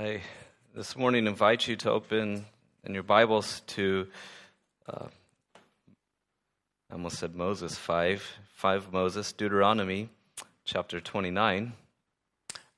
I 0.00 0.22
this 0.74 0.96
morning 0.96 1.26
invite 1.26 1.68
you 1.68 1.76
to 1.76 1.90
open 1.90 2.46
in 2.84 2.94
your 2.94 3.02
Bibles 3.02 3.60
to, 3.66 4.06
uh, 4.88 5.08
I 6.88 6.94
almost 6.94 7.18
said 7.18 7.34
Moses 7.34 7.76
5, 7.76 8.22
5 8.54 8.92
Moses, 8.92 9.34
Deuteronomy 9.34 10.08
chapter 10.64 11.02
29. 11.02 11.72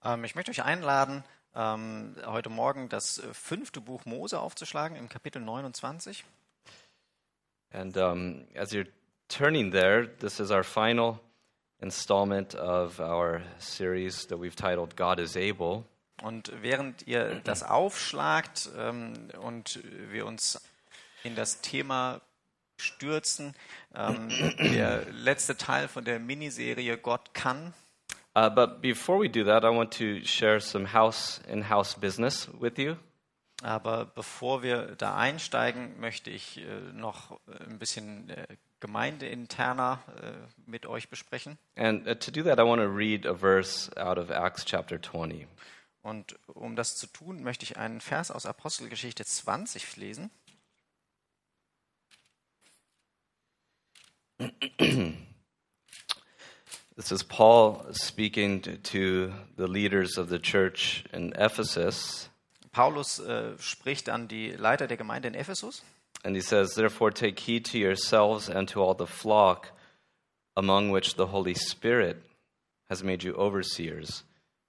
Ähm, 0.05 0.25
ich 0.25 0.35
möchte 0.35 0.51
euch 0.51 0.65
einladen, 0.65 1.23
ähm, 1.55 2.17
heute 2.27 2.51
Morgen 2.51 2.89
das 2.89 3.21
äh, 3.21 3.33
fünfte 3.33 3.81
Buch 3.81 4.05
Mose 4.05 4.41
aufzuschlagen 4.41 4.97
im 4.97 5.09
Kapitel 5.09 5.41
29. 5.41 6.25
And 7.71 7.97
um, 7.97 8.47
as 8.57 8.73
you're 8.73 8.89
turning 9.29 9.71
there, 9.71 10.09
this 10.19 10.41
is 10.41 10.51
our 10.51 10.65
final 10.65 11.21
installment 11.81 12.57
of 12.57 12.99
our 12.99 13.43
series 13.61 14.27
that 14.27 14.41
we've 14.41 14.57
titled 14.57 14.97
God 14.97 15.21
is 15.21 15.37
Able. 15.37 15.85
Und 16.23 16.53
während 16.63 17.07
ihr 17.07 17.41
das 17.45 17.63
aufschlagt 17.63 18.71
ähm, 18.79 19.15
und 19.41 19.81
wir 20.11 20.27
uns 20.27 20.61
in 21.25 21.35
das 21.35 21.61
Thema 21.61 22.21
stürzen, 22.77 23.55
ähm, 23.95 24.29
der 24.59 25.07
letzte 25.13 25.57
Teil 25.57 25.89
von 25.89 26.05
der 26.05 26.19
Miniserie 26.19 26.97
Gott 26.97 27.35
kann. 27.35 27.75
Uh, 28.35 28.49
but 28.49 28.81
before 28.81 29.21
we 29.21 29.29
do 29.29 29.45
that, 29.45 29.63
I 29.63 29.69
want 29.69 29.93
to 29.99 30.25
share 30.25 30.59
some 30.59 30.95
house 30.95 31.41
in 31.49 31.69
house 31.69 31.95
business 31.95 32.49
with 32.59 32.79
you. 32.79 32.97
Aber 33.63 34.07
bevor 34.07 34.63
wir 34.63 34.97
da 34.97 35.17
einsteigen, 35.17 36.01
möchte 36.01 36.31
ich 36.31 36.59
äh, 36.59 36.65
noch 36.95 37.39
ein 37.69 37.79
bisschen 37.79 38.31
äh, 38.31 38.47
gemeindeinterner 38.81 40.01
äh, 40.21 40.71
mit 40.71 40.87
euch 40.87 41.09
besprechen. 41.11 41.59
And 41.77 42.09
uh, 42.09 42.15
to 42.15 42.31
do 42.33 42.43
that, 42.43 42.59
I 42.59 42.63
want 42.63 42.81
to 42.81 42.89
read 42.89 43.27
a 43.27 43.35
verse 43.35 43.91
out 43.97 44.19
of 44.19 44.31
Acts 44.31 44.65
chapter 44.65 45.01
20. 45.01 45.47
Und 46.03 46.37
um 46.49 46.75
das 46.77 46.97
zu 46.97 47.07
tun, 47.07 47.43
möchte 47.43 47.65
ich 47.65 47.77
einen 47.77 48.01
Vers 48.01 48.31
aus 48.31 48.45
Apostelgeschichte 48.47 49.25
20 49.25 49.97
lesen. 49.97 50.31
This 56.97 57.11
is 57.11 57.23
Paul 57.23 57.87
speaking 57.93 58.61
to- 58.61 59.33
the 59.57 59.67
leaders 59.67 60.19
of 60.19 60.29
the 60.29 60.39
church 60.39 61.05
in 61.13 61.33
Ephesus. 61.35 62.29
Paulus 62.73 63.19
äh, 63.19 63.57
spricht 63.59 64.09
an 64.09 64.29
die 64.29 64.51
Leiter 64.53 64.87
der 64.87 64.97
Gemeinde 64.97 65.29
in 65.29 65.35
Ephesus 65.35 65.83
And 66.25 66.37
he 66.37 66.41
says, 66.43 66.75
Therefore, 66.75 67.11
take 67.11 67.41
heed 67.41 67.65
to 67.73 67.79
yourselves 67.79 68.49
and 68.49 68.69
to 68.69 68.81
all 68.81 68.95
the 68.95 69.07
flock 69.09 69.73
among 70.57 70.91
which 70.93 71.17
the 71.17 71.27
Holy 71.27 71.55
Spirit 71.55 72.23
has 72.89 73.03
made 73.03 73.25
you 73.25 73.35
overseers, 73.35 74.23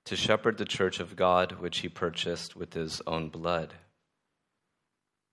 to 0.06 0.16
shepherd 0.16 0.58
the 0.58 0.66
church 0.66 1.00
of 1.00 1.16
God, 1.16 1.54
which 1.60 1.80
he 1.80 1.90
purchased 1.90 2.56
with 2.56 2.74
his 2.74 3.02
own 3.08 3.30
blood. 3.30 3.74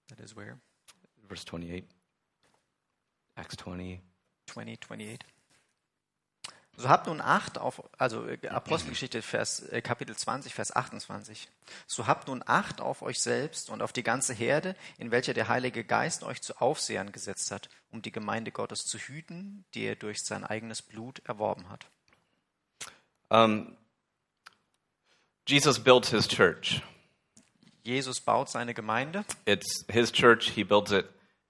That 0.09 0.21
is 0.21 0.35
where? 0.35 0.59
Verse 1.29 1.45
28, 1.45 1.85
Acts 3.37 3.57
20. 3.57 4.01
20, 4.47 4.79
28. 4.81 5.25
So 6.77 6.89
habt 6.89 7.09
nun 7.09 7.21
Acht 7.21 7.59
auf, 7.59 7.83
also 7.99 8.27
äh, 8.27 8.49
Apostelgeschichte 8.49 9.21
Vers, 9.21 9.61
äh, 9.69 9.83
Kapitel 9.83 10.17
20, 10.17 10.55
Vers 10.55 10.75
28. 10.75 11.49
So 11.87 12.07
habt 12.07 12.29
nun 12.29 12.43
Acht 12.47 12.81
auf 12.81 13.03
euch 13.03 13.21
selbst 13.21 13.69
und 13.69 13.83
auf 13.83 13.93
die 13.93 14.03
ganze 14.03 14.33
Herde, 14.33 14.75
in 14.97 15.11
welcher 15.11 15.35
der 15.35 15.49
Heilige 15.49 15.85
Geist 15.85 16.25
euch 16.25 16.41
zu 16.41 16.59
Aufsehern 16.61 17.13
gesetzt 17.13 17.51
hat, 17.51 17.69
um 17.91 18.01
die 18.01 18.13
Gemeinde 18.13 18.51
Gottes 18.51 18.87
zu 18.87 18.99
hüten, 18.99 19.65
die 19.75 19.83
er 19.83 19.95
durch 19.95 20.23
sein 20.23 20.43
eigenes 20.43 20.81
Blut 20.81 21.21
erworben 21.25 21.69
hat. 21.69 21.87
Um, 23.29 23.77
Jesus 25.51 25.79
built 25.79 26.07
his 26.07 26.29
church. 26.29 26.81
Jesus 27.83 28.21
baut 28.21 28.49
seine 28.49 28.75
Gemeinde 28.75 29.25
It's 29.47 29.85
his 29.89 30.13
church, 30.13 30.51
he 30.51 30.63
builds 30.63 30.93
it 30.93 31.07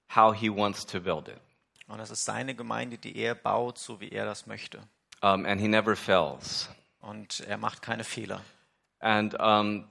how 0.09 0.33
he 0.33 0.49
wants 0.49 0.85
to 0.87 1.01
build 1.01 1.29
it. 1.29 1.39
und 1.89 1.99
das 1.99 2.11
ist 2.11 2.25
seine 2.25 2.55
Gemeinde, 2.55 2.99
die 2.99 3.17
er 3.17 3.35
baut, 3.35 3.79
so 3.79 4.01
wie 4.01 4.11
er 4.11 4.25
das 4.25 4.47
möchte. 4.47 4.79
Um, 5.23 5.45
and 5.45 5.61
he 5.61 5.69
never 5.69 5.97
fails. 5.97 6.69
Und 7.03 7.41
er 7.41 7.59
macht 7.59 7.83
keine 7.83 8.05
Fehler. 8.05 8.41
And 9.01 9.35
um, 9.39 9.85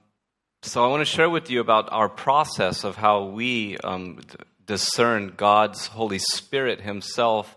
so 0.62 0.84
I 0.84 0.88
want 0.88 1.02
to 1.02 1.10
share 1.10 1.30
with 1.30 1.50
you 1.50 1.60
about 1.60 1.92
our 1.92 2.08
process 2.08 2.84
of 2.84 2.96
how 2.96 3.24
we 3.24 3.76
um, 3.84 4.20
discern 4.66 5.34
God's 5.36 5.88
Holy 5.88 6.18
Spirit 6.18 6.80
Himself 6.80 7.56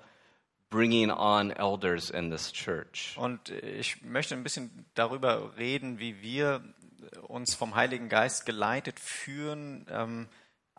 bringing 0.73 1.11
on 1.11 1.51
elders 1.51 2.09
in 2.09 2.31
this 2.31 2.51
church. 2.51 3.16
Und 3.16 3.50
ich 3.50 4.01
möchte 4.01 4.34
ein 4.34 4.41
bisschen 4.41 4.85
darüber 4.95 5.56
reden, 5.56 6.00
wie 6.00 6.22
wir 6.23 6.63
uns 7.28 7.53
vom 7.53 7.75
Heiligen 7.75 8.09
Geist 8.09 8.47
geleitet 8.47 9.00
führen, 9.00 9.85
ähm, 9.91 10.28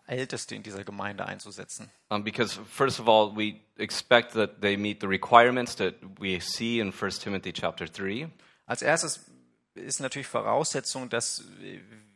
Älteste 0.05 0.53
in 0.53 0.63
dieser 0.63 0.83
Gemeinde 0.83 1.25
einzusetzen. 1.25 1.89
Um, 2.09 2.23
because, 2.23 2.59
first 2.69 2.99
of 2.99 3.07
all, 3.07 3.35
we 3.35 3.61
expect 3.77 4.33
that 4.33 4.61
they 4.61 4.75
meet 4.75 4.99
the 4.99 5.07
requirements 5.07 5.75
that 5.77 5.95
we 6.19 6.39
see 6.41 6.79
in 6.79 6.91
1 6.91 7.19
Timothy 7.21 7.53
chapter 7.53 7.85
3. 7.85 8.29
Als 8.65 8.81
erstes 8.81 9.31
ist 9.75 10.01
natürlich 10.01 10.27
Voraussetzung, 10.27 11.09
dass 11.09 11.45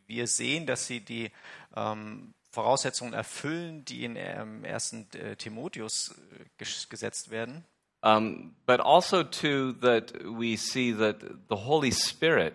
wir 0.06 0.26
sehen, 0.26 0.66
dass 0.66 0.86
sie 0.86 1.00
die 1.00 1.30
ähm, 1.74 2.34
Voraussetzungen 2.50 3.12
erfüllen, 3.12 3.84
die 3.84 4.04
in 4.04 4.16
ähm, 4.16 4.64
1. 4.64 4.92
äh, 5.14 5.36
Timotheus 5.36 6.14
äh, 6.58 6.62
ges- 6.62 6.88
gesetzt 6.88 7.30
werden. 7.30 7.64
Um, 8.02 8.56
but 8.66 8.80
also, 8.80 9.22
too, 9.22 9.72
that 9.82 10.12
we 10.24 10.56
see 10.56 10.92
that 10.92 11.20
the 11.50 11.56
Holy 11.66 11.92
Spirit 11.92 12.54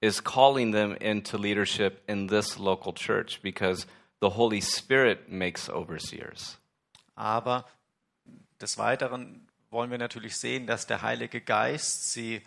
is 0.00 0.22
calling 0.22 0.72
them 0.72 0.94
into 0.94 1.38
leadership 1.38 2.02
in 2.06 2.28
this 2.28 2.58
local 2.58 2.92
church 2.92 3.40
because 3.42 3.86
the 4.20 4.30
Holy 4.30 4.60
Spirit 4.60 5.28
makes 5.30 5.70
overseers. 5.70 6.58
Aber 7.14 7.64
des 8.60 8.76
Weiteren 8.78 9.48
wollen 9.70 9.90
wir 9.90 9.98
natürlich 9.98 10.36
sehen, 10.36 10.66
dass 10.66 10.86
der 10.86 11.00
Heilige 11.02 11.40
Geist 11.40 12.12
sie 12.12 12.42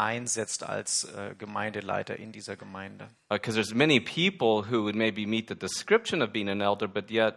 einsetzt 0.00 0.64
als 0.64 1.04
äh, 1.04 1.34
Gemeindeleiter 1.36 2.16
in 2.16 2.32
dieser 2.32 2.56
Gemeinde. 2.56 3.08
Because 3.28 3.54
there's 3.54 3.74
many 3.74 4.00
people 4.00 4.70
who 4.70 4.82
would 4.82 4.96
maybe 4.96 5.26
meet 5.26 5.48
the 5.48 5.54
description 5.54 6.22
of 6.22 6.32
being 6.32 6.48
an 6.48 6.60
elder, 6.60 6.88
but 6.88 7.10
yet 7.10 7.36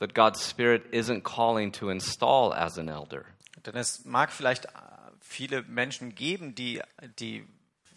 that 0.00 0.14
God's 0.14 0.44
Spirit 0.44 0.92
isn't 0.92 1.22
calling 1.22 1.72
to 1.72 1.90
install 1.90 2.52
as 2.52 2.76
an 2.76 2.88
elder. 2.88 3.24
Denn 3.64 3.76
es 3.76 4.04
mag 4.04 4.32
vielleicht 4.32 4.66
äh, 4.66 4.68
viele 5.20 5.62
Menschen 5.62 6.14
geben, 6.14 6.54
die 6.54 6.82
die 7.18 7.44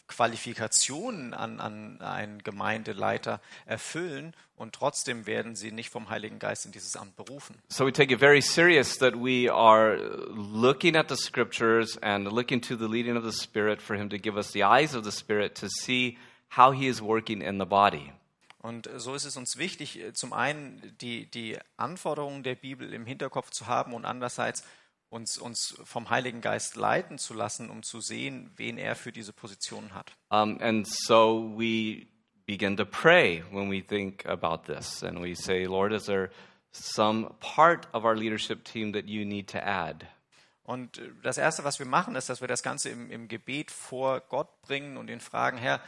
Qualifikationen 0.08 1.34
an, 1.34 1.60
an 1.60 2.02
einen 2.02 2.44
Gemeindeleiter 2.44 3.42
erfüllen 3.66 4.36
und 4.56 4.74
trotzdem 4.74 5.26
werden 5.26 5.56
sie 5.56 5.72
nicht 5.72 5.90
vom 5.90 6.10
Heiligen 6.10 6.40
Geist 6.40 6.66
in 6.66 6.72
dieses 6.72 6.96
Amt 6.96 7.16
berufen. 7.16 7.58
So 7.70 7.86
we 7.86 7.92
take 7.92 8.14
it 8.14 8.20
very 8.20 8.42
serious 8.42 8.98
that 9.00 9.16
we 9.16 9.52
are 9.52 9.98
looking 10.30 10.96
at 10.96 11.10
the 11.10 11.18
scriptures 11.18 11.98
and 12.02 12.32
looking 12.32 12.62
to 12.62 12.76
the 12.76 12.88
leading 12.88 13.18
of 13.18 13.24
the 13.24 13.32
Spirit 13.32 13.82
for 13.82 13.96
Him 13.96 14.10
to 14.10 14.18
give 14.18 14.38
us 14.38 14.52
the 14.52 14.64
eyes 14.64 14.96
of 14.96 15.04
the 15.04 15.12
Spirit 15.12 15.56
to 15.60 15.68
see 15.68 16.18
how 16.56 16.72
He 16.72 16.88
is 16.88 17.02
working 17.02 17.42
in 17.42 17.60
the 17.60 17.66
body. 17.66 18.12
Und 18.66 18.90
so 18.96 19.14
ist 19.14 19.26
es 19.26 19.38
uns 19.38 19.58
wichtig, 19.58 20.00
äh, 20.00 20.14
zum 20.14 20.34
einen 20.34 20.96
die, 21.00 21.30
die 21.30 21.58
Anforderungen 21.78 22.42
der 22.42 22.56
Bibel 22.56 22.94
im 22.94 23.06
Hinterkopf 23.06 23.52
zu 23.52 23.68
haben 23.68 23.94
und 23.94 24.06
andererseits 24.06 24.64
uns, 25.10 25.38
uns 25.38 25.76
vom 25.84 26.10
Heiligen 26.10 26.42
Geist 26.42 26.76
leiten 26.76 27.18
zu 27.18 27.34
lassen, 27.34 27.70
um 27.70 27.84
zu 27.84 28.02
sehen, 28.02 28.52
wen 28.56 28.78
er 28.78 28.96
für 28.96 29.12
diese 29.12 29.34
Position 29.34 29.94
hat. 29.94 30.12
Um, 30.30 30.60
and 30.62 30.88
so 30.88 31.54
we 31.58 32.08
begin 32.46 32.78
to 32.78 32.86
pray 32.86 33.44
when 33.52 33.70
we 33.70 33.82
think 33.82 34.26
about 34.26 34.72
this. 34.72 35.04
And 35.04 35.22
we 35.22 35.36
say, 35.36 35.66
Lord, 35.66 35.94
is 35.94 36.06
there 36.06 36.30
some 36.72 37.34
part 37.40 37.88
of 37.94 38.04
our 38.04 38.16
leadership 38.16 38.64
team 38.64 38.94
that 38.94 39.06
you 39.06 39.26
need 39.26 39.50
to 39.52 39.60
add? 39.60 40.06
Und 40.64 40.98
äh, 40.98 41.12
das 41.22 41.38
Erste, 41.38 41.64
was 41.64 41.80
wir 41.80 41.86
machen, 41.86 42.16
ist, 42.16 42.30
dass 42.30 42.42
wir 42.42 42.48
das 42.48 42.64
Ganze 42.64 42.90
im, 42.90 43.12
im 43.12 43.28
Gebet 43.28 43.72
vor 43.72 44.22
Gott 44.22 44.62
bringen 44.62 44.98
und 44.98 45.10
ihn 45.10 45.20
fragen, 45.20 45.58
Herr, 45.58 45.82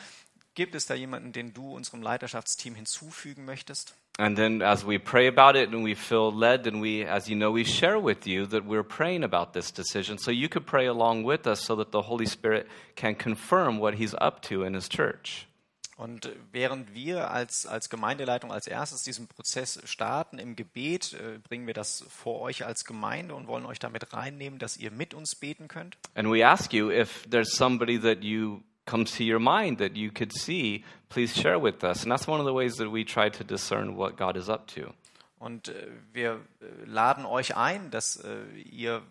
gibt 0.53 0.75
es 0.75 0.85
da 0.85 0.94
jemanden, 0.94 1.34
den 1.34 1.53
du 1.53 1.75
unserem 1.75 2.01
Leiterschaftsteam 2.01 2.75
hinzufügen 2.75 3.46
möchtest? 3.46 3.96
And 4.19 4.35
then 4.35 4.64
as 4.64 4.84
we 4.84 4.97
pray 4.97 5.28
about 5.28 5.55
it 5.55 5.69
and 5.69 5.84
we 5.84 5.93
feel 5.93 6.31
led, 6.31 6.64
then 6.64 6.79
we, 6.79 7.03
as 7.03 7.29
you 7.29 7.35
know, 7.35 7.52
we 7.52 7.64
share 7.64 7.99
with 7.99 8.25
you 8.25 8.47
that 8.47 8.66
we're 8.66 8.84
praying 8.84 9.23
about 9.23 9.53
this 9.53 9.72
decision. 9.72 10.17
So 10.17 10.31
you 10.31 10.49
could 10.49 10.66
pray 10.66 10.87
along 10.87 11.23
with 11.23 11.46
us 11.46 11.61
so 11.61 11.75
that 11.75 11.91
the 11.91 12.02
Holy 12.02 12.25
Spirit 12.25 12.67
can 12.96 13.14
confirm 13.14 13.78
what 13.78 13.96
He's 13.96 14.16
up 14.19 14.41
to 14.43 14.64
in 14.64 14.73
His 14.73 14.90
church. 14.90 15.47
Und 15.97 16.28
äh, 16.28 16.35
während 16.52 16.93
wir 16.93 17.31
als, 17.31 17.66
als 17.66 17.90
Gemeindeleitung 17.90 18.52
als 18.52 18.67
erstes 18.67 19.02
diesen 19.02 19.28
Prozess 19.28 19.81
starten 19.85 20.37
im 20.37 20.55
Gebet, 20.55 21.13
äh, 21.13 21.40
bringen 21.40 21.66
wir 21.66 21.73
das 21.73 22.05
vor 22.09 22.41
euch 22.41 22.66
als 22.66 22.85
Gemeinde 22.85 23.34
und 23.34 23.47
wollen 23.47 23.66
euch 23.66 23.79
damit 23.79 24.13
reinnehmen, 24.13 24.59
dass 24.59 24.78
ihr 24.78 24.91
mit 24.91 25.13
uns 25.13 25.35
beten 25.35 25.67
könnt. 25.67 25.97
And 26.16 26.31
we 26.31 26.46
ask 26.46 26.72
you 26.72 26.91
if 26.91 27.28
there's 27.29 27.55
somebody 27.55 27.99
that 27.99 28.23
you 28.23 28.61
comes 28.87 29.11
to 29.17 29.23
your 29.23 29.39
mind 29.39 29.78
that 29.78 29.95
you 29.95 30.09
could 30.11 30.34
see, 30.34 30.84
please 31.09 31.35
share 31.35 31.59
with 31.59 31.84
us. 31.84 32.01
And 32.01 32.11
that's 32.11 32.28
one 32.28 32.39
of 32.39 32.47
the 32.47 32.53
ways 32.53 32.78
that 32.78 32.89
we 32.89 33.03
try 33.03 33.29
to 33.29 33.43
discern 33.43 33.95
what 33.95 34.17
God 34.17 34.35
is 34.35 34.49
up 34.49 34.66
to. 34.75 34.93
Und 35.39 35.67
äh, 35.67 35.87
wir 36.13 36.39
äh, 36.61 36.85
laden 36.85 37.25
euch 37.25 37.55
ein, 37.55 37.91
dass 37.91 38.16
äh, 38.17 38.43
ihr 38.72 39.03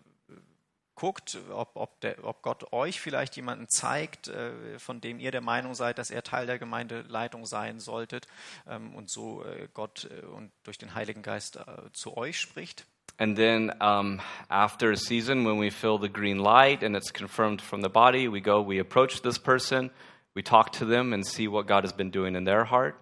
guckt, 0.97 1.39
ob, 1.53 1.73
ob, 1.75 2.01
der, 2.01 2.25
ob 2.25 2.43
Gott 2.43 2.73
euch 2.73 3.01
vielleicht 3.01 3.37
jemanden 3.37 3.69
zeigt, 3.69 4.31
von 4.79 5.03
dem 5.03 5.21
ihr 5.21 5.31
der 5.31 5.43
Meinung 5.43 5.75
seid, 5.75 5.99
dass 5.99 6.11
er 6.11 6.23
Teil 6.23 6.47
der 6.47 6.59
Gemeindeleitung 6.59 7.45
sein 7.45 7.81
solltet 7.81 8.27
ähm, 8.67 8.95
und 8.95 9.11
so 9.11 9.45
Gott 9.75 10.09
und 10.35 10.53
durch 10.63 10.79
den 10.79 10.95
Heiligen 10.95 11.21
Geist 11.21 11.59
zu 11.93 12.17
euch 12.17 12.41
spricht. 12.41 12.87
And 13.19 13.37
then 13.37 13.73
um, 13.81 14.21
after 14.51 14.93
a 14.93 14.97
season, 14.97 15.45
when 15.45 15.59
we 15.59 15.71
feel 15.71 15.99
the 15.99 16.09
green 16.09 16.39
light 16.39 16.83
and 16.83 16.95
it's 16.95 17.11
confirmed 17.11 17.63
from 17.63 17.81
the 17.81 17.89
body, 17.89 18.29
we 18.29 18.41
go, 18.41 18.61
we 18.61 18.79
approach 18.79 19.23
this 19.23 19.39
person, 19.39 19.91
we 20.35 20.43
talk 20.43 20.73
to 20.73 20.85
them 20.85 21.15
and 21.15 21.27
see 21.27 21.49
what 21.49 21.67
God 21.67 21.85
has 21.85 21.95
been 21.95 22.11
doing 22.11 22.37
in 22.37 22.45
their 22.45 22.65
heart. 22.65 22.95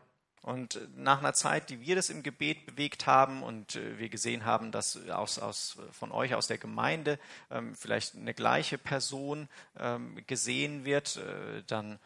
Und 0.43 0.79
nach 0.95 1.21
einer 1.21 1.33
Zeit, 1.33 1.71
die 1.71 1.81
wir 1.81 1.97
das 1.97 2.11
im 2.11 2.23
Gebet 2.23 2.67
bewegt 2.67 3.07
haben 3.07 3.43
und 3.43 3.77
äh, 3.77 3.99
wir 3.99 4.11
gesehen 4.11 4.45
haben, 4.45 4.73
dass 4.73 5.09
aus, 5.09 5.39
aus, 5.39 5.79
von 5.91 6.13
euch 6.13 6.35
aus 6.35 6.47
der 6.47 6.59
Gemeinde 6.59 7.19
ähm, 7.51 7.75
vielleicht 7.75 8.15
eine 8.15 8.35
gleiche 8.35 8.77
Person 8.77 9.49
ähm, 9.79 10.23
gesehen 10.27 10.85
wird, 10.85 11.17
äh, 11.17 11.63
dann 11.67 11.99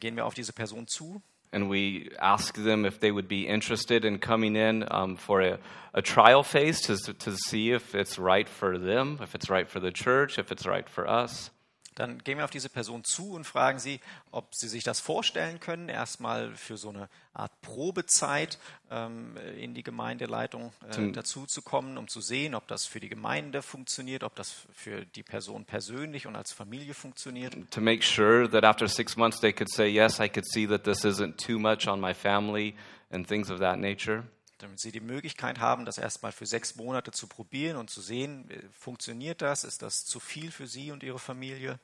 gehen 0.00 0.16
wir 0.16 0.24
auf 0.24 0.32
diese 0.32 0.54
Person 0.54 0.86
zu 0.86 1.20
And 1.52 1.68
we 1.68 2.10
ask 2.18 2.54
them 2.54 2.84
if 2.84 2.98
they 3.00 3.12
would 3.12 3.28
be 3.28 3.46
interested 3.46 4.04
in 4.04 4.18
coming 4.18 4.56
in 4.56 4.86
um, 4.90 5.16
for 5.16 5.42
a, 5.42 5.58
a 5.92 6.00
trial 6.00 6.42
phase 6.42 6.80
to, 6.82 6.96
to 6.96 7.36
see 7.36 7.72
if 7.72 7.94
it's 7.94 8.18
right 8.18 8.48
for 8.48 8.78
them, 8.78 9.18
if 9.20 9.34
it's 9.34 9.50
right 9.50 9.68
for 9.68 9.78
the 9.78 9.90
church, 9.90 10.38
if 10.38 10.50
it's 10.50 10.66
right 10.66 10.88
for 10.88 11.08
us. 11.08 11.50
Dann 11.94 12.18
gehen 12.24 12.38
wir 12.38 12.44
auf 12.44 12.50
diese 12.50 12.68
Person 12.70 13.04
zu 13.04 13.32
und 13.32 13.44
fragen 13.44 13.78
sie, 13.78 14.00
ob 14.30 14.54
sie 14.54 14.68
sich 14.68 14.82
das 14.82 14.98
vorstellen 15.00 15.60
können, 15.60 15.88
erstmal 15.88 16.54
für 16.56 16.76
so 16.76 16.88
eine 16.88 17.08
Art 17.34 17.52
Probezeit 17.60 18.58
ähm, 18.90 19.36
in 19.58 19.74
die 19.74 19.82
Gemeindeleitung 19.82 20.72
äh, 20.88 20.92
Zum- 20.92 21.12
dazu 21.12 21.46
zu 21.46 21.60
kommen, 21.62 21.98
um 21.98 22.08
zu 22.08 22.20
sehen, 22.20 22.54
ob 22.54 22.66
das 22.68 22.86
für 22.86 23.00
die 23.00 23.08
Gemeinde 23.08 23.62
funktioniert, 23.62 24.24
ob 24.24 24.34
das 24.36 24.54
für 24.72 25.04
die 25.04 25.22
Person 25.22 25.64
persönlich 25.64 26.26
und 26.26 26.34
als 26.36 26.52
Familie 26.52 26.94
funktioniert. 26.94 27.54
To 27.70 27.80
make 27.80 28.02
sure 28.02 28.48
that 28.50 28.64
after 28.64 28.88
six 28.88 29.16
months 29.16 29.40
they 29.40 29.52
could 29.52 29.70
say, 29.70 29.86
Yes, 29.88 30.18
I 30.20 30.28
could 30.28 30.46
see 30.50 30.66
that 30.68 30.84
this 30.84 31.04
isn't 31.04 31.36
too 31.36 31.58
much 31.58 31.86
on 31.88 32.00
my 32.00 32.14
family 32.14 32.74
and 33.10 33.26
things 33.26 33.50
of 33.50 33.58
that 33.60 33.78
nature. 33.78 34.24
Damit 34.62 34.80
sie 34.80 34.92
die 34.92 35.00
Möglichkeit 35.00 35.58
haben, 35.58 35.84
das 35.84 35.98
erstmal 35.98 36.32
für 36.32 36.46
sechs 36.46 36.76
Monate 36.76 37.10
zu 37.10 37.26
probieren 37.26 37.76
und 37.76 37.90
zu 37.90 38.00
sehen, 38.00 38.48
äh, 38.50 38.60
funktioniert 38.72 39.42
das, 39.42 39.64
ist 39.64 39.82
das 39.82 40.04
zu 40.04 40.20
viel 40.20 40.50
für 40.50 40.66
sie 40.66 40.90
und 40.92 41.02
ihre 41.02 41.18
Familie. 41.18 41.78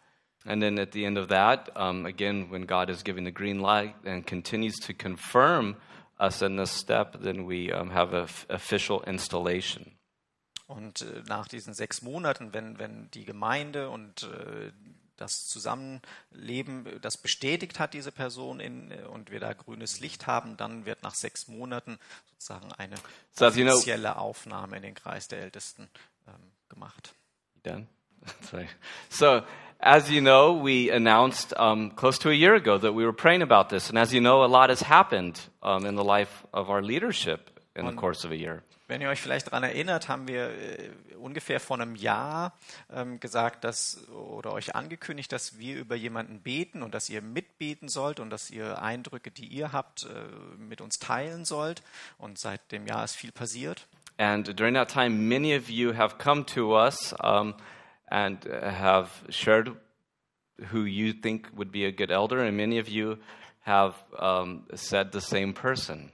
And 0.45 0.63
then 0.63 0.79
at 0.79 0.93
the 0.93 1.05
end 1.05 1.19
of 1.19 1.27
that, 1.29 1.77
um, 1.77 2.07
again, 2.07 2.51
when 2.51 2.67
God 2.67 2.89
is 2.89 3.03
giving 3.03 3.25
the 3.25 3.33
green 3.33 3.59
light 3.59 3.95
and 4.05 4.25
continues 4.25 4.77
to 4.77 4.95
confirm 4.95 5.77
us 6.21 6.43
in 6.43 6.57
this 6.57 6.71
step, 6.71 7.21
then 7.23 7.49
we 7.49 7.73
um, 7.73 7.93
have 7.93 8.15
an 8.15 8.29
official 8.49 9.03
installation. 9.05 9.99
Und 10.67 11.03
äh, 11.03 11.23
nach 11.27 11.49
diesen 11.49 11.75
sechs 11.75 12.03
Monaten, 12.03 12.53
wenn, 12.53 12.79
wenn 12.79 13.11
die 13.11 13.25
Gemeinde 13.25 13.89
und 13.89 14.23
äh, 14.23 14.71
das 15.19 15.47
Zusammenleben 15.47 16.99
das 17.03 17.17
bestätigt 17.17 17.79
hat, 17.79 17.93
diese 17.95 18.13
Person, 18.13 18.61
in, 18.61 18.93
und 19.07 19.31
wir 19.31 19.41
da 19.41 19.53
grünes 19.53 20.01
Licht 20.01 20.27
haben, 20.27 20.57
dann 20.57 20.87
wird 20.87 21.03
nach 21.03 21.15
sechs 21.15 21.49
Monaten 21.49 21.99
sozusagen 22.31 22.73
eine 22.73 22.97
So 23.33 23.45
as 23.47 23.57
you 23.57 23.65
know- 23.65 23.75
offizielle 23.75 24.17
Aufnahme 24.17 24.77
in 24.77 24.83
den 24.83 24.95
Kreis 24.95 25.29
der 25.29 25.41
Ältesten 25.41 25.89
ähm, 26.27 26.35
gemacht. 26.69 27.15
Done? 27.65 27.87
Sorry. 28.51 28.69
So, 29.11 29.43
as 29.79 30.11
you 30.11 30.21
know, 30.21 30.53
we 30.55 30.91
announced 30.91 31.53
um, 31.59 31.91
close 31.95 32.19
to 32.21 32.31
a 32.31 32.35
year 32.35 32.55
ago 32.55 32.79
that 32.79 32.95
we 32.95 33.05
were 33.05 33.13
praying 33.13 33.43
about 33.43 33.69
this. 33.69 33.89
And 33.91 33.99
as 33.99 34.13
you 34.13 34.21
know, 34.21 34.43
a 34.45 34.49
lot 34.49 34.71
has 34.71 34.83
happened 34.83 35.41
um, 35.63 35.85
in 35.87 35.97
the 35.97 36.05
life 36.05 36.45
of 36.53 36.69
our 36.71 36.83
leadership 36.83 37.51
in 37.77 37.87
the 37.87 37.93
course 37.93 38.25
of 38.25 38.33
a 38.33 38.37
year. 38.37 38.63
Wenn 38.89 39.03
ihr 39.03 39.11
euch 39.11 39.21
vielleicht 39.21 39.49
daran 39.49 39.65
erinnert, 39.65 40.09
haben 40.09 40.27
wir 40.29 40.49
äh, 40.49 40.91
ungefähr 41.19 41.61
vor 41.61 41.79
einem 41.79 41.95
Jahr 41.95 42.59
ähm, 42.91 43.21
gesagt, 43.21 43.63
dass 43.63 44.09
oder 44.09 44.53
euch 44.55 44.75
angekündigt, 44.75 45.31
dass 45.31 45.59
wir 45.59 45.77
über 45.77 45.95
jemanden 45.95 46.41
beten 46.41 46.83
und 46.83 46.95
dass 46.95 47.11
ihr 47.11 47.21
mitbeten 47.21 47.91
sollt 47.91 48.19
und 48.19 48.31
dass 48.31 48.51
ihr 48.51 48.81
Eindrücke, 48.81 49.31
die 49.31 49.47
ihr 49.47 49.73
habt, 49.73 50.05
äh, 50.05 50.57
mit 50.57 50.81
uns 50.81 50.99
teilen 50.99 51.45
sollt. 51.45 51.83
Und 52.17 52.39
seit 52.39 52.73
dem 52.73 52.87
Jahr 52.87 53.05
ist 53.05 53.15
viel 53.15 53.31
passiert. 53.31 53.87
And 54.17 54.59
during 54.59 54.75
that 54.75 54.91
time, 54.91 55.11
many 55.11 55.55
of 55.55 55.69
you 55.69 55.95
have 55.95 56.17
come 56.17 56.47
to 56.47 56.75
us 56.75 57.15
um, 57.23 57.55
and 58.07 58.47
uh, 58.47 58.71
have 58.73 59.11
shared 59.29 59.77
who 60.73 60.85
you 60.85 61.13
think 61.13 61.51
would 61.55 61.71
be 61.71 61.85
a 61.87 61.93
good 61.93 62.11
elder, 62.11 62.41
and 62.41 62.57
many 62.57 62.81
of 62.81 62.89
you 62.89 63.19
have 63.61 63.95
um, 64.19 64.65
said 64.75 65.13
the 65.13 65.21
same 65.21 65.53
person. 65.53 66.11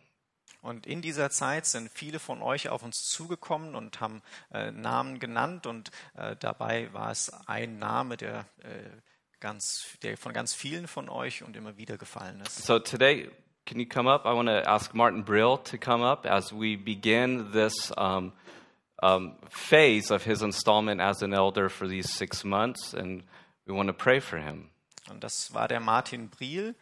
Und 0.64 0.86
in 0.86 1.02
dieser 1.02 1.28
Zeit 1.28 1.66
sind 1.66 1.90
viele 1.92 2.18
von 2.18 2.40
euch 2.40 2.70
auf 2.70 2.82
uns 2.82 3.02
zugekommen 3.02 3.74
und 3.74 4.00
haben 4.00 4.22
äh, 4.50 4.70
Namen 4.70 5.18
genannt 5.18 5.66
und 5.66 5.90
äh, 6.16 6.36
dabei 6.36 6.90
war 6.94 7.10
es 7.10 7.30
ein 7.46 7.78
Name, 7.78 8.16
der, 8.16 8.46
äh, 8.62 8.88
ganz, 9.40 9.84
der 10.02 10.16
von 10.16 10.32
ganz 10.32 10.54
vielen 10.54 10.88
von 10.88 11.10
euch 11.10 11.42
und 11.42 11.54
immer 11.54 11.76
wieder 11.76 11.98
gefallen 11.98 12.40
ist. 12.40 12.64
So 12.64 12.78
today, 12.78 13.30
can 13.66 13.78
you 13.78 13.86
come 13.86 14.10
up? 14.10 14.24
I 14.24 14.34
want 14.34 14.48
to 14.48 14.66
ask 14.66 14.94
Martin 14.94 15.22
Brill 15.22 15.58
to 15.64 15.76
come 15.76 16.02
up 16.02 16.24
as 16.24 16.50
we 16.50 16.78
begin 16.78 17.52
this 17.52 17.92
um, 17.98 18.32
um, 19.02 19.36
phase 19.50 20.10
of 20.10 20.24
his 20.24 20.40
installment 20.40 20.98
as 20.98 21.22
an 21.22 21.34
elder 21.34 21.68
for 21.68 21.86
these 21.86 22.10
six 22.10 22.42
months, 22.42 22.94
and 22.94 23.22
we 23.66 23.74
want 23.74 23.88
to 23.88 23.92
pray 23.92 24.18
for 24.18 24.38
him. 24.38 24.70
Und 25.10 25.22
das 25.22 25.52
war 25.52 25.68
der 25.68 25.80
Martin 25.80 26.30
Briel. 26.30 26.74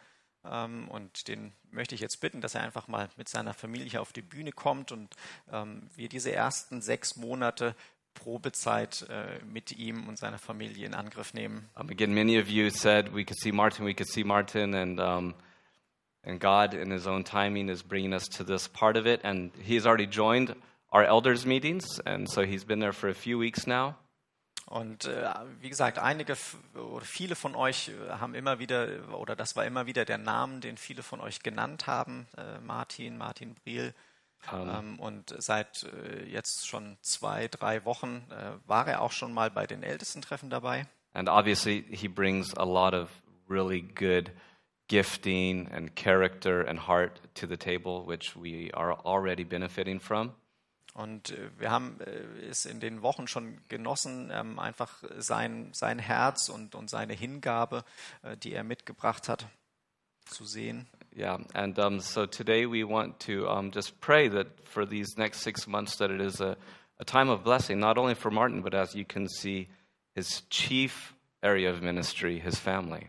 Ähm, 0.44 0.88
und 0.88 1.28
den 1.28 1.52
möchte 1.70 1.94
ich 1.94 2.00
jetzt 2.00 2.20
bitten, 2.20 2.40
dass 2.40 2.54
er 2.54 2.62
einfach 2.62 2.88
mal 2.88 3.08
mit 3.16 3.28
seiner 3.28 3.54
Familie 3.54 4.00
auf 4.00 4.12
die 4.12 4.22
Bühne 4.22 4.52
kommt 4.52 4.92
und 4.92 5.14
ähm, 5.50 5.88
wir 5.94 6.08
diese 6.08 6.32
ersten 6.32 6.82
sechs 6.82 7.16
Monate 7.16 7.74
Probezeit 8.14 9.06
äh, 9.08 9.42
mit 9.44 9.72
ihm 9.72 10.08
und 10.08 10.18
seiner 10.18 10.38
Familie 10.38 10.86
in 10.86 10.94
Angriff 10.94 11.34
nehmen. 11.34 11.68
Um, 11.76 11.88
again, 11.90 12.12
many 12.12 12.38
of 12.38 12.48
you 12.48 12.70
said 12.70 13.14
we 13.14 13.24
could 13.24 13.38
see 13.38 13.52
Martin, 13.52 13.86
we 13.86 13.94
could 13.94 14.08
see 14.08 14.24
Martin, 14.24 14.74
and 14.74 15.00
um, 15.00 15.34
and 16.24 16.38
God, 16.38 16.74
in 16.74 16.90
His 16.90 17.06
own 17.06 17.24
timing, 17.24 17.68
is 17.68 17.82
bringing 17.82 18.12
us 18.12 18.28
to 18.36 18.44
this 18.44 18.68
part 18.68 18.96
of 18.96 19.06
it. 19.06 19.20
And 19.24 19.50
He's 19.60 19.86
already 19.86 20.06
joined 20.06 20.54
our 20.90 21.04
elders' 21.04 21.46
meetings, 21.46 21.86
and 22.04 22.28
so 22.28 22.44
He's 22.44 22.64
been 22.64 22.80
there 22.80 22.92
for 22.92 23.08
a 23.08 23.14
few 23.14 23.38
weeks 23.38 23.66
now. 23.66 23.96
Und 24.72 25.04
äh, 25.04 25.28
wie 25.60 25.69
gesagt, 25.69 25.98
einige 25.98 26.34
oder 26.74 27.04
viele 27.04 27.34
von 27.34 27.54
euch 27.54 27.90
äh, 27.90 28.12
haben 28.12 28.34
immer 28.34 28.58
wieder, 28.58 28.88
oder 29.12 29.36
das 29.36 29.54
war 29.54 29.66
immer 29.66 29.84
wieder 29.84 30.06
der 30.06 30.16
Name, 30.16 30.60
den 30.60 30.78
viele 30.78 31.02
von 31.02 31.20
euch 31.20 31.42
genannt 31.42 31.86
haben, 31.86 32.26
äh, 32.38 32.58
Martin, 32.60 33.19
Martin 33.19 33.54
Briel. 33.54 33.92
Ähm, 34.50 34.98
und 34.98 35.34
seit 35.36 35.84
äh, 35.84 36.24
jetzt 36.24 36.66
schon 36.66 36.96
zwei, 37.02 37.48
drei 37.48 37.84
Wochen 37.84 38.24
äh, 38.30 38.52
war 38.66 38.88
er 38.88 39.02
auch 39.02 39.12
schon 39.12 39.34
mal 39.34 39.50
bei 39.50 39.66
den 39.66 39.82
Ältestentreffen 39.82 40.48
dabei. 40.48 40.86
And 41.12 41.28
obviously, 41.28 41.84
He 41.90 42.08
brings 42.08 42.56
a 42.56 42.64
lot 42.64 42.94
of 42.94 43.10
really 43.50 43.82
good 43.82 44.32
gifting 44.88 45.68
and 45.70 45.94
character 45.94 46.66
and 46.66 46.88
heart 46.88 47.20
to 47.34 47.46
the 47.46 47.58
table, 47.58 48.06
which 48.06 48.34
we 48.34 48.70
are 48.72 48.98
already 49.04 49.44
benefiting 49.44 50.00
from. 50.00 50.32
Und 50.94 51.30
äh, 51.30 51.50
wir 51.58 51.70
haben 51.70 52.00
äh, 52.00 52.46
es 52.49 52.66
in 52.66 52.80
den 52.80 53.02
Wochen 53.02 53.26
schon 53.26 53.58
genossen, 53.68 54.30
ähm, 54.32 54.58
einfach 54.58 55.02
sein, 55.18 55.70
sein 55.72 55.99
Herz 55.99 56.49
und, 56.49 56.75
und 56.75 56.90
seine 56.90 57.14
Hingabe, 57.14 57.84
äh, 58.22 58.37
die 58.37 58.52
er 58.52 58.64
mitgebracht 58.64 59.28
hat, 59.28 59.46
zu 60.26 60.44
sehen. 60.44 60.87
Yeah, 61.14 61.40
and 61.52 61.78
um, 61.78 62.00
so 62.00 62.26
today 62.26 62.64
we 62.64 62.84
want 62.84 63.20
to 63.20 63.46
um, 63.46 63.70
just 63.70 64.00
pray 64.00 64.30
that 64.30 64.46
for 64.64 64.87
these 64.87 65.18
next 65.18 65.42
six 65.42 65.66
months 65.66 65.96
that 65.99 66.11
it 66.11 66.22
is 66.22 66.40
a, 66.40 66.56
a 66.99 67.04
time 67.04 67.30
of 67.30 67.42
blessing, 67.42 67.78
not 67.78 67.99
only 67.99 68.14
for 68.14 68.30
Martin, 68.30 68.62
but 68.62 68.75
as 68.75 68.94
you 68.94 69.04
can 69.04 69.28
see, 69.28 69.68
his 70.14 70.42
chief 70.49 71.14
area 71.42 71.70
of 71.70 71.82
ministry, 71.82 72.38
his 72.38 72.58
family. 72.58 73.08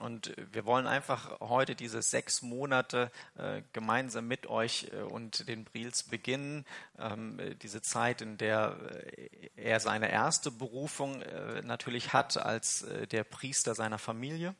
Und 0.00 0.32
wir 0.52 0.64
wollen 0.64 0.86
einfach 0.86 1.40
heute 1.40 1.74
diese 1.74 2.02
sechs 2.02 2.42
Monate 2.42 3.10
äh, 3.36 3.62
gemeinsam 3.72 4.28
mit 4.28 4.46
euch 4.46 4.86
äh, 4.92 5.02
und 5.02 5.48
den 5.48 5.64
Brils 5.64 6.04
beginnen. 6.04 6.64
Ähm, 6.98 7.40
äh, 7.40 7.54
diese 7.56 7.82
Zeit, 7.82 8.22
in 8.22 8.38
der 8.38 8.76
äh, 9.16 9.50
er 9.56 9.80
seine 9.80 10.10
erste 10.10 10.52
Berufung 10.52 11.20
äh, 11.22 11.62
natürlich 11.62 12.12
hat 12.12 12.36
als 12.36 12.82
äh, 12.82 13.08
der 13.08 13.24
Priester 13.24 13.74
seiner 13.74 13.98
Familie. 13.98 14.54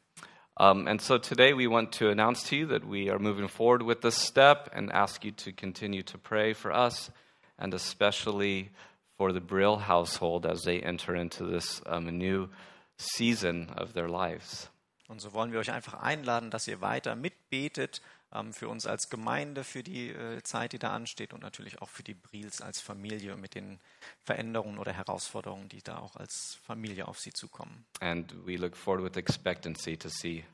Um, 0.61 0.89
and 0.89 1.01
so 1.01 1.19
today 1.19 1.57
we 1.57 1.71
want 1.71 1.97
to 1.97 2.09
announce 2.09 2.43
to 2.49 2.57
you 2.57 2.67
that 2.67 2.83
we 2.83 3.09
are 3.09 3.21
moving 3.21 3.47
forward 3.49 3.87
with 3.87 4.01
this 4.01 4.17
step 4.17 4.69
and 4.75 4.91
ask 4.93 5.25
you 5.25 5.31
to 5.31 5.53
continue 5.53 6.03
to 6.03 6.19
pray 6.19 6.53
for 6.53 6.73
us 6.73 7.13
and 7.59 7.73
especially 7.75 8.71
for 9.17 9.33
the 9.33 9.41
Brill 9.41 9.77
household 9.77 10.45
as 10.45 10.63
they 10.63 10.81
enter 10.81 11.15
into 11.15 11.45
this 11.45 11.81
um, 11.87 12.07
new 12.07 12.49
season 12.97 13.71
of 13.77 13.93
their 13.93 14.09
lives. 14.09 14.69
Und 15.09 15.21
so 15.21 15.33
wollen 15.33 15.53
wir 15.53 15.59
euch 15.59 15.73
einfach 15.73 15.95
einladen, 15.95 16.51
dass 16.51 16.69
ihr 16.69 16.81
weiter 16.81 17.17
mitbetet 17.17 18.03
ähm, 18.33 18.53
für 18.53 18.69
uns 18.69 18.87
als 18.87 19.09
Gemeinde, 19.09 19.65
für 19.65 19.83
die 19.83 20.11
äh, 20.11 20.43
Zeit, 20.43 20.73
die 20.73 20.79
da 20.79 20.95
ansteht 20.95 21.33
und 21.33 21.43
natürlich 21.43 21.81
auch 21.81 21.89
für 21.89 22.03
die 22.03 22.15
Brils 22.15 22.61
als 22.61 22.81
Familie 22.81 23.37
mit 23.37 23.55
den 23.55 23.81
Veränderungen 24.25 24.79
oder 24.79 24.93
Herausforderungen, 24.93 25.69
die 25.69 25.83
da 25.83 25.99
auch 25.99 26.17
als 26.17 26.59
Familie 26.63 27.09
auf 27.09 27.19
sie 27.19 27.33
zukommen. 27.33 27.87
And 28.01 28.35
we 28.47 28.57
look 28.57 28.77
forward 28.77 29.03
with 29.03 29.17
expectancy 29.17 29.97
to 29.97 30.11
see 30.11 30.45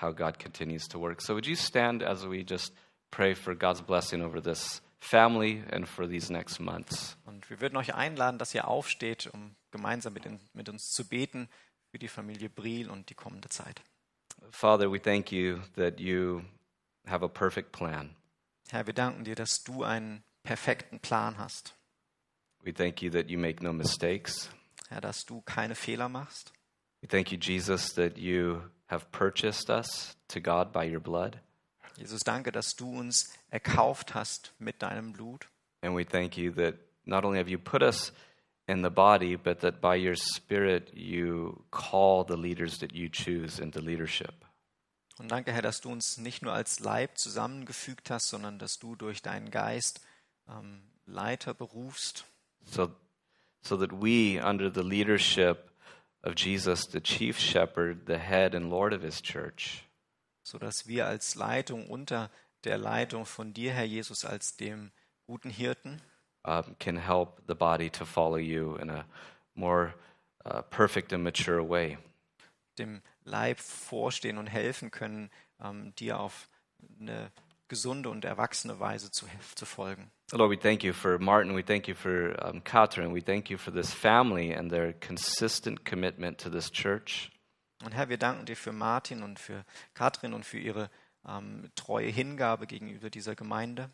how 0.00 0.16
God 0.16 0.38
continues 0.38 0.88
to 0.88 0.98
work. 0.98 1.20
So, 1.20 1.34
would 1.34 1.46
you 1.46 1.56
stand 1.56 2.02
as 2.02 2.24
we 2.24 2.42
just 2.48 2.72
pray 3.10 3.34
for 3.34 3.54
God's 3.54 3.82
blessing 3.82 4.22
over 4.22 4.40
this 4.40 4.80
family 5.00 5.62
and 5.70 5.88
for 5.88 6.06
these 6.06 6.32
next 6.32 6.60
months. 6.60 7.16
Und 7.24 7.48
wir 7.50 7.60
würden 7.60 7.76
euch 7.76 7.94
einladen, 7.94 8.38
dass 8.38 8.54
ihr 8.54 8.68
aufsteht, 8.68 9.28
um 9.32 9.56
gemeinsam 9.70 10.12
mit, 10.12 10.26
in, 10.26 10.40
mit 10.52 10.68
uns 10.68 10.90
zu 10.90 11.08
beten 11.08 11.48
für 11.90 11.98
die 11.98 12.08
Familie 12.08 12.48
Briel 12.48 12.88
und 12.90 13.10
die 13.10 13.14
kommende 13.14 13.48
Zeit. 13.48 13.82
Father, 14.50 14.90
we 14.90 15.00
thank 15.00 15.32
you 15.32 15.58
that 15.76 16.00
you 16.00 16.42
have 17.06 17.24
a 17.24 17.28
perfect 17.28 17.72
plan. 17.72 18.16
Herr, 18.70 18.86
wir 18.86 18.94
danken 18.94 19.24
dir, 19.24 19.34
dass 19.34 19.62
du 19.62 19.82
einen 19.82 20.22
perfekten 20.42 21.00
Plan 21.00 21.38
hast. 21.38 21.74
We 22.62 22.72
thank 22.72 23.02
you 23.02 23.10
that 23.10 23.28
you 23.28 23.38
make 23.38 23.62
no 23.62 23.72
mistakes. 23.72 24.50
Herr, 24.88 25.00
dass 25.00 25.24
du 25.24 25.40
keine 25.42 25.74
Fehler 25.74 26.08
machst. 26.08 26.52
We 27.00 27.08
thank 27.08 27.32
you, 27.32 27.38
Jesus, 27.38 27.94
that 27.94 28.18
you 28.18 28.62
have 28.88 29.06
purchased 29.10 29.70
us 29.70 30.16
to 30.28 30.40
God 30.40 30.72
by 30.72 30.84
your 30.84 31.00
blood. 31.00 31.38
Jesus, 31.96 32.20
danke, 32.20 32.52
dass 32.52 32.76
du 32.76 32.98
uns 32.98 33.28
erkauft 33.50 34.14
hast 34.14 34.54
mit 34.58 34.82
deinem 34.82 35.12
Blut. 35.12 35.48
And 35.82 35.96
we 35.96 36.04
thank 36.04 36.36
you 36.36 36.52
that 36.52 36.74
not 37.04 37.24
only 37.24 37.38
have 37.38 37.50
you 37.50 37.58
put 37.58 37.82
us 37.82 38.12
in 38.70 38.82
the 38.82 38.90
body, 38.90 39.36
but 39.36 39.60
that 39.60 39.80
by 39.80 39.96
your 39.96 40.16
Spirit 40.16 40.92
you 40.94 41.64
call 41.70 42.24
the 42.24 42.36
leaders 42.36 42.78
that 42.78 42.94
you 42.94 43.08
choose 43.08 43.58
into 43.58 43.80
leadership. 43.80 44.44
Und 45.18 45.30
danke, 45.30 45.52
Herr, 45.52 45.62
dass 45.62 45.80
du 45.80 45.90
uns 45.90 46.16
nicht 46.16 46.42
nur 46.42 46.52
als 46.54 46.80
Leib 46.80 47.18
zusammengefügt 47.18 48.10
hast, 48.10 48.28
sondern 48.30 48.58
dass 48.58 48.78
du 48.78 48.96
durch 48.96 49.20
deinen 49.20 49.50
Geist 49.50 50.00
ähm, 50.48 50.82
Leiter 51.04 51.52
berufst, 51.52 52.24
So, 52.64 52.90
so 53.62 53.76
that 53.76 53.90
we, 53.90 54.38
under 54.38 54.70
the 54.72 54.82
leadership 54.82 55.70
of 56.22 56.34
Jesus, 56.36 56.86
the 56.90 57.00
chief 57.00 57.38
shepherd, 57.38 58.06
the 58.06 58.18
head 58.18 58.54
and 58.54 58.70
Lord 58.70 58.92
of 58.94 59.02
his 59.02 59.20
church, 59.20 59.84
sodass 60.42 60.86
wir 60.86 61.06
als 61.06 61.34
Leitung 61.34 61.88
unter 61.88 62.30
der 62.64 62.78
Leitung 62.78 63.26
von 63.26 63.52
dir, 63.52 63.72
Herr 63.72 63.84
Jesus, 63.84 64.24
als 64.24 64.56
dem 64.56 64.92
guten 65.26 65.50
Hirten, 65.50 66.00
um, 66.44 66.76
can 66.78 66.96
help 66.96 67.40
the 67.46 67.54
body 67.54 67.90
to 67.90 68.04
follow 68.04 68.36
you 68.36 68.76
in 68.76 68.90
a 68.90 69.04
more 69.54 69.94
uh, 70.44 70.62
perfect 70.70 71.12
and 71.12 71.22
mature 71.22 71.62
way. 71.62 71.98
dem 72.80 73.02
Leib 73.24 73.58
vorstehen 73.58 74.38
und 74.38 74.46
helfen 74.46 74.90
können, 74.90 75.30
ähm, 75.62 75.94
dir 75.96 76.18
auf 76.18 76.48
eine 76.98 77.30
gesunde 77.68 78.10
und 78.10 78.24
erwachsene 78.24 78.80
Weise 78.80 79.10
zu, 79.10 79.26
zu 79.54 79.66
folgen. 79.66 80.10
Lord, 80.32 80.50
we 80.50 80.58
thank 80.58 80.82
you 80.82 80.92
for 80.92 81.18
Martin. 81.18 81.54
We 81.54 81.64
thank 81.64 81.88
you 81.88 81.94
for 81.94 82.34
um, 82.44 82.62
Catherine. 82.64 83.14
We 83.14 83.20
thank 83.20 83.50
you 83.50 83.58
for 83.58 83.72
this 83.72 83.92
family 83.92 84.54
and 84.54 84.70
their 84.70 84.94
consistent 84.94 85.84
commitment 85.84 86.38
to 86.40 86.50
this 86.50 86.70
church. 86.70 87.30
Und 87.84 87.92
Herr, 87.92 88.08
wir 88.08 88.18
danken 88.18 88.46
dir 88.46 88.56
für 88.56 88.72
Martin 88.72 89.22
und 89.22 89.38
für 89.38 89.64
Katrin 89.94 90.34
und 90.34 90.44
für 90.44 90.58
ihre 90.58 90.90
ähm, 91.26 91.70
treue 91.74 92.08
Hingabe 92.08 92.66
gegenüber 92.66 93.10
dieser 93.10 93.34
Gemeinde. 93.34 93.90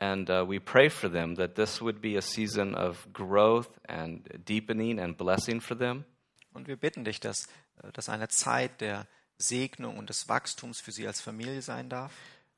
And 0.00 0.30
uh, 0.30 0.46
we 0.48 0.58
pray 0.58 0.88
for 0.88 1.10
them 1.10 1.34
that 1.36 1.56
this 1.56 1.82
would 1.82 2.00
be 2.00 2.16
a 2.16 2.22
season 2.22 2.74
of 2.74 3.06
growth 3.12 3.68
and 3.86 4.26
deepening 4.46 4.98
and 4.98 5.14
blessing 5.16 5.60
for 5.60 5.76
them. 5.76 6.06
Und 6.54 6.68
wir 6.68 6.76
bitten 6.76 7.04
dich, 7.04 7.20
dass 7.20 7.48
äh, 7.82 7.92
das 7.92 8.08
eine 8.08 8.28
Zeit 8.28 8.80
der 8.80 9.06
Segnung 9.36 9.98
und 9.98 10.08
des 10.08 10.26
Wachstums 10.26 10.80
für 10.80 10.90
sie 10.90 11.06
als 11.06 11.20
Familie 11.20 11.60
sein 11.60 11.90
darf. 11.90 12.12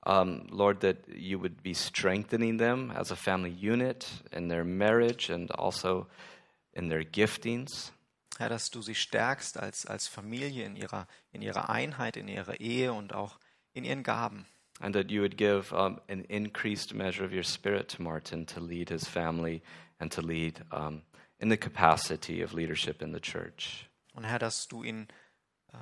Um, 0.05 0.47
Lord, 0.51 0.81
that 0.81 1.07
you 1.09 1.41
would 1.41 1.63
be 1.63 1.75
strengthening 1.75 2.59
them 2.59 2.91
as 2.93 3.11
a 3.11 3.17
family 3.17 3.51
unit 3.51 4.07
in 4.33 4.49
their 4.49 4.65
marriage 4.65 5.29
and 5.33 5.51
also 5.53 6.07
in 6.73 6.89
their 6.89 7.05
giftings. 7.05 7.93
Herr, 8.39 8.49
dass 8.49 8.71
du 8.71 8.83
sie 8.83 8.95
stärkst 8.95 9.59
als, 9.59 9.87
als 9.87 10.07
Familie 10.07 10.65
in 10.65 10.77
ihrer, 10.77 11.07
in 11.33 11.43
ihrer 11.43 11.71
Einheit, 11.71 12.17
in 12.17 12.29
ihrer 12.29 12.61
Ehe 12.61 12.93
und 12.93 13.15
auch 13.15 13.39
in 13.75 13.85
ihren 13.85 14.03
Gaben. 14.03 14.47
And 14.83 14.95
that 14.95 15.11
you 15.11 15.21
would 15.21 15.37
give 15.37 15.73
um, 15.73 16.01
an 16.09 16.27
increased 16.29 16.93
measure 16.93 17.25
of 17.25 17.33
your 17.33 17.45
spirit 17.45 17.89
to 17.91 18.03
Martin 18.03 18.47
to 18.47 18.61
lead 18.61 18.89
his 18.89 19.05
family 19.05 19.62
and 20.01 20.11
to 20.11 20.21
lead 20.21 20.65
um, 20.73 21.03
in 21.39 21.51
the 21.51 21.57
capacity 21.57 22.43
of 22.43 22.53
leadership 22.53 23.01
in 23.01 23.12
the 23.12 23.21
church. 23.21 23.89
Und 24.15 24.25
Herr, 24.25 24.41
dass 24.41 24.67
du 24.67 24.83
ihn 24.83 25.07
äh, 25.73 25.77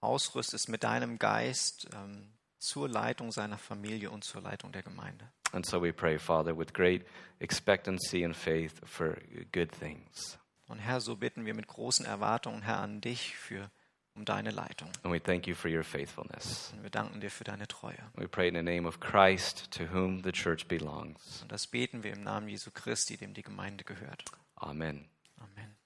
ausrüstest 0.00 0.68
mit 0.68 0.82
deinem 0.82 1.18
Geist 1.18 1.88
ähm, 1.94 2.32
zur 2.58 2.88
Leitung 2.88 3.32
seiner 3.32 3.58
Familie 3.58 4.10
und 4.10 4.24
zur 4.24 4.42
Leitung 4.42 4.72
der 4.72 4.82
Gemeinde. 4.82 5.30
And 5.52 5.64
so 5.64 5.80
we 5.80 5.92
pray, 5.92 6.18
Father, 6.18 6.56
with 6.56 6.72
great 6.72 7.04
expectancy 7.38 8.24
and 8.24 8.34
faith 8.34 8.80
for 8.84 9.18
good 9.52 9.70
things. 9.70 10.38
Und 10.68 10.78
Herr, 10.78 11.00
so 11.00 11.16
bitten 11.16 11.44
wir 11.44 11.54
mit 11.54 11.66
großen 11.66 12.06
Erwartungen, 12.06 12.62
Herr, 12.62 12.80
an 12.80 13.00
dich 13.00 13.36
für 13.36 13.70
um 14.14 14.24
deine 14.24 14.50
Leitung. 14.50 14.90
And 15.02 15.12
we 15.12 15.18
thank 15.18 15.46
you 15.46 15.54
for 15.54 15.70
your 15.70 15.82
faithfulness. 15.82 16.72
Und 16.76 16.82
wir 16.82 16.90
danken 16.90 17.20
dir 17.20 17.30
für 17.30 17.44
deine 17.44 17.66
Treue. 17.66 17.98
We 18.14 18.28
pray 18.28 18.48
in 18.48 18.54
the 18.54 18.62
name 18.62 18.86
of 18.86 19.00
Christ, 19.00 19.70
to 19.72 19.84
whom 19.92 20.22
the 20.22 20.32
church 20.32 20.68
belongs. 20.68 21.42
Und 21.42 21.52
das 21.52 21.66
beten 21.66 22.02
wir 22.02 22.12
im 22.12 22.22
Namen 22.22 22.48
Jesu 22.48 22.70
Christi, 22.70 23.16
dem 23.16 23.34
die 23.34 23.42
Gemeinde 23.42 23.84
gehört. 23.84 24.24
Amen. 24.56 25.08
Amen. 25.38 25.76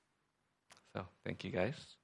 So, 0.93 1.07
thank 1.25 1.45
you 1.45 1.51
guys. 1.51 1.97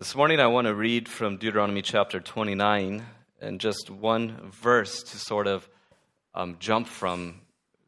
This 0.00 0.14
morning, 0.14 0.38
I 0.38 0.46
want 0.46 0.68
to 0.68 0.74
read 0.74 1.08
from 1.08 1.38
Deuteronomy 1.38 1.82
chapter 1.82 2.20
29 2.20 3.04
and 3.40 3.62
just 3.62 3.90
one 3.90 4.36
verse 4.50 5.02
to 5.02 5.18
sort 5.18 5.46
of 5.46 5.68
um, 6.34 6.56
jump 6.60 6.86
from 6.86 7.40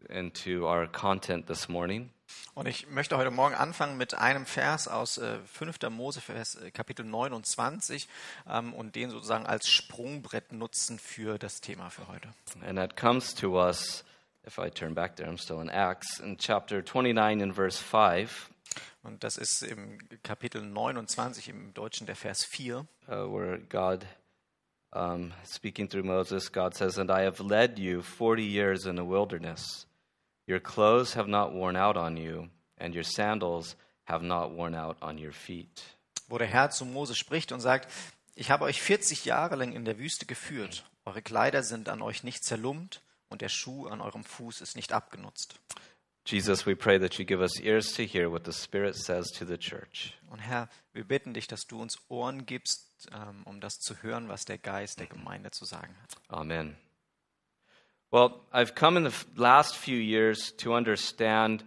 into 0.08 0.66
our 0.66 0.86
content 0.86 1.46
this 1.46 1.68
morning. 1.68 2.10
Und 2.54 2.68
ich 2.68 2.88
möchte 2.88 3.16
heute 3.16 3.30
Morgen 3.30 3.54
anfangen 3.56 3.96
mit 3.96 4.14
einem 4.14 4.46
Vers 4.46 4.86
aus 4.86 5.18
äh, 5.18 5.38
5. 5.46 5.78
Mose, 5.90 6.20
Vers, 6.20 6.54
äh, 6.56 6.70
Kapitel 6.70 7.04
29, 7.04 8.08
ähm, 8.48 8.72
und 8.72 8.94
den 8.94 9.10
sozusagen 9.10 9.46
als 9.46 9.68
Sprungbrett 9.68 10.52
nutzen 10.52 10.98
für 10.98 11.38
das 11.38 11.60
Thema 11.60 11.90
für 11.90 12.06
heute. 12.06 12.28
And 12.64 12.76
that 12.76 12.96
comes 12.96 13.34
to 13.34 13.60
us, 13.60 14.04
if 14.46 14.58
I 14.58 14.70
turn 14.70 14.94
back 14.94 15.16
there, 15.16 15.28
I'm 15.28 15.38
still 15.42 15.60
in 15.60 15.68
Acts, 15.68 16.20
in 16.20 16.38
chapter 16.38 16.82
29 16.82 17.42
and 17.42 17.54
verse 17.54 17.82
5, 17.82 18.50
Und 19.02 19.24
das 19.24 19.36
ist 19.36 19.62
im 19.62 19.98
Kapitel 20.22 20.62
29 20.62 21.48
im 21.48 21.74
Deutschen 21.74 22.06
der 22.06 22.14
Vers 22.16 22.44
4. 22.44 22.86
uh, 23.08 23.12
where 23.32 23.58
God, 23.58 24.06
um, 24.92 25.32
speaking 25.44 25.88
through 25.88 26.04
Moses, 26.04 26.48
God 26.48 26.74
says, 26.74 26.98
And 26.98 27.10
I 27.10 27.22
have 27.22 27.40
led 27.40 27.78
you 27.78 28.02
40 28.02 28.42
years 28.42 28.86
in 28.86 28.96
the 28.96 29.04
wilderness. 29.04 29.86
Your 30.46 30.60
clothes 30.60 31.14
have 31.14 31.28
not 31.28 31.52
worn 31.52 31.76
out 31.76 31.96
on 31.96 32.16
you, 32.16 32.48
and 32.78 32.94
your 32.94 33.04
sandals 33.04 33.76
have 34.04 34.22
not 34.22 34.50
worn 34.50 34.74
out 34.74 34.96
on 35.00 35.18
your 35.18 35.32
feet. 35.32 35.82
wo 36.30 36.38
der 36.38 36.46
Herr 36.46 36.70
zu 36.70 36.84
Mose 36.84 37.14
spricht 37.16 37.52
und 37.52 37.60
sagt, 37.60 37.90
ich 38.36 38.50
habe 38.50 38.64
euch 38.64 38.80
40 38.80 39.24
Jahre 39.24 39.56
lang 39.56 39.72
in 39.72 39.84
der 39.84 39.98
Wüste 39.98 40.26
geführt. 40.26 40.84
Eure 41.04 41.22
Kleider 41.22 41.62
sind 41.62 41.88
an 41.88 42.02
euch 42.02 42.22
nicht 42.22 42.44
zerlumpt 42.44 43.02
und 43.28 43.42
der 43.42 43.48
Schuh 43.48 43.88
an 43.88 44.00
eurem 44.00 44.24
Fuß 44.24 44.60
ist 44.60 44.76
nicht 44.76 44.92
abgenutzt. 44.92 45.56
Jesus, 46.26 46.66
we 46.66 46.76
pray 46.76 46.98
that 47.00 47.14
you 47.14 47.24
give 47.24 47.40
us 47.40 47.58
ears 47.58 47.92
to 47.94 48.02
hear 48.02 48.30
what 48.30 48.44
the 48.44 48.52
Spirit 48.52 48.94
says 48.94 49.26
to 49.32 49.44
the 49.44 49.58
church. 49.58 50.14
Und 50.30 50.38
Herr, 50.38 50.68
wir 50.92 51.04
bitten 51.04 51.34
dich, 51.34 51.48
dass 51.48 51.62
du 51.62 51.80
uns 51.80 51.98
Ohren 52.08 52.46
gibst, 52.46 52.89
um 53.44 53.60
das 53.60 53.78
zu 53.78 54.02
hören, 54.02 54.28
was 54.28 54.44
der 54.44 54.58
Geist 54.58 55.00
der 55.00 55.06
Gemeinde 55.06 55.50
zu 55.50 55.64
sagen 55.64 55.94
hat. 56.02 56.16
Amen. 56.28 56.76
Well, 58.10 58.40
I've 58.52 58.74
come 58.74 58.96
in 58.96 59.04
the 59.04 59.14
last 59.36 59.76
few 59.76 59.96
years 59.96 60.52
to 60.56 60.74
understand 60.74 61.64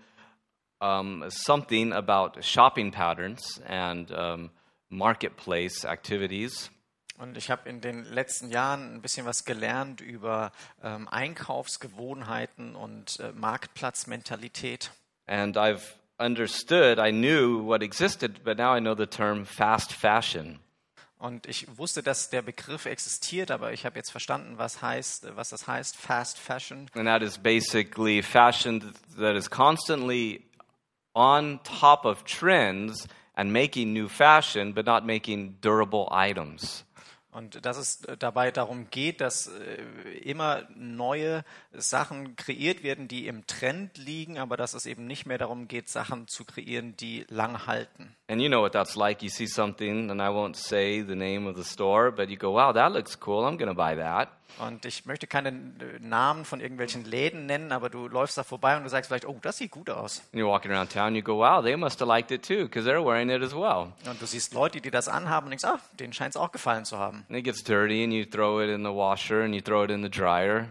um, 0.82 1.24
something 1.30 1.94
about 1.94 2.44
shopping 2.44 2.92
patterns 2.92 3.62
and 3.66 4.12
um, 4.12 4.52
marketplace 4.90 5.86
activities. 5.86 6.70
Und 7.18 7.38
ich 7.38 7.50
habe 7.50 7.70
in 7.70 7.80
den 7.80 8.04
letzten 8.06 8.50
Jahren 8.50 8.96
ein 8.96 9.02
bisschen 9.02 9.25
was 9.25 9.46
gelernt 9.46 10.02
über 10.02 10.52
ähm, 10.84 11.08
Einkaufsgewohnheiten 11.08 12.75
und 12.75 13.20
äh, 13.20 13.32
Marktplatzmentalität. 13.32 14.92
And 15.28 15.56
I've 15.56 15.96
understood, 16.20 17.00
I 17.00 17.12
knew 17.12 17.63
what 17.63 17.82
existed, 17.82 18.44
but 18.44 18.58
now 18.58 18.75
I 18.75 18.80
know 18.80 18.96
the 18.96 19.06
term 19.06 19.46
fast 19.46 19.94
fashion. 19.94 20.60
Und 21.24 21.48
ich 21.48 21.77
wusste, 21.77 22.03
dass 22.03 22.32
der 22.32 22.42
Begriff 22.42 22.86
existiert, 22.86 23.50
aber 23.50 23.72
ich 23.72 23.86
habe 23.86 23.96
jetzt 23.96 24.12
verstanden, 24.12 24.58
was 24.58 24.82
heißt, 24.82 25.38
was 25.38 25.51
das 25.51 25.68
heißt, 25.68 25.96
Fast 25.96 26.38
Fashion. 26.38 26.89
And 26.96 27.06
that 27.06 27.22
is 27.22 27.38
basically 27.38 28.22
fashion 28.22 28.94
that 29.18 29.38
is 29.38 29.50
constantly 29.50 30.44
on 31.13 31.62
top 31.63 32.03
of 32.03 32.25
trends 32.25 33.08
and 33.36 33.53
making 33.53 33.94
new 33.94 34.10
fashion, 34.10 34.74
but 34.74 34.86
not 34.86 35.06
making 35.06 35.56
durable 35.62 36.10
items. 36.12 36.84
Und 37.32 37.65
dass 37.65 37.77
es 37.77 38.01
dabei 38.20 38.51
darum 38.51 38.89
geht, 38.92 39.22
dass 39.22 39.48
äh, 39.48 39.82
immer 40.24 40.68
neue 40.75 41.46
Sachen 41.72 42.36
kreiert 42.36 42.84
werden, 42.84 43.08
die 43.08 43.27
im 43.27 43.48
Trend 43.48 43.98
liegen, 43.98 44.38
aber 44.38 44.58
dass 44.58 44.74
es 44.74 44.86
eben 44.86 45.08
nicht 45.08 45.25
mehr 45.25 45.38
darum 45.38 45.70
geht, 45.70 45.88
Sachen 45.88 46.27
zu 46.27 46.44
kreieren, 46.44 46.98
die 46.98 47.25
lang 47.30 47.65
halten. 47.65 48.13
And 48.34 48.42
you 48.42 48.50
know 48.50 48.62
what 48.62 48.74
that's 48.74 48.96
like. 48.96 49.22
You 49.22 49.30
see 49.30 49.46
something, 49.46 50.10
and 50.10 50.20
I 50.20 50.30
won't 50.30 50.56
say 50.56 51.04
the 51.04 51.13
name 51.13 51.46
of 51.46 51.56
the 51.56 51.63
store, 51.63 52.10
but 52.10 52.30
you 52.30 52.36
go, 52.36 52.50
wow, 52.50 52.72
that 52.72 52.92
looks 52.92 53.16
cool. 53.16 53.46
I'm 53.46 53.58
going 53.58 53.68
to 53.68 53.75
buy 53.75 53.96
that. 53.96 54.30
Und 54.58 54.86
ich 54.86 55.06
möchte 55.06 55.28
keine 55.28 55.50
äh, 55.50 56.00
Namen 56.00 56.44
von 56.44 56.60
irgendwelchen 56.60 57.06
Läden 57.06 57.46
nennen, 57.46 57.72
aber 57.72 57.92
du 57.92 58.08
läufst 58.08 58.36
da 58.36 58.44
vorbei 58.44 58.75
und 58.75 58.84
du 58.84 58.90
sagst 58.90 59.10
vielleicht, 59.10 59.28
oh, 59.28 59.38
das 59.40 59.60
sieht 59.60 59.70
gut 59.70 59.92
aus. 59.92 60.24
And 60.32 60.42
you're 60.42 60.48
walking 60.48 60.72
around 60.72 60.92
town, 60.92 61.13
you 61.16 61.22
go, 61.22 61.38
wow, 61.38 61.63
they 61.63 61.75
must 61.75 62.00
have 62.00 62.08
liked 62.08 62.32
it 62.32 62.42
too, 62.42 62.63
because 62.63 62.90
they're 62.90 63.06
wearing 63.06 63.30
it 63.30 63.44
as 63.44 63.54
well. 63.54 63.94
Und 64.08 64.20
du 64.20 64.25
siehst 64.25 64.56
Leute, 64.56 64.82
die 64.82 64.90
das 64.90 65.08
anhaben 65.08 65.46
und 65.46 65.52
denkst, 65.52 65.66
ah, 65.66 65.80
denen 66.00 66.13
scheint 66.13 66.34
es 66.34 66.38
auch 66.38 66.52
gefallen 66.52 66.86
zu 66.86 66.98
haben. 66.98 67.25
And 67.30 67.38
it 67.38 67.44
gets 67.44 67.63
dirty, 67.63 68.04
and 68.04 68.12
you 68.12 68.25
throw 68.25 68.60
it 68.63 68.70
in 68.70 68.84
the 68.84 68.90
washer, 68.90 69.44
and 69.44 69.54
you 69.54 69.62
throw 69.62 69.84
it 69.84 69.92
in 69.92 70.02
the 70.02 70.10
dryer. 70.10 70.70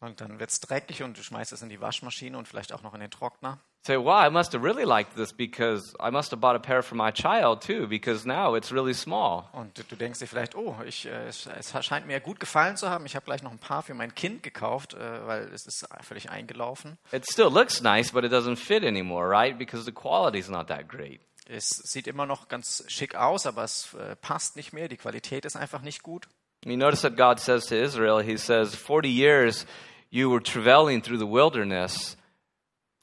Und 0.00 0.22
dann 0.22 0.38
wird 0.40 0.48
es 0.48 0.60
dreckig 0.60 1.02
und 1.02 1.18
du 1.18 1.22
schmeißt 1.22 1.52
es 1.52 1.60
in 1.60 1.68
die 1.68 1.80
Waschmaschine 1.80 2.38
und 2.38 2.48
vielleicht 2.48 2.72
auch 2.72 2.82
noch 2.82 2.94
in 2.94 3.00
den 3.00 3.10
Trockner. 3.10 3.58
Say, 3.84 3.96
wow, 3.96 4.24
I 4.24 4.28
must 4.28 4.52
have 4.52 4.62
really 4.62 4.84
liked 4.84 5.16
this 5.16 5.32
because 5.32 5.92
I 5.98 6.10
must 6.10 6.30
have 6.30 6.40
bought 6.40 6.54
a 6.54 6.60
pair 6.60 6.84
for 6.84 6.94
my 6.94 7.10
child 7.10 7.62
too, 7.62 7.88
because 7.88 8.24
now 8.24 8.54
it's 8.54 8.70
really 8.70 8.94
small. 8.94 9.48
Und 9.52 9.76
du 9.90 9.96
denkst 9.96 10.20
dir 10.20 10.28
vielleicht, 10.28 10.54
oh, 10.54 10.76
ich, 10.86 11.06
äh, 11.06 11.26
es, 11.26 11.46
es 11.48 11.84
scheint 11.84 12.06
mir 12.06 12.20
gut 12.20 12.38
gefallen 12.38 12.76
zu 12.76 12.88
haben. 12.88 13.06
Ich 13.06 13.16
habe 13.16 13.24
gleich 13.24 13.42
noch 13.42 13.50
ein 13.50 13.58
paar 13.58 13.82
für 13.82 13.94
mein 13.94 14.14
Kind 14.14 14.44
gekauft, 14.44 14.94
äh, 14.94 15.26
weil 15.26 15.50
es 15.52 15.66
ist 15.66 15.84
völlig 16.00 16.30
eingelaufen. 16.30 16.96
It 17.10 17.26
still 17.28 17.50
looks 17.50 17.82
nice, 17.82 18.12
but 18.12 18.22
it 18.22 18.32
doesn't 18.32 18.54
fit 18.54 18.84
anymore, 18.84 19.28
right? 19.28 19.58
Because 19.58 19.84
the 19.84 19.92
quality's 19.92 20.48
not 20.48 20.68
that 20.68 20.88
great. 20.88 21.20
Es 21.48 21.70
sieht 21.70 22.06
immer 22.06 22.24
noch 22.24 22.46
ganz 22.46 22.84
schick 22.86 23.16
aus, 23.16 23.46
aber 23.46 23.64
es 23.64 23.94
äh, 23.94 24.14
passt 24.14 24.54
nicht 24.54 24.72
mehr. 24.72 24.86
Die 24.86 24.96
Qualität 24.96 25.44
ist 25.44 25.56
einfach 25.56 25.82
nicht 25.82 26.04
gut. 26.04 26.28
You 26.64 26.76
notice 26.76 27.02
that 27.02 27.16
God 27.16 27.40
says 27.40 27.66
to 27.66 27.74
Israel, 27.74 28.22
He 28.22 28.36
says, 28.36 28.76
40 28.76 29.08
years 29.08 29.66
you 30.10 30.30
were 30.30 30.40
traveling 30.40 31.02
through 31.02 31.18
the 31.18 31.26
wilderness, 31.26 32.16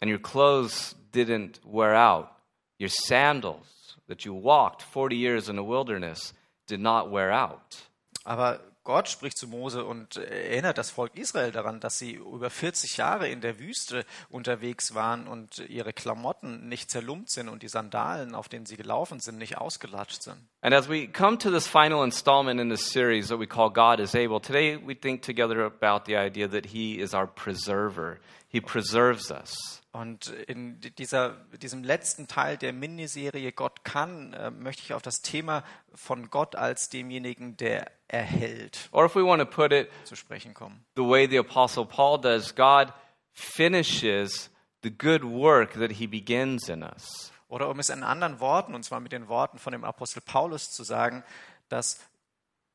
and 0.01 0.09
your 0.09 0.19
clothes 0.19 0.95
didn't 1.11 1.59
wear 1.65 1.95
out. 1.95 2.31
Your 2.77 2.89
sandals 2.89 3.97
that 4.07 4.25
you 4.25 4.33
walked 4.33 4.81
40 4.81 5.15
years 5.15 5.49
in 5.49 5.55
the 5.55 5.63
wilderness 5.63 6.33
did 6.67 6.79
not 6.79 7.11
wear 7.11 7.31
out. 7.31 7.77
Aber 8.25 8.59
Gott 8.89 9.07
spricht 9.07 9.37
zu 9.37 9.47
Mose 9.47 9.85
und 9.85 10.17
erinnert 10.17 10.79
das 10.79 10.89
Volk 10.89 11.15
Israel 11.15 11.51
daran, 11.51 11.79
dass 11.79 11.99
sie 11.99 12.13
über 12.13 12.49
40 12.49 12.97
Jahre 12.97 13.29
in 13.29 13.39
der 13.39 13.59
Wüste 13.59 14.03
unterwegs 14.29 14.95
waren 14.95 15.27
und 15.27 15.59
ihre 15.69 15.93
Klamotten 15.93 16.67
nicht 16.69 16.89
zerlumpt 16.89 17.29
sind 17.29 17.49
und 17.49 17.61
die 17.61 17.67
Sandalen, 17.67 18.33
auf 18.33 18.49
denen 18.49 18.65
sie 18.65 18.77
gelaufen 18.77 19.19
sind, 19.19 19.37
nicht 19.37 19.59
ausgelatscht 19.59 20.23
sind. 20.23 20.37
And 20.61 20.73
as 20.73 20.89
we 20.89 21.07
come 21.07 21.37
to 21.37 21.51
this 21.51 21.67
final 21.67 22.03
installment 22.03 22.59
in 22.59 22.69
this 22.69 22.89
series 22.89 23.27
that 23.27 23.39
we 23.39 23.45
call 23.45 23.69
God 23.69 23.99
is 23.99 24.15
Able, 24.15 24.39
today 24.39 24.77
we 24.77 24.95
think 24.95 25.21
together 25.21 25.65
about 25.65 26.05
the 26.07 26.17
idea 26.17 26.47
that 26.47 26.65
He 26.65 26.99
is 26.99 27.13
our 27.13 27.27
preserver. 27.27 28.17
He 28.47 28.59
preserves 28.59 29.29
us. 29.29 29.78
Und 29.91 30.27
in 30.27 30.79
dieser, 30.99 31.31
diesem 31.61 31.83
letzten 31.83 32.27
Teil 32.27 32.57
der 32.57 32.73
Miniserie 32.73 33.51
Gott 33.51 33.83
kann, 33.83 34.33
äh, 34.33 34.51
möchte 34.51 34.83
ich 34.83 34.93
auf 34.93 35.01
das 35.01 35.21
Thema 35.21 35.63
von 35.95 36.29
Gott 36.29 36.55
als 36.55 36.89
demjenigen, 36.89 37.57
der 37.57 37.91
erhält, 38.07 38.87
Or 38.91 39.05
if 39.05 39.15
we 39.15 39.25
want 39.25 39.41
to 39.41 39.47
put 39.47 39.71
it 39.71 39.89
zu 40.03 40.15
sprechen 40.15 40.53
kommen. 40.53 40.85
the 40.95 41.01
way 41.01 41.27
the 41.27 41.39
Apostle 41.39 41.85
Paul 41.85 42.21
does, 42.21 42.53
God 42.53 42.93
finishes 43.33 44.51
the 44.83 44.91
good 44.91 45.23
work 45.23 45.73
that 45.73 45.91
He 45.93 46.05
begins 46.07 46.69
in 46.69 46.83
us. 46.83 47.31
Oder 47.47 47.67
um 47.67 47.79
es 47.79 47.89
in 47.89 48.03
anderen 48.03 48.39
Worten, 48.39 48.75
und 48.75 48.83
zwar 48.83 48.99
mit 48.99 49.11
den 49.11 49.27
Worten 49.27 49.57
von 49.57 49.71
dem 49.71 49.83
Apostel 49.83 50.21
Paulus 50.21 50.69
zu 50.69 50.83
sagen, 50.83 51.23
dass 51.67 51.99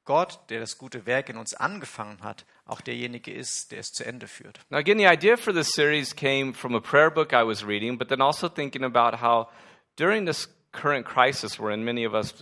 Gott, 0.05 0.41
der 0.51 0.59
das 0.59 0.79
gute 0.79 1.07
Werk 1.07 1.29
in 1.29 1.37
uns 1.37 1.55
angefangen 1.55 2.23
hat, 2.23 2.45
auch 2.67 2.81
derjenige 2.81 3.33
ist, 3.33 3.73
der 3.73 3.81
es 3.81 3.93
zu 3.93 4.05
Ende 4.05 4.27
führt. 4.27 4.61
Now, 4.71 4.79
again, 4.79 4.99
the 4.99 5.07
idea 5.07 5.37
for 5.37 5.53
this 5.53 5.73
series 5.75 6.15
came 6.15 6.55
from 6.55 6.75
a 6.75 6.81
prayer 6.81 7.11
book 7.11 7.33
I 7.33 7.45
was 7.45 7.65
reading, 7.65 7.99
but 7.99 8.09
then 8.09 8.21
also 8.21 8.49
thinking 8.49 8.85
about 8.85 9.21
how 9.21 9.49
during 9.97 10.27
this 10.27 10.49
current 10.73 11.07
crisis 11.07 11.59
we're 11.59 11.73
in, 11.73 11.85
many 11.85 12.07
of 12.07 12.15
us 12.15 12.35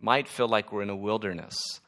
might 0.00 0.28
feel 0.28 0.48
like 0.48 0.72
we're 0.72 0.82
in 0.82 0.90
a 0.90 0.96
wilderness. 0.96 1.80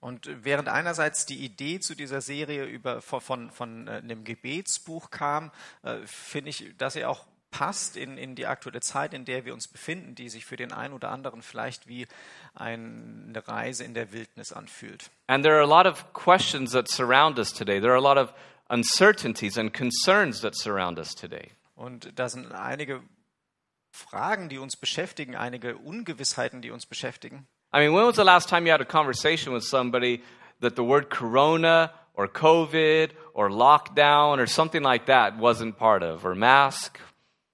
Und 0.00 0.28
während 0.42 0.68
einerseits 0.68 1.26
die 1.26 1.44
Idee 1.44 1.78
zu 1.78 1.94
dieser 1.94 2.20
Serie 2.20 2.64
über, 2.64 3.00
von, 3.00 3.20
von, 3.20 3.50
von 3.50 3.86
äh, 3.86 3.90
einem 4.02 4.24
Gebetsbuch 4.24 5.10
kam, 5.10 5.52
äh, 5.84 5.98
finde 6.06 6.50
ich, 6.50 6.74
dass 6.76 6.96
er 6.96 7.08
auch 7.08 7.24
passt 7.52 7.96
in, 7.96 8.18
in 8.18 8.34
die 8.34 8.46
aktuelle 8.46 8.80
Zeit, 8.80 9.14
in 9.14 9.24
der 9.24 9.44
wir 9.44 9.54
uns 9.54 9.68
befinden, 9.68 10.16
die 10.16 10.28
sich 10.28 10.44
für 10.44 10.56
den 10.56 10.72
einen 10.72 10.92
oder 10.92 11.10
anderen 11.10 11.42
vielleicht 11.42 11.86
wie 11.86 12.08
eine 12.54 13.46
Reise 13.46 13.84
in 13.84 13.94
der 13.94 14.12
Wildnis 14.12 14.52
anfühlt. 14.52 15.10
And 15.28 15.44
there 15.44 15.54
are 15.54 15.62
a 15.62 15.66
lot 15.66 15.86
of 15.86 16.12
questions 16.12 16.72
that 16.72 16.88
surround 16.88 17.38
us 17.38 17.52
today. 17.52 17.80
There 17.80 17.92
are 17.92 17.98
a 17.98 18.00
lot 18.00 18.18
of 18.18 18.34
uncertainties 18.68 19.56
and 19.56 19.72
concerns 19.72 20.40
that 20.40 20.56
surround 20.56 20.98
us 20.98 21.14
today. 21.14 21.50
Und 21.76 22.18
da 22.18 22.28
sind 22.28 22.50
einige 22.52 23.02
Fragen, 23.92 24.48
die 24.48 24.58
uns 24.58 24.76
beschäftigen, 24.76 25.36
einige 25.36 25.76
Ungewissheiten, 25.76 26.62
die 26.62 26.70
uns 26.70 26.86
beschäftigen. 26.86 27.46
I 27.74 27.78
mean, 27.78 27.94
when 27.94 28.06
was 28.06 28.16
the 28.16 28.24
last 28.24 28.48
time 28.48 28.66
you 28.66 28.72
had 28.72 28.80
a 28.80 28.84
conversation 28.84 29.54
with 29.54 29.64
somebody 29.64 30.22
that 30.60 30.76
the 30.76 30.82
word 30.82 31.10
corona 31.10 31.92
or 32.14 32.28
COVID 32.28 33.10
or 33.34 33.48
lockdown 33.48 34.38
or 34.38 34.46
something 34.46 34.82
like 34.82 35.06
that 35.06 35.38
wasn't 35.38 35.76
part 35.76 36.02
of, 36.02 36.24
or 36.24 36.34
mask? 36.34 36.98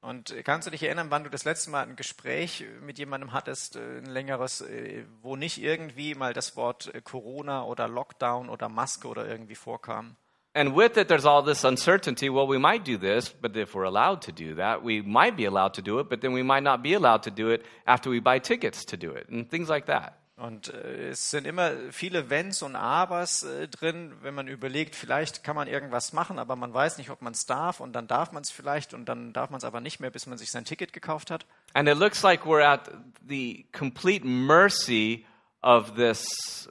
Und 0.09 0.35
kannst 0.45 0.67
du 0.67 0.71
dich 0.71 0.83
erinnern, 0.83 1.11
wann 1.11 1.25
du 1.25 1.29
das 1.29 1.45
letzte 1.45 1.71
Mal 1.71 1.83
ein 1.83 1.95
Gespräch 1.95 2.65
mit 2.81 2.99
jemandem 2.99 3.35
hattest, 3.35 3.77
äh, 3.77 3.99
ein 3.99 4.07
längeres, 4.07 4.63
äh, 4.63 5.05
wo 5.21 5.37
nicht 5.37 5.63
irgendwie 5.63 6.15
mal 6.15 6.33
das 6.33 6.57
Wort 6.57 6.95
äh, 6.95 7.03
Corona 7.03 7.65
oder 7.65 7.89
Lockdown 7.89 8.49
oder 8.49 8.71
Maske 8.71 9.07
oder 9.07 9.29
irgendwie 9.29 9.55
vorkam? 9.55 10.17
And 10.55 10.75
with 10.75 10.97
it, 10.97 11.09
there's 11.09 11.27
all 11.27 11.45
this 11.45 11.63
uncertainty. 11.63 12.31
Well, 12.31 12.49
we 12.49 12.59
might 12.59 12.87
do 12.87 12.97
this, 12.97 13.29
but 13.29 13.55
if 13.55 13.75
we're 13.75 13.85
allowed 13.85 14.23
to 14.23 14.33
do 14.33 14.55
that, 14.55 14.83
we 14.83 15.03
might 15.03 15.37
be 15.37 15.45
allowed 15.45 15.75
to 15.75 15.83
do 15.83 16.01
it, 16.01 16.09
but 16.09 16.23
then 16.23 16.33
we 16.33 16.43
might 16.43 16.65
not 16.65 16.83
be 16.83 16.95
allowed 16.95 17.23
to 17.25 17.31
do 17.31 17.51
it 17.51 17.63
after 17.87 18.09
we 18.09 18.19
buy 18.19 18.39
tickets 18.39 18.87
to 18.87 18.97
do 18.97 19.13
it, 19.13 19.29
and 19.29 19.51
things 19.51 19.69
like 19.69 19.85
that. 19.87 20.15
Und 20.39 20.73
äh, 20.73 21.09
es 21.09 21.31
sind 21.31 21.49
immer 21.49 21.73
viele 21.91 22.31
Wenns 22.31 22.63
und 22.63 22.77
Abers 22.77 23.43
äh, 23.43 23.67
drin, 23.67 24.13
wenn 24.23 24.35
man 24.35 24.47
überlegt, 24.47 24.95
vielleicht 24.95 25.43
kann 25.43 25.57
man 25.57 25.67
irgendwas 25.67 26.13
machen, 26.13 26.39
aber 26.39 26.55
man 26.55 26.73
weiß 26.73 26.99
nicht, 26.99 27.11
ob 27.11 27.23
man 27.23 27.33
es 27.33 27.45
darf 27.45 27.81
und 27.81 27.93
dann 27.93 28.07
darf 28.07 28.31
man 28.31 28.43
es 28.43 28.53
vielleicht 28.53 28.95
und 28.95 29.07
dann 29.07 29.33
darf 29.33 29.51
man 29.51 29.59
es 29.59 29.65
aber 29.65 29.81
nicht 29.81 29.99
mehr, 29.99 30.11
bis 30.11 30.27
man 30.27 30.39
sich 30.39 30.53
sein 30.53 30.65
Ticket 30.65 30.93
gekauft 30.93 31.33
hat. 31.33 31.45
And 31.75 31.89
it 31.89 31.99
looks 31.99 32.23
like 32.23 32.45
we're 32.45 32.65
at 32.65 32.89
the 33.27 33.67
complete 33.73 34.25
mercy 34.25 35.27
of 35.61 35.97
this 35.97 36.71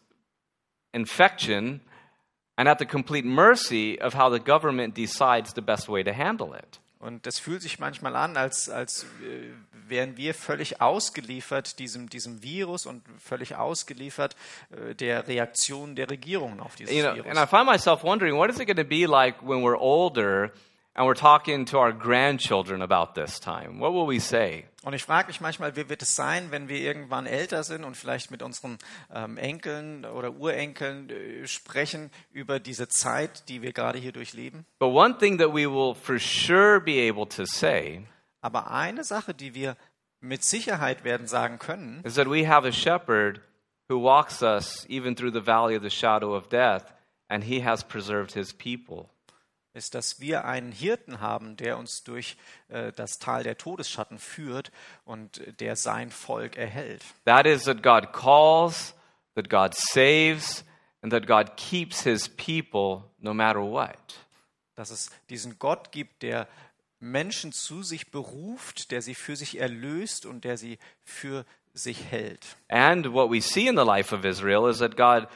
infection 0.93 1.81
and 2.55 2.69
at 2.69 2.79
the 2.79 2.85
complete 2.85 3.27
mercy 3.27 3.99
of 4.01 4.15
how 4.15 4.31
the 4.31 4.39
government 4.39 4.95
decides 4.95 5.53
the 5.53 5.61
best 5.61 5.89
way 5.89 6.05
to 6.05 6.15
handle 6.15 6.57
it. 6.57 6.79
Und 6.99 7.25
das 7.25 7.37
fühlt 7.37 7.61
sich 7.61 7.79
manchmal 7.79 8.15
an, 8.15 8.37
als, 8.37 8.69
als 8.69 9.03
äh, 9.21 9.51
wären 9.89 10.17
wir 10.17 10.33
völlig 10.33 10.81
ausgeliefert 10.81 11.79
diesem, 11.79 12.09
diesem 12.09 12.43
Virus 12.43 12.85
und 12.85 13.03
völlig 13.19 13.55
ausgeliefert 13.55 14.35
äh, 14.71 14.95
der 14.95 15.27
Reaktion 15.27 15.95
der 15.95 16.09
Regierungen 16.09 16.59
auf 16.59 16.75
dieses 16.75 16.93
You 16.95 17.03
know, 17.03 17.15
Virus. 17.15 17.27
and 17.29 17.37
I 17.39 17.45
find 17.47 17.65
myself 17.65 18.03
wondering, 18.03 18.35
what 18.37 18.49
is 18.49 18.59
it 18.59 18.67
going 18.67 18.77
to 18.77 18.83
be 18.83 19.05
like 19.05 19.41
when 19.41 19.61
we're 19.63 19.77
older 19.79 20.51
and 20.93 21.07
we're 21.07 21.13
talking 21.19 21.65
to 21.65 21.77
our 21.77 21.93
grandchildren 21.93 22.81
about 22.81 23.13
this 23.19 23.39
time? 23.39 23.79
What 23.79 23.93
will 23.93 24.07
we 24.07 24.19
say? 24.19 24.65
Und 24.83 24.93
ich 24.93 25.03
frage 25.03 25.27
mich 25.27 25.41
manchmal, 25.41 25.75
wie 25.75 25.89
wird 25.89 26.01
es 26.01 26.15
sein, 26.15 26.49
wenn 26.49 26.69
wir 26.69 26.79
irgendwann 26.79 27.25
älter 27.25 27.63
sind 27.63 27.83
und 27.83 27.97
vielleicht 27.97 28.31
mit 28.31 28.41
unseren 28.41 28.77
ähm, 29.13 29.37
Enkeln 29.37 30.05
oder 30.05 30.31
Urenkeln 30.31 31.09
äh, 31.09 31.45
sprechen 31.45 32.09
über 32.31 32.59
diese 32.59 32.87
Zeit, 32.87 33.49
die 33.49 33.61
wir 33.61 33.73
gerade 33.73 33.99
hier 33.99 34.13
durchleben? 34.13 34.65
But 34.79 34.93
one 34.93 35.17
thing 35.17 35.37
that 35.39 35.49
we 35.49 35.69
will 35.69 35.93
for 35.93 36.17
sure 36.17 36.79
be 36.79 37.07
able 37.09 37.27
to 37.27 37.43
say 37.45 38.03
Aber 38.41 38.71
eine 38.71 39.03
Sache, 39.03 39.33
die 39.33 39.53
wir 39.53 39.75
mit 40.19 40.43
Sicherheit 40.43 41.03
werden 41.03 41.27
sagen 41.27 41.59
können, 41.59 42.01
is 42.03 42.15
that 42.15 42.27
we 42.27 42.47
have 42.47 42.67
a 42.67 42.71
shepherd 42.71 43.41
who 43.89 44.01
walks 44.01 44.41
us 44.41 44.85
even 44.89 45.15
through 45.15 45.33
the 45.33 45.45
valley 45.45 45.75
of 45.75 45.83
the 45.83 45.89
shadow 45.89 46.35
of 46.35 46.49
death, 46.49 46.93
and 47.29 47.43
he 47.43 47.63
has 47.63 47.83
preserved 47.83 48.33
his 48.33 48.53
people. 48.53 49.09
ist, 49.77 49.93
dass 49.95 50.19
wir 50.19 50.45
einen 50.45 50.71
Hirten 50.71 51.21
haben, 51.21 51.55
der 51.55 51.77
uns 51.77 52.03
durch 52.03 52.35
äh, 52.67 52.91
das 52.91 53.19
Tal 53.19 53.43
der 53.43 53.57
Todesschatten 53.57 54.17
führt 54.17 54.71
und 55.05 55.41
der 55.61 55.75
sein 55.75 56.09
Volk 56.09 56.57
erhält. 56.57 57.03
That 57.25 57.45
is, 57.45 57.63
that 57.63 57.83
God 57.83 58.11
calls, 58.11 58.95
that 59.35 59.49
God 59.49 59.75
saves, 59.75 60.65
and 61.01 61.13
that 61.13 61.27
God 61.27 61.55
keeps 61.55 62.01
his 62.01 62.27
people 62.27 63.03
no 63.19 63.33
matter 63.33 63.61
what. 63.61 63.97
Dass 64.75 64.89
es 64.89 65.09
diesen 65.29 65.57
Gott 65.59 65.91
gibt, 65.91 66.23
der 66.23 66.47
Menschen 66.99 67.51
zu 67.51 67.83
sich 67.83 68.11
beruft, 68.11 68.91
der 68.91 69.01
sie 69.01 69.15
für 69.15 69.35
sich 69.35 69.59
erlöst 69.59 70.25
und 70.25 70.43
der 70.43 70.57
sie 70.57 70.77
für 71.03 71.45
sich 71.73 72.03
hält. 72.05 72.57
And 72.69 73.13
what 73.13 73.29
we 73.29 73.41
see 73.41 73.67
in 73.67 73.77
the 73.77 73.85
life 73.85 74.13
of 74.15 74.25
Israel 74.25 74.69
is 74.69 74.79
that 74.79 74.97
God 74.97 75.27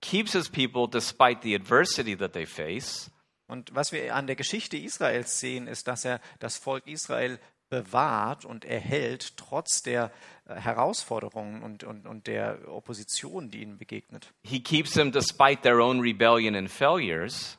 keeps 0.00 0.32
his 0.32 0.48
people 0.48 0.88
despite 0.88 1.42
the 1.42 1.54
adversity 1.54 2.16
that 2.16 2.32
they 2.32 2.46
face. 2.46 3.10
Und 3.46 3.74
was 3.74 3.92
wir 3.92 4.14
an 4.14 4.26
der 4.26 4.36
Geschichte 4.36 4.76
Israels 4.76 5.40
sehen, 5.40 5.68
ist, 5.68 5.88
dass 5.88 6.04
er 6.04 6.20
das 6.38 6.58
Volk 6.58 6.86
Israel 6.86 7.38
bewahrt 7.70 8.44
und 8.44 8.64
erhält, 8.64 9.36
trotz 9.36 9.82
der 9.82 10.10
äh, 10.46 10.54
Herausforderungen 10.54 11.62
und, 11.62 11.84
und, 11.84 12.06
und 12.06 12.26
der 12.26 12.68
Opposition, 12.68 13.50
die 13.50 13.62
ihnen 13.62 13.78
begegnet. 13.78 14.32
He 14.42 14.60
keeps 14.60 14.92
them 14.92 15.12
despite 15.12 15.62
their 15.62 15.80
own 15.80 16.00
rebellion 16.00 16.54
and 16.54 16.70
failures. 16.70 17.58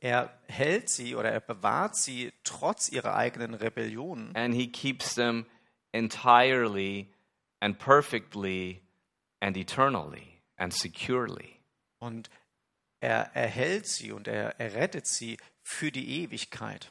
Er 0.00 0.32
hält 0.46 0.88
sie 0.88 1.16
oder 1.16 1.30
er 1.30 1.40
bewahrt 1.40 1.96
sie 1.96 2.32
trotz 2.44 2.88
ihrer 2.88 3.16
eigenen 3.16 3.54
Rebellionen 3.54 4.34
And 4.36 4.54
he 4.54 4.68
keeps 4.68 5.14
them 5.14 5.46
entirely 5.92 7.08
and 7.60 7.78
perfectly 7.78 8.82
and 9.40 9.56
eternally 9.56 10.40
and 10.56 10.72
securely. 10.72 11.60
Und 11.98 12.30
er 13.00 13.30
erhält 13.34 13.86
sie 13.88 14.12
und 14.12 14.28
er, 14.28 14.58
er 14.58 14.74
rettet 14.74 15.06
sie 15.06 15.36
für 15.62 15.90
die 15.90 16.22
Ewigkeit. 16.22 16.90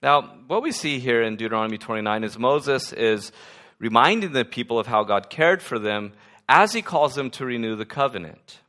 Now, 0.00 0.22
what 0.46 0.62
we 0.62 0.72
see 0.72 0.98
here 1.00 1.22
in 1.22 1.36
Deuteronomy 1.36 1.78
29 1.78 2.22
is 2.22 2.38
Moses 2.38 2.92
is 2.92 3.32
reminding 3.80 4.32
the 4.32 4.44
people 4.44 4.78
of 4.78 4.86
how 4.86 5.04
God 5.04 5.28
cared 5.28 5.60
for 5.60 5.78
them 5.78 6.12
as 6.48 6.72
he 6.72 6.82
calls 6.82 7.14
them 7.14 7.30
to 7.32 7.44
renew 7.44 7.76
the 7.76 7.84
covenant. 7.84 8.60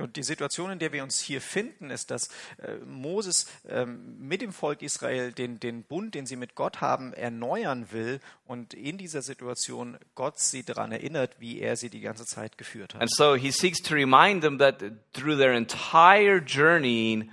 Und 0.00 0.16
die 0.16 0.22
Situation, 0.22 0.70
in 0.70 0.78
der 0.78 0.92
wir 0.92 1.02
uns 1.02 1.20
hier 1.20 1.40
finden, 1.40 1.90
ist, 1.90 2.10
dass 2.10 2.28
äh, 2.58 2.76
Moses 2.86 3.46
ähm, 3.68 4.16
mit 4.18 4.42
dem 4.42 4.52
Volk 4.52 4.82
Israel 4.82 5.32
den, 5.32 5.60
den 5.60 5.82
Bund, 5.82 6.14
den 6.14 6.26
sie 6.26 6.36
mit 6.36 6.54
Gott 6.54 6.80
haben, 6.80 7.12
erneuern 7.12 7.92
will 7.92 8.20
und 8.46 8.74
in 8.74 8.98
dieser 8.98 9.22
Situation 9.22 9.98
Gott 10.14 10.38
sie 10.38 10.62
daran 10.62 10.92
erinnert, 10.92 11.36
wie 11.38 11.60
er 11.60 11.76
sie 11.76 11.90
die 11.90 12.00
ganze 12.00 12.24
Zeit 12.24 12.58
geführt 12.58 12.94
hat. 12.94 13.00
And 13.00 13.10
so 13.14 13.34
he 13.34 13.50
seeks 13.50 13.80
to 13.82 13.94
remind 13.94 14.42
them 14.42 14.58
that 14.58 14.82
through 15.12 15.36
their 15.36 15.52
entire 15.52 16.40
journeying, 16.40 17.30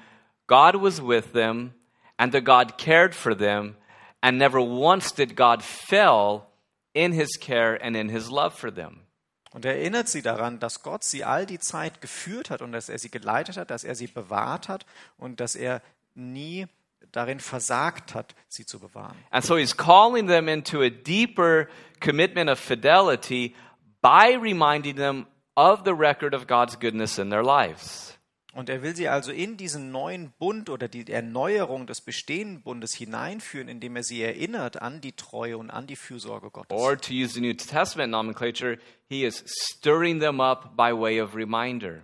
God 0.47 0.75
was 0.75 1.01
with 1.01 1.34
them 1.34 1.73
and 2.17 2.34
that 2.34 2.45
God 2.45 2.77
cared 2.77 3.13
for 3.13 3.36
them, 3.36 3.75
and 4.21 4.38
never 4.38 4.60
once 4.60 5.13
did 5.13 5.36
God 5.36 5.62
fail 5.63 6.47
in 6.93 7.13
his 7.13 7.38
care 7.39 7.75
and 7.75 7.95
in 7.95 8.10
his 8.10 8.32
love 8.32 8.53
for 8.53 8.71
them. 8.71 9.06
Und 9.51 9.65
er 9.65 9.75
erinnert 9.77 10.07
sie 10.07 10.21
daran, 10.21 10.60
dass 10.60 10.83
Gott 10.83 11.03
sie 11.03 11.23
all 11.23 11.45
die 11.45 11.60
Zeit 11.60 12.01
geführt 12.01 12.49
hat 12.49 12.62
und 12.62 12.71
dass 12.71 12.89
er 12.89 12.99
sie 12.99 13.10
geleitet 13.10 13.57
hat, 13.57 13.71
dass 13.71 13.83
er 13.83 13.95
sie 13.95 14.07
bewahrt 14.07 14.67
hat 14.67 14.86
und 15.17 15.39
dass 15.39 15.55
er 15.55 15.81
nie 16.15 16.67
darin 17.12 17.39
versagt 17.39 18.13
hat, 18.13 18.36
sie 18.47 18.65
zu 18.65 18.79
bewahren. 18.79 19.15
And 19.31 19.43
so 19.43 19.57
he's 19.57 19.75
calling 19.75 20.27
them 20.27 20.47
into 20.47 20.81
a 20.81 20.89
deeper 20.89 21.67
commitment 21.99 22.49
of 22.49 22.60
fidelity 22.60 23.55
by 24.01 24.36
reminding 24.36 24.95
them 24.95 25.27
of 25.55 25.81
the 25.86 25.93
record 25.93 26.33
of 26.33 26.47
God's 26.47 26.77
goodness 26.79 27.17
in 27.17 27.29
their 27.29 27.43
lives. 27.43 28.16
Und 28.53 28.69
er 28.69 28.81
will 28.81 28.95
sie 28.95 29.07
also 29.07 29.31
in 29.31 29.57
diesen 29.57 29.91
neuen 29.91 30.31
Bund 30.39 30.69
oder 30.69 30.88
die 30.88 31.12
Erneuerung 31.12 31.86
des 31.86 32.01
bestehenden 32.01 32.62
Bundes 32.62 32.93
hineinführen, 32.93 33.67
indem 33.67 33.97
er 33.97 34.03
sie 34.03 34.21
erinnert 34.21 34.81
an 34.81 35.01
die 35.01 35.12
Treue 35.12 35.57
und 35.57 35.69
an 35.69 35.86
die 35.86 35.95
Fürsorge 35.95 36.49
Gottes. 36.49 36.75
Or 36.75 36.97
to 36.97 37.13
use 37.13 37.33
the 37.33 37.41
New 37.41 37.53
Testament 37.53 38.10
nomenclature, 38.12 38.79
he 39.10 39.25
is 39.25 39.43
stirring 39.45 40.19
them 40.19 40.39
up 40.39 40.75
by 40.75 40.91
way 40.91 41.21
of 41.21 41.36
reminder. 41.36 42.03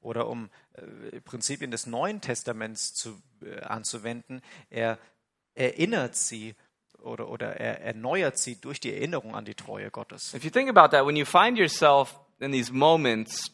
Oder 0.00 0.28
um 0.28 0.50
äh, 0.74 1.20
Prinzipien 1.20 1.70
des 1.70 1.86
Neuen 1.86 2.20
Testaments 2.20 2.92
zu, 2.92 3.20
äh, 3.42 3.60
anzuwenden, 3.60 4.42
er 4.70 4.98
erinnert 5.54 6.16
sie 6.16 6.54
oder, 7.00 7.28
oder 7.28 7.56
er 7.56 7.80
erneuert 7.80 8.38
sie 8.38 8.60
durch 8.60 8.80
die 8.80 8.92
Erinnerung 8.92 9.34
an 9.34 9.44
die 9.44 9.54
Treue 9.54 9.90
Gottes. 9.90 10.34
If 10.34 10.44
you 10.44 10.50
think 10.50 10.68
about 10.68 10.94
that, 10.94 11.06
when 11.06 11.16
you 11.16 11.24
find 11.24 11.56
yourself 11.56 12.18
in 12.40 12.52
these 12.52 12.72
moments 12.72 13.50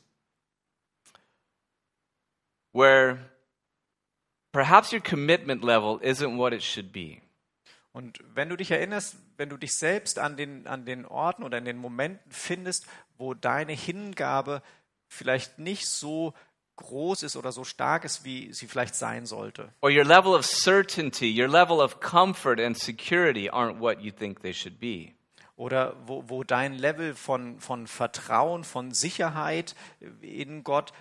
where 2.72 3.18
perhaps 4.52 4.92
your 4.92 5.00
commitment 5.00 5.62
level 5.62 5.98
isn't 6.02 6.36
what 6.36 6.52
it 6.52 6.62
should 6.62 6.92
be. 6.92 7.20
Und 7.92 8.20
wenn 8.34 8.48
du 8.48 8.56
dich 8.56 8.70
erinnerst, 8.70 9.16
wenn 9.36 9.50
du 9.50 9.56
dich 9.56 9.74
selbst 9.74 10.18
an 10.18 10.36
den, 10.36 10.66
an 10.66 10.86
den 10.86 11.04
Orten 11.04 11.42
oder 11.42 11.58
in 11.58 11.64
den 11.64 11.76
Momenten 11.76 12.32
findest, 12.32 12.86
wo 13.18 13.34
deine 13.34 13.72
Hingabe 13.72 14.62
vielleicht 15.08 15.58
nicht 15.58 15.86
so 15.86 16.32
groß 16.76 17.22
ist 17.22 17.36
oder 17.36 17.52
so 17.52 17.64
stark 17.64 18.04
ist, 18.04 18.24
wie 18.24 18.52
sie 18.52 18.66
vielleicht 18.66 18.94
sein 18.94 19.26
sollte. 19.26 19.72
Or 19.82 19.90
your 19.90 20.04
level 20.04 20.34
of 20.34 20.46
certainty, 20.46 21.38
your 21.38 21.48
level 21.48 21.80
of 21.80 22.00
comfort 22.00 22.58
and 22.58 22.78
security 22.78 23.50
aren't 23.50 23.78
what 23.78 24.00
you 24.00 24.10
think 24.10 24.40
they 24.40 24.54
should 24.54 24.80
be. 24.80 25.12
Oder 25.56 25.94
wo, 26.06 26.24
wo 26.28 26.44
dein 26.44 26.72
Level 26.72 27.14
von, 27.14 27.60
von 27.60 27.86
Vertrauen, 27.86 28.64
von 28.64 28.92
Sicherheit 28.92 29.74
in 30.22 30.64
Gott 30.64 30.94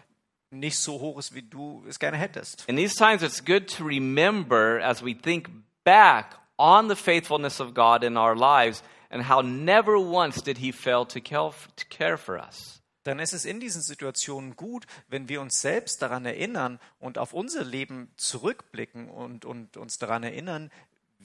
nicht 0.51 0.77
so 0.77 0.99
hoch 0.99 1.17
ist, 1.17 1.33
wie 1.33 1.41
du 1.41 1.83
es 1.87 1.97
gerne 1.97 2.17
hättest. 2.17 2.65
In 2.67 2.75
these 2.75 2.95
times, 2.95 3.23
it's 3.23 3.43
good 3.43 3.67
to 3.77 3.83
remember 3.83 4.79
as 4.83 5.03
we 5.03 5.15
think 5.15 5.49
back 5.83 6.37
on 6.57 6.89
the 6.89 6.95
faithfulness 6.95 7.59
of 7.59 7.73
God 7.73 8.03
in 8.03 8.17
our 8.17 8.35
lives 8.35 8.83
and 9.09 9.27
how 9.29 9.41
never 9.41 9.97
once 9.97 10.41
did 10.41 10.57
He 10.57 10.71
fail 10.71 11.05
to 11.05 11.19
care, 11.19 11.51
to 11.75 11.85
care 11.89 12.17
for 12.17 12.37
us. 12.37 12.81
Dann 13.03 13.17
ist 13.17 13.33
es 13.33 13.45
in 13.45 13.59
diesen 13.59 13.81
Situationen 13.81 14.55
gut, 14.55 14.85
wenn 15.07 15.27
wir 15.27 15.41
uns 15.41 15.59
selbst 15.59 16.03
daran 16.03 16.23
erinnern 16.23 16.79
und 16.99 17.17
auf 17.17 17.33
unser 17.33 17.63
Leben 17.63 18.11
zurückblicken 18.15 19.09
und, 19.09 19.43
und 19.43 19.75
uns 19.75 19.97
daran 19.97 20.21
erinnern, 20.21 20.69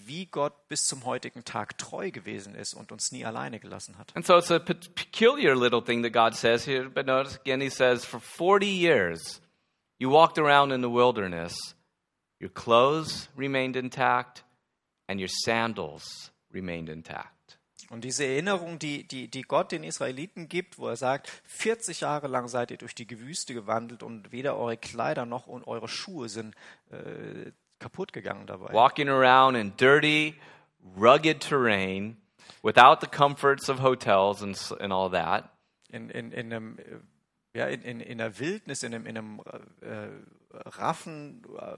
wie 0.05 0.27
Gott 0.27 0.69
bis 0.69 0.83
zum 0.83 1.05
heutigen 1.05 1.45
Tag 1.45 1.79
treu 1.79 2.11
gewesen 2.11 2.55
ist 2.55 2.75
und 2.75 2.93
uns 2.93 3.13
nie 3.13 3.25
alleine 3.25 3.59
gelassen 3.61 3.99
hat. 3.99 4.15
And 4.15 4.27
so 4.27 4.37
it's 4.37 4.51
a 4.51 4.59
pe- 4.59 4.75
peculiar 4.95 5.55
little 5.57 5.83
thing 5.83 6.03
that 6.03 6.13
God 6.13 6.35
says 6.35 6.67
here, 6.67 6.89
but 6.89 7.07
notice 7.07 7.37
again, 7.37 7.61
He 7.61 7.71
says, 7.71 8.05
For 8.05 8.21
40 8.21 8.67
years 8.67 9.41
you 9.99 10.11
walked 10.11 10.39
around 10.39 10.73
in 10.73 10.83
the 10.83 10.91
wilderness, 10.91 11.57
your 12.41 12.51
clothes 12.51 13.29
remained 13.37 13.77
intact, 13.77 14.45
and 15.09 15.21
your 15.21 15.29
sandals 15.29 16.31
remained 16.53 16.89
intact. 16.89 17.59
Und 17.89 18.03
diese 18.03 18.25
Erinnerung, 18.25 18.81
die, 18.81 19.07
die, 19.07 19.29
die 19.29 19.43
Gott 19.43 19.71
den 19.71 19.85
Israeliten 19.85 20.49
gibt, 20.49 20.79
wo 20.79 20.89
er 20.89 20.97
sagt, 20.97 21.31
40 21.45 22.01
Jahre 22.01 22.27
lang 22.27 22.49
seid 22.49 22.73
ihr 22.73 22.79
durch 22.79 22.97
die 22.97 23.09
Wüste 23.21 23.55
gewandelt 23.55 24.03
und 24.03 24.33
weder 24.33 24.57
eure 24.57 24.77
Kleider 24.77 25.25
noch 25.25 25.47
und 25.47 25.67
eure 25.69 25.87
Schuhe 25.87 26.29
sind 26.29 26.57
äh, 26.91 27.53
kaputt 27.79 28.12
gegangen 28.12 28.47
dabei. 28.47 28.73
Walking 28.73 29.09
around 29.09 29.57
in 29.57 29.77
dirty, 29.77 30.35
rugged 30.97 31.41
terrain 31.41 32.17
without 32.62 33.01
the 33.01 33.07
comforts 33.07 33.69
of 33.69 33.81
hotels 33.81 34.43
and, 34.43 34.57
and 34.81 34.93
all 34.93 35.11
that. 35.11 35.51
In, 35.91 36.11
in, 36.11 36.33
in, 36.33 36.53
einem, 36.53 36.79
ja, 37.55 37.67
in, 37.67 37.83
in, 37.83 38.01
in 38.01 38.21
einer 38.21 38.39
Wildnis, 38.39 38.83
in 38.83 38.95
einem, 38.95 39.07
in 39.07 39.17
einem 39.17 39.41
äh, 39.81 40.09
raffen 40.53 41.43
äh, 41.59 41.77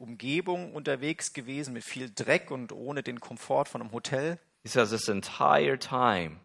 Umgebung 0.00 0.72
unterwegs 0.72 1.32
gewesen 1.32 1.74
mit 1.74 1.84
viel 1.84 2.10
Dreck 2.14 2.50
und 2.50 2.72
ohne 2.72 3.02
den 3.02 3.20
Komfort 3.20 3.66
von 3.66 3.82
einem 3.82 3.92
Hotel. 3.92 4.38
He 4.62 4.68
says, 4.68 4.90
This 4.90 5.08
entire 5.08 5.78
time, 5.78 6.38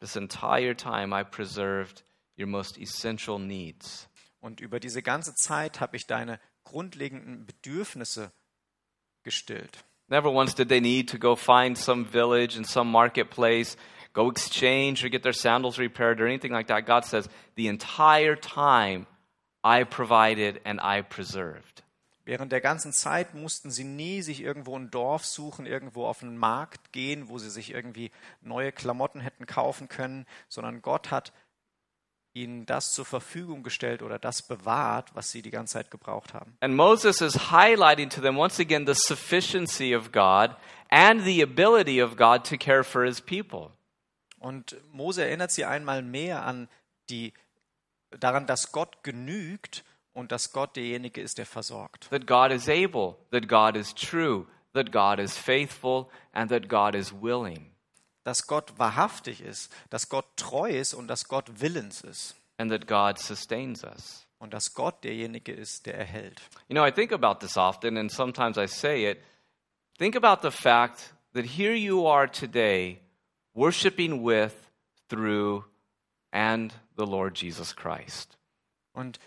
this 0.00 0.16
entire 0.16 0.76
time, 0.76 1.18
I 1.18 1.24
preserved 1.24 2.04
your 2.38 2.46
most 2.46 2.78
essential 2.78 3.38
needs. 3.38 4.08
Und 4.40 4.60
über 4.60 4.80
diese 4.80 5.02
ganze 5.02 5.34
Zeit 5.34 5.80
habe 5.80 5.96
ich 5.96 6.06
deine 6.06 6.40
grundlegenden 6.64 7.46
Bedürfnisse 7.46 8.32
gestillt. 9.22 9.84
Never 10.08 10.30
once 10.30 10.54
did 10.54 10.68
they 10.68 10.80
need 10.80 11.08
to 11.10 11.18
go 11.18 11.36
find 11.36 11.78
some 11.78 12.04
village 12.04 12.56
in 12.56 12.64
some 12.64 12.90
marketplace, 12.90 13.76
go 14.12 14.28
exchange 14.28 15.04
or 15.04 15.08
get 15.08 15.22
their 15.22 15.32
sandals 15.32 15.78
repaired 15.78 16.20
or 16.20 16.26
anything 16.26 16.52
like 16.52 16.66
that. 16.66 16.84
God 16.84 17.04
says, 17.04 17.28
The 17.54 17.68
entire 17.68 18.34
time 18.34 19.06
I 19.62 19.84
provided 19.84 20.60
and 20.64 20.80
I 20.80 21.02
preserved. 21.02 21.84
Während 22.24 22.52
der 22.52 22.60
ganzen 22.60 22.92
Zeit 22.92 23.34
mussten 23.34 23.70
sie 23.70 23.84
nie 23.84 24.22
sich 24.22 24.42
irgendwo 24.42 24.76
ein 24.76 24.90
Dorf 24.90 25.24
suchen, 25.24 25.66
irgendwo 25.66 26.06
auf 26.06 26.22
einen 26.22 26.36
Markt 26.36 26.92
gehen, 26.92 27.28
wo 27.28 27.38
sie 27.38 27.50
sich 27.50 27.72
irgendwie 27.72 28.10
neue 28.40 28.72
Klamotten 28.72 29.20
hätten 29.20 29.46
kaufen 29.46 29.88
können, 29.88 30.26
sondern 30.48 30.82
Gott 30.82 31.10
hat 31.10 31.32
ihnen 32.32 32.66
das 32.66 32.92
zur 32.92 33.04
Verfügung 33.04 33.62
gestellt 33.62 34.02
oder 34.02 34.18
das 34.18 34.42
bewahrt, 34.46 35.14
was 35.14 35.30
sie 35.30 35.42
die 35.42 35.50
ganze 35.50 35.74
Zeit 35.74 35.90
gebraucht 35.90 36.34
haben. 36.34 36.56
And 36.60 36.74
Moses 36.74 37.20
is 37.20 37.50
highlighting 37.50 38.08
to 38.10 38.20
them 38.20 38.38
once 38.38 38.60
again 38.60 38.86
the 38.86 38.94
sufficiency 38.94 39.94
of 39.94 40.12
God 40.12 40.56
and 40.90 41.24
the 41.24 41.42
ability 41.42 42.02
of 42.02 42.16
God 42.16 42.44
to 42.44 42.56
care 42.56 42.84
for 42.84 43.04
his 43.04 43.20
people. 43.20 43.70
Und 44.38 44.76
Mose 44.92 45.24
erinnert 45.24 45.50
sie 45.50 45.64
einmal 45.64 46.02
mehr 46.02 46.44
an 46.44 46.68
die 47.10 47.32
daran, 48.18 48.46
dass 48.46 48.72
Gott 48.72 49.02
genügt 49.02 49.84
und 50.12 50.32
dass 50.32 50.52
Gott 50.52 50.76
derjenige 50.76 51.20
ist, 51.20 51.38
der 51.38 51.46
versorgt. 51.46 52.08
That 52.10 52.26
God 52.26 52.50
is 52.50 52.68
able, 52.68 53.16
that 53.30 53.48
God 53.48 53.76
is 53.76 53.94
true, 53.94 54.46
that 54.72 54.92
God 54.92 55.18
is 55.18 55.36
faithful, 55.36 56.08
and 56.32 56.50
that 56.50 56.68
God 56.68 56.94
is 56.94 57.12
willing. 57.12 57.69
Dass 58.24 58.46
Gott 58.46 58.78
wahrhaftig 58.78 59.40
ist, 59.40 59.72
dass 59.88 60.08
Gott 60.08 60.26
treu 60.36 60.70
ist 60.70 60.94
und 60.94 61.08
dass 61.08 61.28
Gott 61.28 61.60
willens 61.60 62.02
ist 62.02 62.36
and 62.58 62.70
that 62.70 62.86
God 62.86 63.18
sustains 63.18 63.82
us. 63.84 64.26
und 64.40 64.54
dass 64.54 64.74
Gott 64.74 65.04
derjenige 65.04 65.52
ist, 65.52 65.86
der 65.86 65.94
erhält. 65.94 66.40
You 66.68 66.74
know, 66.74 66.84
I 66.84 66.90
think 66.90 67.12
about 67.12 67.46
this 67.46 67.56
often, 67.56 67.96
and 67.96 68.10
sometimes 68.10 68.56
I 68.56 68.66
say 68.66 69.10
it. 69.10 69.22
Think 69.98 70.16
about 70.16 70.40
the 70.42 70.50
fact 70.50 71.14
that 71.34 71.44
here 71.44 71.74
you 71.74 72.08
are 72.08 72.26
today, 72.26 73.00
worshiping 73.54 74.24
with, 74.24 74.54
through, 75.08 75.64
and 76.32 76.72
the 76.96 77.04
Lord 77.04 77.36
Jesus 77.40 77.76
Christ. 77.76 78.38
Und 78.92 79.20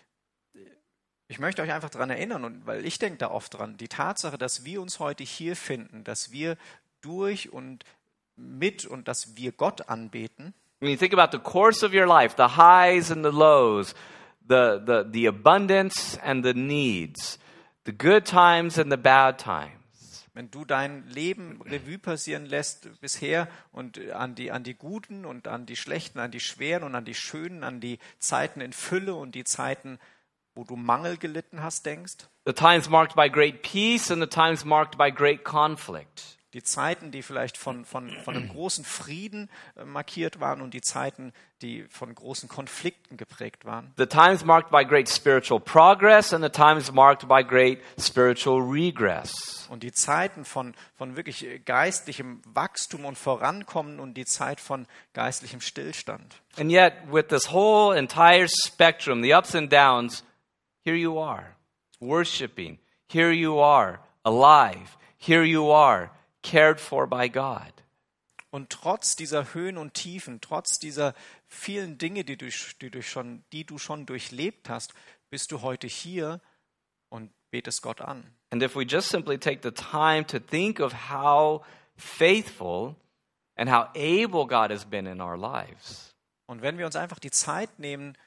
ich 1.28 1.40
möchte 1.40 1.62
euch 1.62 1.72
einfach 1.72 1.92
daran 1.92 2.10
erinnern, 2.10 2.44
und 2.44 2.66
weil 2.66 2.86
ich 2.86 2.98
denke 2.98 3.20
da 3.20 3.30
oft 3.30 3.54
dran, 3.54 3.78
die 3.78 3.88
Tatsache, 3.88 4.38
dass 4.38 4.66
wir 4.66 4.82
uns 4.82 5.00
heute 5.00 5.24
hier 5.24 5.56
finden, 5.56 6.04
dass 6.04 6.32
wir 6.32 6.58
durch 7.02 7.54
und 7.54 7.86
mit 8.36 8.86
und 8.86 9.08
dass 9.08 9.36
wir 9.36 9.52
Gott 9.52 9.90
anbeten, 9.90 10.54
When 10.80 10.92
you 10.92 10.98
think 10.98 11.14
about 11.14 11.32
the 11.32 11.42
course 11.42 11.82
of 11.82 11.94
your 11.94 12.06
life, 12.06 12.36
the 12.36 12.58
highs 12.58 13.10
and 13.10 13.24
the 13.24 13.32
lows, 13.32 13.96
the, 14.46 14.82
the, 14.86 15.06
the 15.10 15.28
abundance 15.28 16.20
and 16.22 16.44
the 16.44 16.54
needs, 16.54 17.40
the 17.86 17.94
good 17.94 18.26
times 18.26 18.78
and 18.78 18.92
the 18.92 18.98
bad 18.98 19.38
times, 19.38 19.72
wenn 20.34 20.50
du 20.52 20.66
dein 20.66 21.08
Leben 21.08 21.62
Revue 21.62 22.00
passieren 22.00 22.46
lässt 22.46 22.90
bisher 23.00 23.48
und 23.72 24.00
an 24.12 24.36
die, 24.36 24.52
an 24.52 24.64
die 24.64 24.74
guten 24.74 25.26
und 25.26 25.48
an 25.48 25.66
die 25.66 25.76
schlechten, 25.76 26.20
an 26.20 26.32
die 26.32 26.40
schweren 26.40 26.84
und 26.84 26.96
an 26.96 27.06
die 27.06 27.14
schönen, 27.14 27.64
an 27.64 27.80
die 27.80 28.00
Zeiten 28.20 28.60
in 28.60 28.74
Fülle 28.74 29.16
und 29.16 29.36
die 29.36 29.44
Zeiten, 29.44 30.00
wo 30.56 30.64
du 30.64 30.76
Mangel 30.76 31.18
gelitten 31.18 31.62
hast, 31.64 31.86
denkst. 31.86 32.28
The 32.46 32.54
times 32.54 32.90
marked 32.90 33.16
by 33.16 33.30
great 33.30 33.62
peace 33.62 34.12
and 34.12 34.22
the 34.22 34.28
times 34.28 34.66
marked 34.66 34.98
by 34.98 35.12
great 35.12 35.46
conflict. 35.46 36.38
Die 36.54 36.62
Zeiten, 36.62 37.10
die 37.10 37.24
vielleicht 37.24 37.58
von, 37.58 37.84
von, 37.84 38.12
von 38.24 38.36
einem 38.36 38.48
großen 38.48 38.86
Frieden 38.86 39.50
äh, 39.76 39.86
markiert 39.86 40.40
waren 40.40 40.62
und 40.62 40.76
die 40.76 40.82
Zeiten, 40.82 41.34
die 41.64 41.84
von 41.90 42.14
großen 42.14 42.48
Konflikten 42.48 43.18
geprägt 43.18 43.66
waren. 43.66 43.92
The 43.98 44.06
times 44.06 44.46
marked 44.46 44.70
by 44.70 44.86
great 44.86 45.10
spiritual 45.10 45.60
progress 45.60 46.32
and 46.32 46.44
the 46.44 46.52
times 46.52 46.92
marked 46.92 47.28
by 47.28 47.44
great 47.44 47.80
spiritual 48.00 48.62
regress. 48.62 49.68
Und 49.70 49.82
die 49.82 49.92
Zeiten 49.92 50.46
von, 50.46 50.76
von 50.96 51.16
wirklich 51.16 51.44
äh, 51.44 51.58
geistlichem 51.58 52.44
Wachstum 52.46 53.06
und 53.06 53.18
Vorankommen 53.18 54.00
und 54.00 54.14
die 54.14 54.26
Zeit 54.26 54.60
von 54.60 54.86
geistlichem 55.14 55.60
Stillstand. 55.60 56.40
And 56.60 56.72
yet, 56.72 56.94
with 57.12 57.30
this 57.30 57.52
whole 57.52 57.98
entire 57.98 58.48
spectrum, 58.48 59.24
the 59.24 59.34
ups 59.34 59.56
and 59.56 59.74
downs, 59.74 60.24
here 60.84 60.96
you 60.96 61.20
are, 61.20 61.56
worshiping. 62.00 62.78
Here 63.08 63.32
you 63.32 63.60
are, 63.60 64.00
alive. 64.24 64.98
Here 65.18 65.44
you 65.44 65.72
are, 65.72 66.12
cared 66.44 66.80
for 66.80 67.08
by 67.08 67.30
God. 67.30 67.74
Und 68.52 68.70
trotz 68.70 69.16
dieser 69.16 69.56
Höhen 69.56 69.78
und 69.80 69.96
Tiefen, 69.96 70.40
trotz 70.40 70.78
dieser 70.78 71.16
vielen 71.48 71.98
Dinge, 71.98 72.24
die 72.24 72.38
du, 72.38 72.48
die 72.82 72.92
du, 72.92 73.02
schon, 73.02 73.44
die 73.52 73.66
du 73.66 73.80
schon 73.80 74.06
durchlebt 74.06 74.70
hast, 74.70 74.94
bist 75.32 75.52
du 75.52 75.64
heute 75.64 75.88
hier 75.88 76.40
und 77.10 77.32
betest 77.50 77.82
Gott 77.82 78.02
an. 78.02 78.36
And 78.52 78.62
if 78.62 78.76
we 78.76 78.84
just 78.84 79.10
simply 79.10 79.40
take 79.40 79.62
the 79.64 79.72
time 79.72 80.28
to 80.28 80.40
think 80.40 80.80
of 80.80 81.10
how 81.10 81.66
faithful 81.96 82.96
and 83.56 83.72
how 83.72 83.88
able 83.96 84.46
God 84.46 84.70
has 84.70 84.86
been 84.86 85.08
in 85.08 85.20
our 85.20 85.36
lives, 85.36 86.14
Und 86.46 86.62
wenn 86.62 86.78
wir 86.78 86.86
uns 86.86 86.96
einfach 86.96 87.20
die 87.20 87.32
Zeit 87.32 87.80
nehmen, 87.80 88.18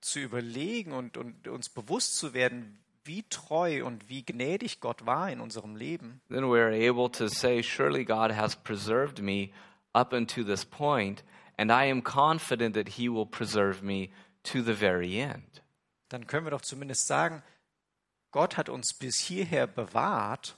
zu 0.00 0.20
überlegen 0.20 0.92
und, 0.92 1.16
und 1.16 1.48
uns 1.48 1.68
bewusst 1.68 2.16
zu 2.16 2.34
werden, 2.34 2.82
wie 3.08 3.24
treu 3.28 3.84
und 3.84 4.08
wie 4.08 4.22
gnädig 4.24 4.80
Gott 4.80 5.04
war 5.06 5.28
in 5.30 5.40
unserem 5.40 5.74
Leben, 5.74 6.20
then 6.28 6.44
we're 6.44 6.70
able 6.72 7.10
to 7.10 7.26
say, 7.26 7.62
Surely 7.62 8.04
God 8.04 8.30
has 8.30 8.54
preserved 8.54 9.20
me 9.20 9.50
up 9.92 10.12
unto 10.12 10.44
this 10.44 10.64
point, 10.64 11.24
and 11.56 11.72
I 11.72 11.90
am 11.90 12.02
confident 12.02 12.76
that 12.76 12.90
He 12.90 13.08
will 13.08 13.26
preserve 13.26 13.82
me 13.82 14.10
to 14.44 14.62
the 14.62 14.74
very 14.74 15.18
end. 15.18 15.62
dann 16.10 16.26
können 16.26 16.46
wir 16.46 16.50
doch 16.50 16.62
zumindest 16.62 17.06
sagen, 17.06 17.42
Gott 18.30 18.56
hat 18.56 18.68
uns 18.68 18.94
bis 18.94 19.18
hierher 19.18 19.66
bewahrt 19.66 20.56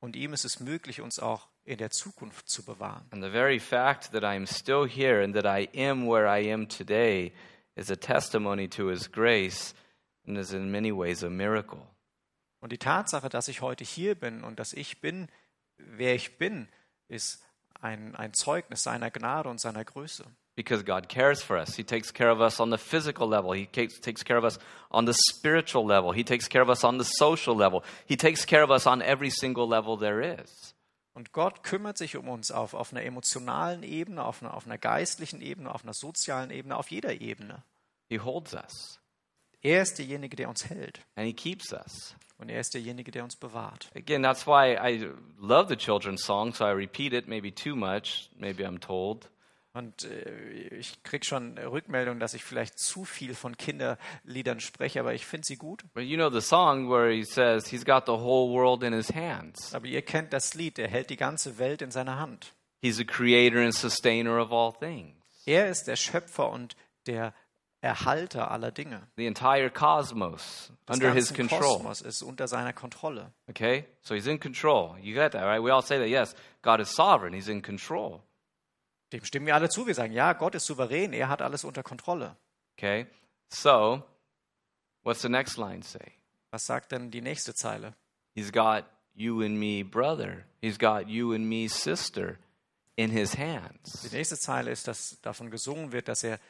und 0.00 0.16
ihm 0.16 0.32
ist 0.32 0.44
es 0.44 0.60
möglich, 0.60 1.00
uns 1.00 1.18
auch 1.18 1.48
in 1.64 1.78
der 1.78 1.90
Zukunft 1.90 2.48
zu 2.48 2.64
bewahren. 2.64 3.06
And 3.10 3.22
the 3.22 3.30
very 3.30 3.58
fact 3.58 4.12
that 4.12 4.22
I 4.22 4.36
am 4.36 4.46
still 4.46 4.86
here 4.86 5.22
and 5.22 5.34
that 5.34 5.46
I 5.46 5.68
am 5.76 6.06
where 6.06 6.26
I 6.28 6.52
am 6.52 6.68
today 6.68 7.32
is 7.76 7.90
a 7.90 7.96
testimony 7.96 8.68
to 8.68 8.88
His 8.88 9.10
grace 9.10 9.74
and 10.26 10.36
is 10.38 10.52
in 10.52 10.70
many 10.70 10.92
ways 10.92 11.22
a 11.22 11.30
miracle. 11.30 11.86
Und 12.60 12.72
die 12.72 12.78
Tatsache, 12.78 13.28
dass 13.28 13.48
ich 13.48 13.60
heute 13.60 13.84
hier 13.84 14.14
bin 14.14 14.42
und 14.42 14.58
dass 14.58 14.72
ich 14.72 15.00
bin, 15.00 15.28
wer 15.76 16.14
ich 16.14 16.38
bin, 16.38 16.68
ist 17.08 17.44
ein, 17.80 18.14
ein 18.16 18.32
Zeugnis 18.34 18.82
seiner 18.82 19.10
Gnade 19.10 19.48
und 19.48 19.60
seiner 19.60 19.84
Größe. 19.84 20.24
Because 20.56 20.84
God 20.84 21.10
cares 21.10 21.42
for 21.42 21.58
us. 21.58 21.76
He 21.76 21.84
takes 21.84 22.12
care 22.12 22.32
of 22.32 22.40
us 22.40 22.60
on 22.60 22.70
the 22.70 22.78
physical 22.78 23.28
level. 23.28 23.52
He 23.52 23.66
takes, 23.66 24.24
care 24.24 24.38
of 24.38 24.44
us 24.44 24.58
on 24.90 25.06
the 25.06 25.12
spiritual 25.12 25.86
level. 25.86 26.14
He 26.14 26.24
takes 26.24 26.48
care 26.48 26.62
of 26.62 26.70
us 26.70 26.82
on 26.82 26.98
the 26.98 27.04
social 27.04 27.54
level. 27.54 27.82
He 28.06 28.16
takes 28.16 28.46
care 28.46 28.64
of 28.64 28.70
us 28.70 28.86
on 28.86 29.02
every 29.02 29.28
single 29.28 29.68
level 29.68 29.98
there 29.98 30.22
is. 30.22 30.74
Und 31.12 31.32
Gott 31.32 31.62
kümmert 31.62 31.98
sich 31.98 32.16
um 32.16 32.28
uns 32.28 32.50
auf, 32.50 32.72
auf 32.72 32.92
einer 32.92 33.02
emotionalen 33.02 33.82
Ebene, 33.82 34.24
auf 34.24 34.42
einer, 34.42 34.54
auf 34.54 34.66
einer 34.66 34.78
geistlichen 34.78 35.42
Ebene, 35.42 35.74
auf 35.74 35.82
einer 35.82 35.94
sozialen 35.94 36.50
Ebene, 36.50 36.76
auf 36.76 36.90
jeder 36.90 37.20
Ebene. 37.20 37.62
He 38.08 38.18
holds 38.18 38.54
us 38.54 38.98
Er 39.66 39.82
ist 39.82 39.98
derjenige, 39.98 40.36
der 40.36 40.48
uns 40.48 40.68
hält. 40.70 41.00
and 41.16 41.26
He 41.26 41.32
keeps 41.32 41.72
us. 41.72 42.14
Und 42.38 42.50
er 42.50 42.60
ist 42.60 42.74
derjenige, 42.74 43.10
der 43.10 43.24
uns 43.24 43.34
bewahrt. 43.34 43.90
Again, 43.96 44.22
that's 44.22 44.46
why 44.46 44.76
I 44.76 45.10
love 45.40 45.68
the 45.68 45.76
children's 45.76 46.22
song, 46.22 46.52
so 46.52 46.64
I 46.64 46.70
repeat 46.72 47.12
it 47.12 47.26
maybe 47.26 47.52
too 47.52 47.74
much, 47.74 48.30
maybe 48.36 48.64
I'm 48.64 48.78
told. 48.78 49.28
Und 49.72 50.04
äh, 50.04 50.68
ich 50.78 51.02
krieg 51.02 51.24
schon 51.26 51.58
Rückmeldungen, 51.58 52.20
dass 52.20 52.34
ich 52.34 52.44
vielleicht 52.44 52.78
zu 52.78 53.04
viel 53.04 53.34
von 53.34 53.56
Kinderliedern 53.56 54.60
spreche, 54.60 55.00
aber 55.00 55.14
ich 55.14 55.26
finde 55.26 55.46
sie 55.46 55.56
gut. 55.56 55.82
But 55.94 56.04
you 56.04 56.16
know 56.16 56.30
the 56.30 56.40
song 56.40 56.88
where 56.88 57.12
he 57.12 57.24
says 57.24 57.66
he's 57.66 57.84
got 57.84 58.04
the 58.06 58.12
whole 58.12 58.54
world 58.54 58.82
in 58.84 58.92
his 58.92 59.12
hands. 59.12 59.74
Aber 59.74 59.86
ihr 59.86 60.02
kennt 60.02 60.32
das 60.32 60.54
Lied, 60.54 60.78
er 60.78 60.88
hält 60.88 61.10
die 61.10 61.16
ganze 61.16 61.58
Welt 61.58 61.82
in 61.82 61.90
seiner 61.90 62.18
Hand. 62.18 62.54
He's 62.80 62.96
the 62.96 63.04
creator 63.04 63.58
and 63.60 63.74
sustainer 63.74 64.40
of 64.40 64.52
all 64.52 64.72
things. 64.72 65.16
Er 65.44 65.68
ist 65.68 65.84
der 65.88 65.96
Schöpfer 65.96 66.50
und 66.50 66.76
der 67.06 67.34
Erhalter 67.82 68.50
aller 68.50 68.72
Dinge. 68.72 69.06
The 69.16 69.26
entire 69.26 69.70
cosmos 69.70 70.72
Das 70.86 70.96
under 70.96 71.12
his 71.12 71.28
ganze 71.32 71.34
control. 71.50 71.76
Kosmos 71.78 72.00
ist 72.00 72.22
unter 72.22 72.48
seiner 72.48 72.72
Kontrolle. 72.72 73.32
Okay? 73.48 73.84
So 74.02 74.14
he's 74.14 74.26
in 74.26 74.40
control. 74.40 74.96
You 75.00 75.14
get 75.14 75.32
that, 75.32 75.44
right? 75.44 75.62
We 75.62 75.70
all 75.70 75.82
say 75.82 75.98
that, 75.98 76.08
yes, 76.08 76.34
God 76.62 76.80
is 76.80 76.88
sovereign, 76.90 77.32
he's 77.34 77.48
in 77.48 77.62
control. 77.62 78.22
Dem 79.12 79.24
stimmen 79.24 79.46
wir 79.46 79.54
alle 79.54 79.68
zu. 79.68 79.86
Wir 79.86 79.94
sagen, 79.94 80.12
ja, 80.12 80.32
Gott 80.32 80.54
ist 80.54 80.66
souverän, 80.66 81.12
er 81.12 81.28
hat 81.28 81.42
alles 81.42 81.64
unter 81.64 81.82
Kontrolle. 81.82 82.34
Okay? 82.76 83.06
So, 83.50 84.02
what's 85.04 85.22
the 85.22 85.28
next 85.28 85.56
line 85.58 85.82
say? 85.82 86.12
Was 86.50 86.66
sagt 86.66 86.90
denn 86.92 87.10
die 87.10 87.20
nächste 87.20 87.54
Zeile? 87.54 87.94
He's 88.34 88.50
got 88.50 88.84
you 89.14 89.42
and 89.42 89.58
me, 89.58 89.82
brother. 89.84 90.44
He's 90.60 90.78
got 90.78 91.08
you 91.08 91.32
and 91.34 91.48
me, 91.48 91.68
sister, 91.68 92.38
in 92.96 93.10
his 93.10 93.32
Die 93.32 93.38
hands. 93.42 94.10
nächste 94.12 94.36
Zeile 94.38 94.70
ist, 94.72 94.88
dass 94.88 95.20
davon 95.20 95.50
gesungen 95.50 95.92
wird, 95.92 96.08
dass 96.08 96.24
er 96.24 96.40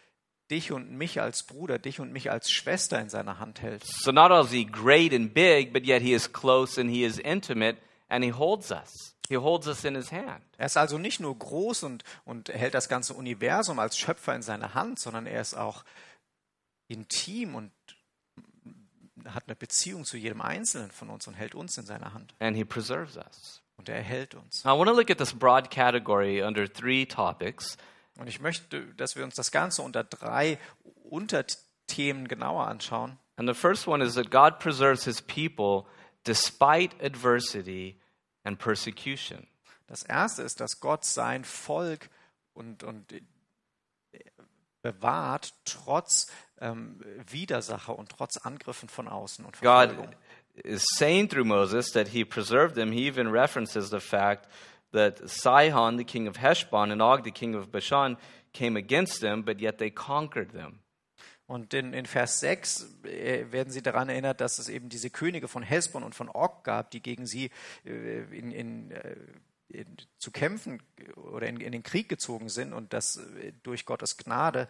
dich 0.50 0.72
und 0.72 0.92
mich 0.92 1.20
als 1.20 1.42
Bruder, 1.42 1.78
dich 1.78 2.00
und 2.00 2.12
mich 2.12 2.30
als 2.30 2.50
Schwester 2.50 3.00
in 3.00 3.09
seiner 3.09 3.38
Hand 3.38 3.62
hält. 3.62 3.85
So 3.85 4.12
not 4.12 4.30
only 4.30 4.44
is 4.44 4.52
he 4.52 4.64
great 4.64 5.12
and 5.12 5.32
big, 5.32 5.72
but 5.72 5.85
yet 5.87 6.02
he 6.02 6.12
is 6.12 6.32
close 6.32 6.80
and 6.80 6.90
he 6.90 7.04
is 7.04 7.18
intimate 7.18 7.78
and 8.09 8.24
he 8.24 8.32
holds 8.32 8.70
us. 8.70 9.16
He 9.28 9.37
holds 9.37 9.66
us 9.66 9.85
in 9.85 9.96
his 9.96 10.12
hand. 10.12 10.44
Er 10.56 10.66
ist 10.66 10.76
also 10.76 10.98
nicht 10.98 11.18
nur 11.18 11.37
groß 11.37 11.82
und, 11.82 12.04
und 12.24 12.48
hält 12.48 12.74
das 12.74 12.88
ganze 12.88 13.14
Universum 13.14 13.78
als 13.78 13.98
Schöpfer 13.98 14.35
in 14.35 14.42
seiner 14.42 14.74
Hand, 14.74 15.00
sondern 15.00 15.26
er 15.26 15.40
ist 15.40 15.54
auch 15.54 15.85
intim 16.87 17.56
und 17.56 17.72
hat 19.24 19.44
eine 19.46 19.56
Beziehung 19.56 20.04
zu 20.04 20.16
jedem 20.16 20.40
Einzelnen 20.40 20.92
von 20.92 21.11
uns 21.11 21.26
und 21.26 21.35
hält 21.35 21.56
uns 21.56 21.76
in 21.76 21.87
seiner 21.87 22.14
Hand. 22.14 22.35
And 22.38 22.56
he 22.56 22.64
preserves 22.64 23.16
us. 23.16 23.62
Und 23.76 23.88
er 23.88 23.96
erhält 23.96 24.35
uns. 24.35 24.64
Now, 24.64 24.74
I 24.74 24.78
want 24.78 24.88
to 24.88 24.94
look 24.94 25.11
at 25.11 25.18
this 25.18 25.32
broad 25.32 25.70
category 25.70 26.42
under 26.42 26.72
three 26.72 27.04
topics. 27.04 27.76
Und 28.18 28.29
ich 28.29 28.40
möchte, 28.40 28.87
dass 28.94 29.16
wir 29.16 29.24
uns 29.24 29.35
das 29.35 29.50
Ganze 29.50 29.83
unter 29.83 30.05
drei 30.05 30.59
Unterthemen 31.05 32.29
genauer 32.29 32.66
anschauen. 32.66 33.18
And 33.37 33.48
the 33.48 33.55
first 33.55 33.87
one 33.87 34.02
is 34.02 34.14
that 34.14 34.31
God 34.31 34.59
preserves 34.59 35.05
his 35.05 35.20
people 35.20 35.85
despite 36.24 36.96
adversity 37.05 38.00
and 38.44 38.59
persecution. 38.59 39.46
Das 39.87 40.02
erste 40.02 40.42
ist, 40.42 40.61
dass 40.61 40.81
Gott 40.81 41.05
sein 41.05 41.44
Volk 41.44 42.09
und, 42.55 42.83
und 42.83 43.12
bewahrt 44.83 45.52
trotz 45.64 46.26
ähm, 46.61 47.00
Widersacher 47.29 47.96
und 47.98 48.11
trotz 48.11 48.38
Angriffen 48.38 48.88
von 48.88 49.09
außen 49.09 49.44
und 49.44 49.61
God 49.61 49.90
Verfolgung. 49.90 50.14
is 50.64 50.85
saying 50.96 51.29
through 51.29 51.44
Moses 51.44 51.92
that 51.92 52.09
he 52.09 52.24
preserved 52.24 52.74
them. 52.74 52.92
He 52.92 53.07
even 53.07 53.29
references 53.31 53.90
the 53.90 54.00
fact 54.00 54.48
that 54.96 55.20
Sihon, 55.28 55.96
the 55.98 56.04
king 56.04 56.26
of 56.26 56.37
Heshbon, 56.38 56.90
and 56.90 57.00
Og, 57.00 57.22
the 57.22 57.30
king 57.30 57.54
of 57.54 57.70
Bashan, 57.70 58.16
came 58.52 58.76
against 58.76 59.20
them, 59.20 59.42
but 59.42 59.61
yet 59.61 59.78
they 59.78 59.90
conquered 59.90 60.50
them. 60.50 60.80
Und 61.46 61.74
in, 61.74 61.92
in 61.92 62.06
Vers 62.06 62.40
6 62.40 63.04
äh, 63.04 63.52
werden 63.52 63.70
sie 63.70 63.82
daran 63.82 64.09
erinnert, 64.09 64.40
dass 64.40 64.59
es 64.59 64.68
eben 64.68 64.88
diese 64.88 65.11
Könige 65.11 65.46
von 65.46 65.62
Hesbon 65.62 66.02
und 66.02 66.14
von 66.14 66.28
Og 66.28 66.64
gab, 66.64 66.90
die 66.90 67.00
gegen 67.00 67.26
sie 67.26 67.50
äh, 67.85 68.24
in, 68.37 68.50
in, 68.50 68.90
äh, 68.90 69.16
in, 69.68 69.87
zu 70.18 70.32
kämpfen 70.32 70.82
oder 71.14 71.46
in, 71.46 71.61
in 71.61 71.70
den 71.70 71.85
Krieg 71.85 72.09
gezogen 72.09 72.48
sind 72.48 72.72
und 72.72 72.92
dass 72.92 73.20
durch 73.62 73.85
Gottes 73.85 74.16
Gnade 74.16 74.68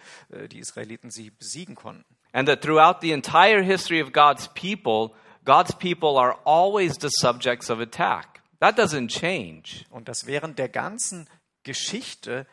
die 0.51 0.59
Israeliten 0.59 1.11
sie 1.11 1.31
besiegen 1.31 1.75
konnten. 1.75 2.05
And 2.33 2.49
that 2.49 2.61
throughout 2.61 3.01
the 3.01 3.13
entire 3.13 3.63
history 3.63 4.03
of 4.03 4.13
God's 4.13 4.49
people, 4.49 5.15
God's 5.45 5.75
people 5.75 6.19
are 6.19 6.37
always 6.45 6.97
the 7.01 7.09
subjects 7.11 7.71
of 7.71 7.81
attack. 7.81 8.43
That 8.61 8.79
doesn't 8.79 9.09
change. 9.09 9.85
Und 9.91 10.09
dass 10.09 10.27
während 10.27 10.59
der 10.59 10.69
ganzen 10.69 11.29
Geschichte 11.63 12.47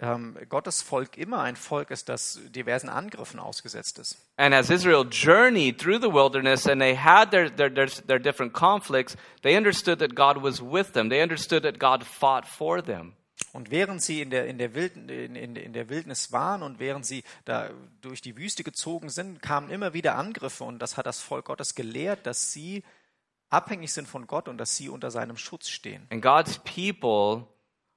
ähm, 0.00 0.36
Gottes 0.48 0.82
Volk 0.82 1.16
immer 1.16 1.40
ein 1.40 1.56
Volk 1.56 1.90
ist, 1.90 2.08
das 2.08 2.40
diversen 2.48 2.88
Angriffen 2.88 3.38
ausgesetzt 3.38 3.98
ist. 3.98 4.18
And 4.36 4.54
as 4.54 4.70
Israel 4.70 5.06
journeyed 5.08 5.80
through 5.80 6.00
the 6.00 6.12
wilderness 6.12 6.66
and 6.66 6.80
they 6.80 6.96
had 6.96 7.30
their, 7.30 7.54
their, 7.54 7.72
their, 7.72 7.86
their 7.86 8.18
different 8.18 8.52
conflicts, 8.52 9.16
they 9.42 9.56
understood 9.56 10.00
that 10.00 10.14
God 10.14 10.42
was 10.42 10.60
with 10.60 10.92
them. 10.92 11.08
They 11.08 11.22
understood 11.22 11.62
that 11.62 11.78
God 11.78 12.04
fought 12.04 12.46
for 12.46 12.82
them. 12.82 13.14
Und 13.52 13.70
während 13.70 14.02
sie 14.02 14.20
in 14.20 14.30
der, 14.30 14.46
in, 14.46 14.58
der 14.58 14.74
Wild, 14.74 14.96
in, 14.96 15.36
in, 15.36 15.54
in 15.54 15.72
der 15.72 15.88
Wildnis 15.88 16.32
waren 16.32 16.62
und 16.62 16.80
während 16.80 17.06
sie 17.06 17.22
da 17.44 17.70
durch 18.00 18.20
die 18.20 18.36
Wüste 18.36 18.64
gezogen 18.64 19.10
sind, 19.10 19.42
kamen 19.42 19.70
immer 19.70 19.94
wieder 19.94 20.16
Angriffe 20.16 20.64
und 20.64 20.80
das 20.80 20.96
hat 20.96 21.06
das 21.06 21.20
Volk 21.20 21.44
Gottes 21.46 21.76
gelehrt, 21.76 22.26
dass 22.26 22.52
sie 22.52 22.82
abhängig 23.50 23.92
sind 23.92 24.08
von 24.08 24.26
Gott 24.26 24.48
und 24.48 24.58
dass 24.58 24.76
sie 24.76 24.88
unter 24.88 25.10
seinem 25.10 25.36
Schutz 25.36 25.68
stehen. 25.68 26.06
And 26.10 26.22
God's 26.22 26.58
people 26.58 27.46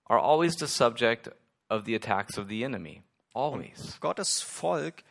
are 0.06 0.22
always 0.22 0.56
the 0.56 0.68
subject 0.68 1.32
of 1.70 1.86
the 1.86 1.96
attacks 1.96 2.38
of 2.38 2.48
the 2.48 2.64
enemy. 2.64 3.04
Always. 3.34 4.00
Gottes 4.00 4.42
Volk 4.42 5.04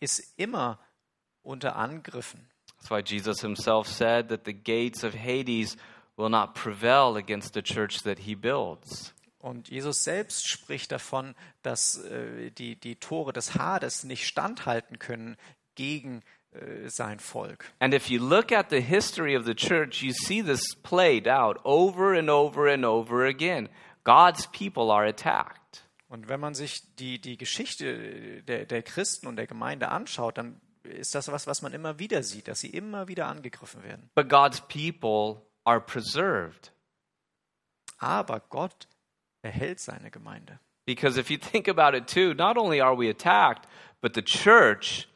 ist 0.00 0.34
immer 0.36 0.78
unter 1.42 1.76
Angriffen. 1.76 2.48
That's 2.78 2.90
why 2.90 3.02
Jesus 3.02 3.40
himself 3.40 3.88
said 3.88 4.28
that 4.28 4.44
the 4.44 4.54
gates 4.54 5.02
of 5.02 5.14
Hades 5.14 5.76
will 6.16 6.28
not 6.28 6.54
prevail 6.54 7.16
against 7.16 7.54
the 7.54 7.62
church 7.62 8.02
that 8.02 8.20
he 8.20 8.34
builds. 8.34 9.14
Und 9.38 9.68
Jesus 9.68 10.02
selbst 10.02 10.48
spricht 10.48 10.90
davon, 10.90 11.34
dass 11.62 11.98
äh, 11.98 12.50
die, 12.50 12.74
die 12.74 12.96
Tore 12.96 13.32
des 13.32 13.54
Hades 13.54 14.02
nicht 14.02 14.26
standhalten 14.26 14.98
können 14.98 15.36
gegen 15.76 16.18
äh, 16.18 16.22
sein 16.88 17.18
Volk. 17.18 17.64
And 17.80 17.94
if 17.94 18.10
you 18.10 18.20
look 18.20 18.52
at 18.52 18.70
the 18.70 18.80
history 18.80 19.36
of 19.36 19.44
the 19.44 19.54
church, 19.54 20.02
you 20.02 20.12
see 20.12 20.42
this 20.42 20.74
played 20.82 21.28
out 21.28 21.58
over 21.64 22.14
and 22.14 22.30
over 22.30 22.68
and 22.68 22.84
over 22.84 23.26
again. 23.26 23.68
God's 24.04 24.46
people 24.48 24.90
are 24.92 25.06
attacked. 25.06 25.82
Und 26.08 26.28
wenn 26.28 26.40
man 26.40 26.54
sich 26.54 26.78
die, 26.98 27.20
die 27.20 27.36
Geschichte 27.36 28.42
der, 28.42 28.64
der 28.66 28.82
Christen 28.82 29.26
und 29.26 29.36
der 29.36 29.46
Gemeinde 29.46 29.88
anschaut, 29.88 30.38
dann 30.38 30.60
ist 30.84 31.14
das 31.14 31.28
was, 31.28 31.46
was 31.46 31.62
man 31.62 31.72
immer 31.72 31.98
wieder 31.98 32.22
sieht, 32.22 32.48
dass 32.48 32.60
sie 32.60 32.70
immer 32.70 33.08
wieder 33.08 33.26
angegriffen 33.26 33.82
werden. 33.82 34.08
But 34.14 34.28
God's 34.28 34.60
people 34.60 35.42
are 35.64 35.80
preserved. 35.80 36.72
Aber 37.98 38.40
Gott 38.40 38.86
erhält 39.42 39.80
seine 39.80 40.10
Gemeinde. 40.10 40.60
Because 40.86 41.18
if 41.18 41.30
you 41.30 41.38
think 41.38 41.68
about 41.68 41.96
it 41.96 42.06
too, 42.06 42.34
not 42.34 42.56
only 42.56 42.80
are 42.80 42.96
we 42.96 43.08
attacked, 43.08 43.66
but 44.00 44.14
the 44.14 44.22
church, 44.22 45.08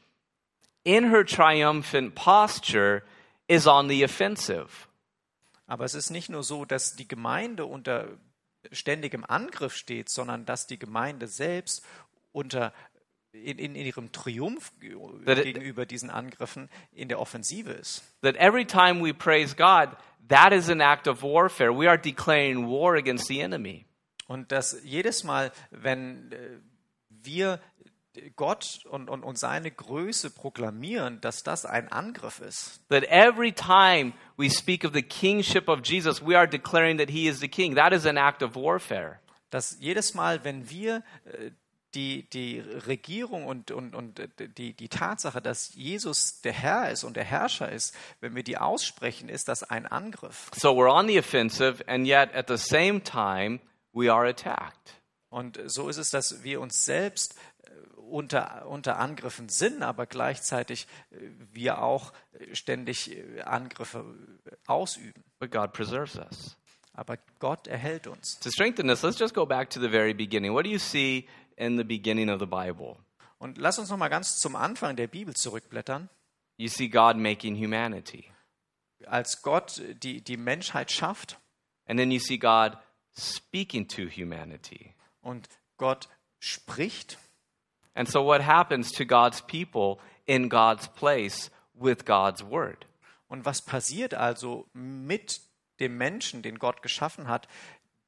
in 0.85 1.11
her 1.11 1.25
triumphant 1.25 2.15
posture, 2.15 3.03
is 3.49 3.67
on 3.67 3.89
the 3.89 4.05
offensive. 4.05 4.89
Aber 5.67 5.85
es 5.85 5.95
ist 5.95 6.11
nicht 6.11 6.29
nur 6.29 6.43
so, 6.43 6.65
dass 6.65 6.95
die 6.95 7.07
Gemeinde 7.09 7.67
unter 7.67 8.09
ständigem 8.73 9.25
Angriff 9.25 9.75
steht, 9.75 10.09
sondern 10.09 10.45
dass 10.45 10.67
die 10.67 10.79
Gemeinde 10.79 11.27
selbst 11.27 11.85
unter 12.33 12.73
in, 13.33 13.59
in, 13.59 13.75
ihrem 13.77 14.11
Triumph 14.11 14.73
That 15.25 15.39
it- 15.39 15.45
gegenüber 15.45 15.87
diesen 15.87 16.11
Angriffen 16.11 16.69
in 16.93 17.09
der 17.09 17.21
Offensive 17.21 17.71
ist. 17.71 18.03
That 18.23 18.37
every 18.37 18.65
time 18.65 19.01
we 19.05 19.15
praise 19.15 19.55
God, 19.55 19.97
that 20.29 20.53
is 20.53 20.69
an 20.69 20.81
act 20.81 21.07
of 21.07 21.23
warfare. 21.23 21.73
We 21.73 21.89
are 21.89 21.99
declaring 21.99 22.67
war 22.67 22.95
against 22.97 23.29
the 23.29 23.41
enemy. 23.41 23.87
Und 24.27 24.51
dass 24.53 24.81
jedes 24.85 25.25
Mal, 25.25 25.53
wenn 25.71 26.33
äh, 26.33 26.59
wir 27.09 27.61
Gott 28.35 28.81
und, 28.91 29.09
und, 29.09 29.23
und 29.23 29.39
seine 29.39 29.71
Größe 29.71 30.31
proklamieren, 30.31 31.21
dass 31.21 31.43
das 31.43 31.65
ein 31.65 31.91
Angriff 31.93 32.41
ist. 32.41 32.81
That 32.89 33.05
every 33.05 33.53
time 33.53 34.13
we 34.37 34.51
speak 34.51 34.85
of 34.85 34.93
the 34.93 35.03
kingship 35.03 35.69
of 35.69 35.81
Jesus, 35.85 36.21
we 36.25 36.37
are 36.37 36.49
declaring 36.49 36.99
that 36.99 37.11
he 37.11 37.29
is 37.29 37.41
the 37.41 37.49
king. 37.49 37.77
That 37.77 37.93
is 37.93 38.07
an 38.07 38.17
act 38.17 38.43
of 38.43 38.57
warfare. 38.57 39.21
Dass 39.51 39.77
jedes 39.81 40.15
Mal, 40.15 40.45
wenn 40.45 40.71
wir 40.71 41.03
äh, 41.25 41.51
die, 41.95 42.29
die 42.31 42.61
Regierung 42.61 43.47
und, 43.47 43.71
und, 43.71 43.95
und 43.95 44.21
die, 44.57 44.75
die 44.75 44.89
Tatsache, 44.89 45.41
dass 45.41 45.75
Jesus 45.75 46.41
der 46.41 46.53
Herr 46.53 46.91
ist 46.91 47.05
und 47.05 47.17
der 47.17 47.25
Herrscher 47.25 47.71
ist, 47.71 47.95
wenn 48.21 48.35
wir 48.35 48.43
die 48.43 48.59
aussprechen, 48.59 49.29
ist 49.29 49.49
das 49.49 49.63
ein 49.63 49.87
Angriff. 49.87 50.51
So 50.55 50.71
we're 50.71 50.93
on 50.93 51.09
the 51.09 51.19
offensive, 51.19 51.85
and 51.89 52.07
yet 52.07 52.35
at 52.35 52.49
the 52.49 52.57
same 52.57 53.03
time, 53.03 53.61
we 53.93 54.13
are 54.13 54.29
attacked. 54.29 55.01
Und 55.31 55.61
so 55.67 55.89
ist 55.89 55.97
es, 55.97 56.11
dass 56.11 56.43
wir 56.43 56.61
uns 56.61 56.85
selbst 56.85 57.37
unter, 58.11 58.67
unter 58.67 58.99
Angriffen 58.99 59.49
sind, 59.49 59.83
aber 59.83 60.07
gleichzeitig 60.07 60.87
äh, 61.11 61.17
wir 61.53 61.83
auch 61.83 62.13
äh, 62.33 62.55
ständig 62.55 63.17
äh, 63.17 63.41
Angriffe 63.43 64.05
ausüben. 64.67 65.25
But 65.39 65.51
God 65.51 65.73
preserves 65.73 66.17
us. 66.17 66.57
Aber 66.93 67.19
Gott 67.39 67.67
erhält 67.67 68.07
uns. 68.07 68.39
To 68.41 68.51
strengthen 68.51 68.89
this, 68.89 69.03
let's 69.03 69.19
just 69.19 69.35
go 69.35 69.47
back 69.47 69.71
to 69.71 69.81
the 69.81 69.89
very 69.89 70.13
beginning. 70.13 70.53
What 70.53 70.65
do 70.67 70.71
you 70.71 70.79
see 70.79 71.29
in 71.57 71.77
the 71.77 71.85
beginning 71.85 72.29
of 72.31 72.41
the 72.41 72.47
Bible? 72.47 72.97
Und 73.39 73.57
lass 73.59 73.79
uns 73.79 73.89
noch 73.91 73.97
mal 73.97 74.09
ganz 74.09 74.39
zum 74.39 74.57
Anfang 74.57 74.97
der 74.97 75.07
Bibel 75.07 75.35
zurückblättern. 75.35 76.11
You 76.57 76.69
see 76.69 76.89
God 76.89 77.17
making 77.17 77.57
humanity. 77.57 78.31
Als 79.07 79.41
Gott 79.43 79.81
die, 80.03 80.21
die 80.23 80.37
Menschheit 80.37 80.91
schafft 80.91 81.39
And 81.87 81.99
then 81.99 82.13
you 82.13 82.21
see 82.21 82.39
God 82.39 82.79
speaking 83.19 83.89
to 83.89 84.03
humanity. 84.09 84.95
und 85.23 85.49
Gott 85.77 86.09
spricht, 86.39 87.19
And 87.95 88.09
so, 88.09 88.23
what 88.23 88.43
happens 88.43 88.93
to 88.93 89.05
God's 89.05 89.41
people 89.43 89.99
in 90.27 90.49
God's 90.49 90.89
place 90.89 91.51
with 91.75 92.05
God's 92.05 92.43
word? 92.43 92.87
Und 93.29 93.45
was 93.45 93.63
passiert 93.63 94.15
also 94.15 94.67
mit 94.73 95.41
dem 95.79 95.97
Menschen, 95.97 96.43
den 96.43 96.59
Gott 96.59 96.83
geschaffen 96.83 97.29
hat, 97.29 97.49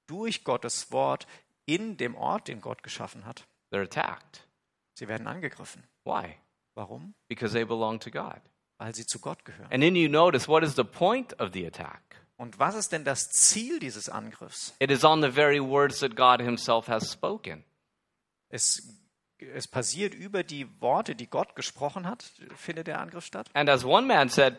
durch 0.06 0.44
Gottes 0.44 0.90
Wort 0.92 1.26
in 1.64 1.96
dem 1.96 2.14
Ort, 2.14 2.48
den 2.48 2.60
Gott 2.60 2.82
geschaffen 2.82 3.24
hat? 3.24 3.46
They're 3.70 3.84
attacked. 3.84 4.46
Sie 4.94 5.08
werden 5.08 5.26
angegriffen. 5.26 5.84
Why? 6.04 6.36
Warum? 6.74 7.14
Because 7.28 7.52
they 7.52 7.64
belong 7.64 8.00
to 8.00 8.10
God. 8.10 8.40
Weil 8.78 8.94
sie 8.94 9.06
zu 9.06 9.18
Gott 9.18 9.44
gehören. 9.44 9.70
And 9.70 9.82
then 9.82 9.96
you 9.96 10.08
notice 10.08 10.48
what 10.48 10.62
is 10.62 10.74
the 10.74 10.84
point 10.84 11.38
of 11.40 11.52
the 11.52 11.66
attack? 11.66 12.00
Und 12.36 12.58
was 12.58 12.74
ist 12.74 12.90
denn 12.90 13.04
das 13.04 13.30
Ziel 13.30 13.78
dieses 13.78 14.08
Angriffs? 14.08 14.74
It 14.80 14.90
is 14.90 15.04
on 15.04 15.22
the 15.22 15.30
very 15.30 15.60
words 15.60 16.00
that 16.00 16.16
God 16.16 16.40
Himself 16.40 16.88
has 16.88 17.12
spoken. 17.12 17.64
Es, 18.48 18.82
es 19.54 19.68
passiert 19.68 20.14
über 20.14 20.42
die 20.42 20.68
Worte, 20.80 21.14
die 21.14 21.26
Gott 21.26 21.54
gesprochen 21.56 22.06
hat, 22.06 22.24
findet 22.56 22.86
der 22.86 23.00
Angriff 23.00 23.24
statt. 23.24 23.48
And 23.54 23.68
as 23.68 23.84
one 23.84 24.06
man 24.06 24.28
said, 24.28 24.56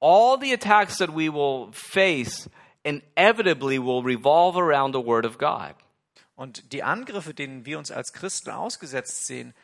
all 0.00 0.38
the 0.40 0.52
attacks 0.52 0.98
that 0.98 1.10
we 1.10 1.32
will 1.32 1.72
face 1.72 2.48
inevitably 2.84 3.78
will 3.78 4.02
revolve 4.02 4.56
around 4.56 4.94
the 4.94 5.04
Word 5.04 5.26
of 5.26 5.38
God. 5.38 5.74
Und 6.36 6.72
die 6.72 6.82
Angriffe, 6.82 7.34
denen 7.34 7.64
wir 7.64 7.78
uns 7.78 7.90
als 7.90 8.12
Christen 8.12 8.50
ausgesetzt 8.50 9.26
sehen, 9.26 9.54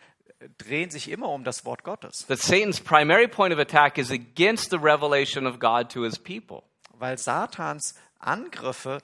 drehen 0.58 0.90
sich 0.90 1.10
immer 1.10 1.28
um 1.28 1.44
das 1.44 1.64
Wort 1.64 1.84
Gottes. 1.84 2.26
That 2.26 2.38
Satan's 2.38 2.80
primary 2.80 3.28
point 3.28 3.52
of 3.52 3.60
attack 3.60 3.98
is 3.98 4.10
against 4.10 4.70
the 4.70 4.78
revelation 4.78 5.46
of 5.46 5.58
God 5.58 5.90
to 5.90 6.02
His 6.02 6.18
people. 6.18 6.62
Weil 6.98 7.18
Satans 7.18 7.94
Angriffe 8.18 8.98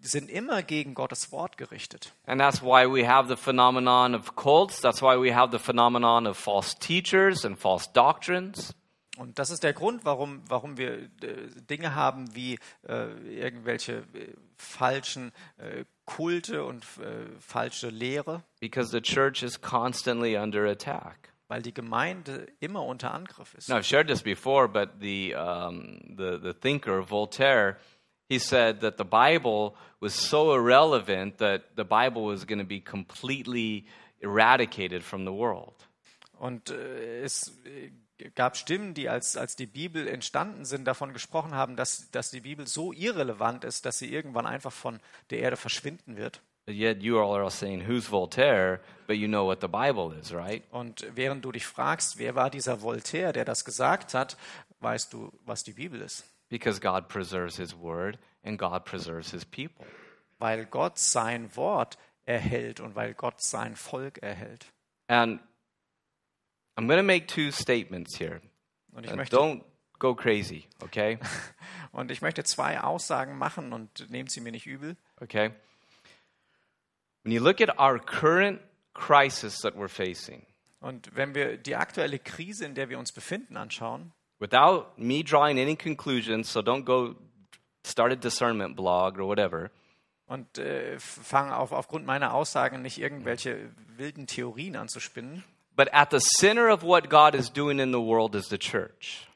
sind 0.00 0.30
immer 0.30 0.62
gegen 0.62 0.94
Gottes 0.94 1.32
Wort 1.32 1.56
gerichtet. 1.58 2.12
And 2.26 2.40
that's 2.40 2.62
why 2.62 2.86
we 2.86 3.06
have 3.08 3.28
the 3.28 3.36
phenomenon 3.36 4.14
of 4.14 4.36
cults. 4.36 4.80
That's 4.80 5.02
why 5.02 5.16
we 5.20 5.34
have 5.34 5.50
the 5.50 5.58
phenomenon 5.58 6.26
of 6.26 6.36
false 6.38 6.76
teachers 6.78 7.44
and 7.44 7.58
false 7.58 7.90
doctrines. 7.92 8.74
Und 9.16 9.40
das 9.40 9.50
ist 9.50 9.64
der 9.64 9.72
Grund, 9.72 10.04
warum, 10.04 10.42
warum 10.48 10.76
wir 10.76 10.92
äh, 10.92 11.08
Dinge 11.68 11.96
haben 11.96 12.34
wie 12.36 12.56
äh, 12.86 13.08
irgendwelche 13.28 14.04
äh, 14.14 14.32
falschen 14.56 15.32
äh, 15.56 15.84
Kulte 16.04 16.64
und 16.64 16.84
äh, 17.00 17.26
falsche 17.40 17.88
Lehre, 17.88 18.44
Because 18.60 18.90
the 18.92 19.00
church 19.02 19.42
is 19.42 19.60
constantly 19.60 20.36
under 20.36 20.64
attack. 20.70 21.32
weil 21.48 21.62
die 21.62 21.74
Gemeinde 21.74 22.46
immer 22.60 22.84
unter 22.84 23.12
Angriff 23.12 23.54
ist. 23.54 23.68
Now, 23.68 23.76
I've 23.76 23.84
shared 23.84 24.06
this 24.06 24.22
before, 24.22 24.68
but 24.68 25.00
the, 25.00 25.34
um, 25.34 25.98
the, 26.16 26.38
the 26.40 26.52
thinker, 26.52 27.02
Voltaire, 27.02 27.76
he 28.28 28.38
said 28.38 28.80
that 28.80 28.98
the 28.98 29.04
Bible 29.04 29.74
was 30.00 30.14
so 30.14 30.54
irrelevant 30.54 31.38
that 31.38 31.62
the 31.76 31.84
Bible 31.84 32.24
was 32.24 32.46
going 32.46 32.58
to 32.58 32.64
be 32.64 32.80
completely 32.80 33.86
eradicated 34.20 35.02
from 35.02 35.24
the 35.24 35.32
world. 35.32 35.74
Und 36.38 36.70
äh, 36.70 37.22
es 37.22 37.58
äh, 37.64 38.30
gab 38.34 38.56
Stimmen, 38.56 38.94
die 38.94 39.08
als, 39.08 39.36
als 39.36 39.56
die 39.56 39.66
Bibel 39.66 40.06
entstanden 40.06 40.64
sind, 40.64 40.84
davon 40.84 41.12
gesprochen 41.12 41.54
haben, 41.54 41.76
dass, 41.76 42.10
dass 42.10 42.30
die 42.30 42.40
Bibel 42.40 42.66
so 42.66 42.92
irrelevant 42.92 43.64
ist, 43.64 43.86
dass 43.86 43.98
sie 43.98 44.12
irgendwann 44.12 44.46
einfach 44.46 44.72
von 44.72 45.00
der 45.30 45.40
Erde 45.40 45.56
verschwinden 45.56 46.16
wird. 46.16 46.40
Yet 46.68 47.02
you 47.02 47.18
all 47.18 47.40
are 47.40 47.50
saying, 47.50 47.88
who's 47.88 48.10
Voltaire? 48.10 48.80
But 49.06 49.16
you 49.16 49.26
know 49.26 49.46
what 49.46 49.62
the 49.62 49.68
Bible 49.68 50.14
is, 50.14 50.34
right? 50.34 50.62
Und 50.70 51.06
während 51.14 51.44
du 51.44 51.50
dich 51.50 51.66
fragst, 51.66 52.18
wer 52.18 52.34
war 52.34 52.50
dieser 52.50 52.82
Voltaire, 52.82 53.32
der 53.32 53.46
das 53.46 53.64
gesagt 53.64 54.12
hat, 54.12 54.36
weißt 54.80 55.12
du, 55.14 55.32
was 55.46 55.64
die 55.64 55.72
Bibel 55.72 56.02
ist. 56.02 56.24
Because 56.48 56.80
God 56.80 57.08
preserves 57.08 57.56
his 57.56 57.74
word 57.74 58.18
and 58.42 58.58
God 58.58 58.84
preserves 58.84 59.30
his 59.30 59.44
people. 59.44 59.84
Weil 60.38 60.66
Gott 60.66 60.98
sein 60.98 61.54
Wort 61.56 61.98
erhält 62.24 62.80
und 62.80 62.94
weil 62.94 63.14
Gott 63.14 63.42
sein 63.42 63.76
Volk 63.76 64.18
erhält. 64.18 64.72
And 65.08 65.40
I'm 66.76 66.86
going 66.86 66.98
to 66.98 67.02
make 67.02 67.26
two 67.26 67.50
statements 67.50 68.16
here. 68.16 68.40
Und 68.92 69.04
ich, 69.04 69.12
Uh, 69.12 69.16
möchte, 69.16 69.36
don't 69.36 69.64
go 69.98 70.14
crazy, 70.14 70.66
okay? 70.82 71.18
und 71.92 72.10
ich 72.10 72.22
möchte 72.22 72.44
zwei 72.44 72.80
Aussagen 72.80 73.36
machen 73.36 73.72
und 73.72 74.10
nehmt 74.10 74.30
sie 74.30 74.40
mir 74.40 74.52
nicht 74.52 74.66
übel. 74.66 74.96
Okay? 75.20 75.50
When 77.24 77.32
you 77.32 77.42
look 77.42 77.60
at 77.60 77.78
our 77.78 77.98
current 77.98 78.60
crisis 78.94 79.60
that 79.60 79.74
we're 79.74 79.88
facing, 79.88 80.46
Und 80.80 81.14
wenn 81.16 81.34
wir 81.34 81.56
die 81.56 81.74
aktuelle 81.74 82.18
Krise, 82.20 82.64
in 82.64 82.74
der 82.74 82.88
wir 82.88 82.98
uns 82.98 83.12
befinden, 83.12 83.56
anschauen, 83.56 84.12
without 84.40 84.98
me 84.98 85.22
drawing 85.22 85.58
any 85.58 85.76
conclusions, 85.76 86.48
so 86.48 86.60
don't 86.62 86.84
go 86.84 87.14
start 87.84 88.12
a 88.12 88.16
discernment 88.16 88.76
blog 88.76 89.18
or 89.18 89.26
whatever, 89.26 89.70
und 90.26 90.58
äh, 90.58 90.98
fangen 90.98 91.52
auf, 91.52 91.72
aufgrund 91.72 92.04
meiner 92.04 92.34
Aussagen 92.34 92.82
nicht 92.82 92.98
irgendwelche 92.98 93.70
wilden 93.96 94.26
Theorien 94.26 94.76
anzuspinnen. 94.76 95.42
but 95.74 95.88
at 95.92 96.10
the 96.10 96.18
center 96.18 96.68
of 96.68 96.82
what 96.82 97.08
God 97.08 97.34
is 97.36 97.50
doing 97.50 97.78
in 97.78 97.92
the 97.92 98.00
world 98.00 98.34
is 98.34 98.48
the 98.48 98.58
church. 98.58 99.28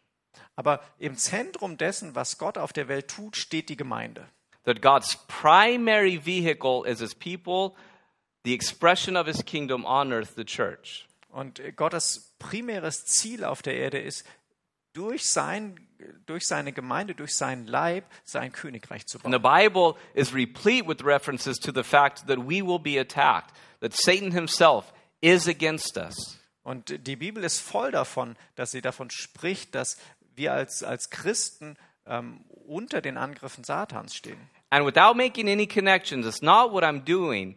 Aber 0.57 0.81
im 0.99 1.17
Zentrum 1.17 1.79
dessen, 1.79 2.15
was 2.15 2.37
Gott 2.37 2.59
auf 2.59 2.73
der 2.73 2.89
Welt 2.89 3.09
tut, 3.09 3.37
steht 3.37 3.69
die 3.69 3.77
Gemeinde. 3.77 4.27
That 4.65 4.83
God's 4.83 5.17
primary 5.29 6.19
vehicle 6.19 6.85
is 6.85 7.01
his 7.01 7.15
people, 7.15 7.75
the 8.45 8.53
expression 8.55 9.17
of 9.17 9.27
his 9.27 9.45
kingdom 9.45 9.85
on 9.85 10.13
earth, 10.13 10.35
the 10.37 10.45
church. 10.45 11.07
Und 11.31 11.61
äh, 11.61 11.73
Gottes 11.73 12.35
primäres 12.39 13.07
Ziel 13.07 13.45
auf 13.45 13.63
der 13.63 13.77
Erde 13.77 13.99
ist, 13.99 14.27
durch, 14.93 15.26
sein, 15.26 15.76
durch 16.26 16.47
seine 16.47 16.72
Gemeinde, 16.72 17.14
durch 17.14 17.34
seinen 17.34 17.66
Leib, 17.66 18.05
sein 18.24 18.53
Königreich 18.53 19.07
zu 19.07 19.18
And 19.18 19.32
the 19.32 19.38
bauen. 19.38 19.68
Bible 19.68 19.95
is 20.14 20.34
replete 20.34 20.86
with 20.86 21.05
references 21.05 21.59
to 21.59 21.72
the 21.72 21.82
fact 21.84 22.26
that 22.26 22.38
we 22.38 22.62
will 22.62 22.78
be 22.78 22.99
attacked, 22.99 23.55
that 23.80 23.95
Satan 23.95 24.32
himself 24.32 24.93
is 25.20 25.49
against 25.49 25.97
us. 25.97 26.38
Und 26.62 27.07
die 27.07 27.16
Bibel 27.16 27.43
ist 27.43 27.61
voll 27.61 27.90
davon, 27.90 28.36
dass 28.55 28.70
sie 28.70 28.80
davon 28.80 29.11
spricht, 29.11 29.74
dass 29.74 29.97
wir 30.34 30.53
als, 30.53 30.82
als 30.82 31.11
Christen 31.11 31.76
ähm, 32.07 32.45
unter 32.66 33.01
den 33.01 33.16
Angriffen 33.16 33.64
Satans 33.64 34.14
stehen. 34.14 34.38
And 34.70 34.86
without 34.86 35.14
making 35.16 35.49
any 35.49 35.66
connections, 35.66 36.24
it's 36.24 36.40
not 36.40 36.72
what 36.72 36.82
I'm 36.82 37.05
doing, 37.05 37.57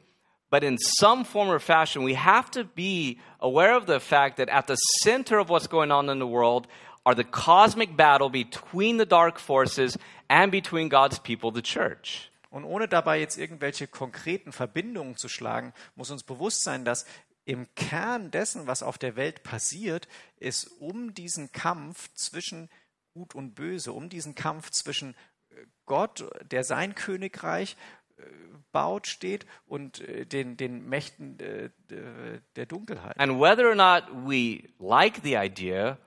but 0.50 0.64
in 0.64 0.78
some 0.78 1.24
form 1.24 1.50
or 1.50 1.60
fashion, 1.60 2.04
we 2.04 2.16
have 2.16 2.52
to 2.52 2.64
be 2.64 3.20
aware 3.40 3.76
of 3.78 3.86
the 3.86 4.00
fact 4.00 4.38
that 4.38 4.50
at 4.50 4.68
the 4.68 4.76
center 5.04 5.40
of 5.40 5.50
what's 5.50 5.70
going 5.70 5.92
on 5.92 6.10
in 6.10 6.20
the 6.20 6.28
world 6.28 6.68
are 7.06 7.16
the 7.16 7.24
cosmic 7.24 7.96
battle 7.96 8.30
between 8.30 8.98
the 8.98 9.06
dark 9.06 9.40
forces 9.40 9.98
and 10.28 10.52
between 10.52 10.90
God's 10.90 11.20
people, 11.20 11.52
the 11.54 11.62
church. 11.62 12.32
Und 12.50 12.64
ohne 12.64 12.88
dabei 12.88 13.20
jetzt 13.20 13.38
irgendwelche 13.38 13.88
konkreten 13.88 14.52
Verbindungen 14.52 15.18
zu 15.18 15.28
schlagen, 15.28 15.74
muss 15.96 16.10
uns 16.10 16.24
bewusst 16.24 16.64
sein, 16.64 16.86
dass 16.86 17.06
im 17.46 17.68
Kern 17.76 18.32
dessen, 18.32 18.66
was 18.66 18.82
auf 18.82 18.98
der 18.98 19.16
Welt 19.16 19.44
passiert, 19.44 20.08
ist 20.38 20.66
um 20.80 21.14
diesen 21.14 21.52
Kampf 21.52 22.12
zwischen 22.14 22.70
Gut 23.14 23.36
und 23.36 23.56
Böse, 23.56 23.94
um 23.94 24.10
diesen 24.10 24.36
Kampf 24.36 24.72
zwischen 24.72 25.16
äh, 25.50 25.66
Gott, 25.86 26.26
der 26.50 26.64
sein 26.64 26.96
Königreich 26.96 27.78
äh, 28.18 28.24
baut, 28.72 29.08
steht, 29.08 29.46
und 29.68 30.00
äh, 30.02 30.26
den, 30.26 30.58
den 30.58 30.90
Mächten 30.90 31.38
der 31.38 32.66
Dunkelheit. 32.66 33.20
And 33.20 33.40
whether 33.40 33.70
or 33.70 33.76
not 33.76 34.04
we 34.28 34.64
like 34.80 35.22
the 35.24 35.36
idea 35.38 35.98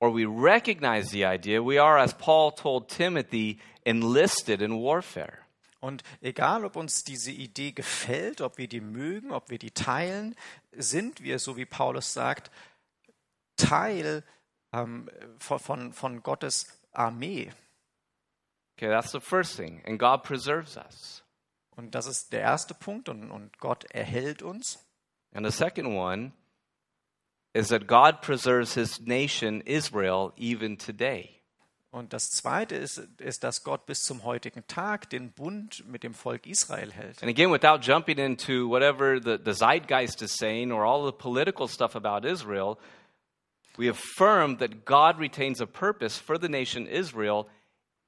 or 0.00 0.10
we 0.10 0.24
recognize 0.24 1.10
the 1.10 1.24
idea, 1.24 1.62
we 1.62 1.78
are, 1.78 1.98
as 1.98 2.12
Paul 2.12 2.50
told 2.50 2.88
Timothy, 2.88 3.58
enlisted 3.84 4.60
in 4.60 4.74
warfare. 4.74 5.38
Und 5.80 6.02
egal, 6.22 6.64
ob 6.64 6.76
uns 6.76 7.04
diese 7.04 7.30
Idee 7.30 7.72
gefällt, 7.72 8.40
ob 8.40 8.56
wir 8.56 8.68
die 8.68 8.80
mögen, 8.80 9.32
ob 9.32 9.50
wir 9.50 9.58
die 9.58 9.70
teilen, 9.70 10.34
sind 10.72 11.22
wir, 11.22 11.38
so 11.38 11.56
wie 11.58 11.66
Paulus 11.66 12.14
sagt, 12.14 12.50
Teil 13.56 14.24
ähm, 14.72 15.10
von, 15.38 15.58
von, 15.58 15.92
von 15.92 16.22
Gottes 16.22 16.66
Armee. 16.92 17.52
Okay, 18.76 18.88
that's 18.88 19.12
the 19.12 19.20
first 19.20 19.56
thing. 19.56 19.82
And 19.86 19.98
God 19.98 20.22
preserves 20.22 20.76
us. 20.76 21.22
Und 21.76 21.94
das 21.94 22.06
ist 22.06 22.32
der 22.32 22.40
erste 22.40 22.74
Punkt 22.74 23.08
und, 23.08 23.30
und 23.30 23.58
Gott 23.58 23.84
erhält 23.90 24.42
uns. 24.42 24.78
And 25.34 25.44
the 25.44 25.52
second 25.52 25.88
one 25.88 26.32
is 27.54 27.68
that 27.68 27.86
God 27.86 28.20
preserves 28.20 28.74
his 28.74 29.00
nation, 29.00 29.62
Israel, 29.64 30.32
even 30.36 30.76
today. 30.76 31.30
Und 31.92 32.12
das 32.12 32.30
zweite 32.30 32.74
ist, 32.74 32.98
ist, 33.18 33.44
dass 33.44 33.62
Gott 33.62 33.86
bis 33.86 34.00
zum 34.00 34.24
heutigen 34.24 34.66
Tag 34.66 35.08
den 35.10 35.30
Bund 35.30 35.84
mit 35.86 36.02
dem 36.02 36.12
Volk 36.12 36.44
Israel 36.44 36.90
hält. 36.92 37.22
And 37.22 37.30
again, 37.30 37.52
without 37.52 37.84
jumping 37.84 38.18
into 38.18 38.68
whatever 38.68 39.20
the, 39.20 39.38
the 39.38 39.54
zeitgeist 39.54 40.20
is 40.20 40.34
saying 40.36 40.72
or 40.72 40.84
all 40.84 41.06
the 41.06 41.16
political 41.16 41.68
stuff 41.68 41.94
about 41.94 42.26
Israel, 42.26 42.78
we 43.78 43.88
affirm 43.88 44.58
that 44.58 44.84
God 44.84 45.20
retains 45.20 45.60
a 45.60 45.66
purpose 45.66 46.18
for 46.18 46.36
the 46.36 46.48
nation 46.48 46.88
Israel 46.88 47.46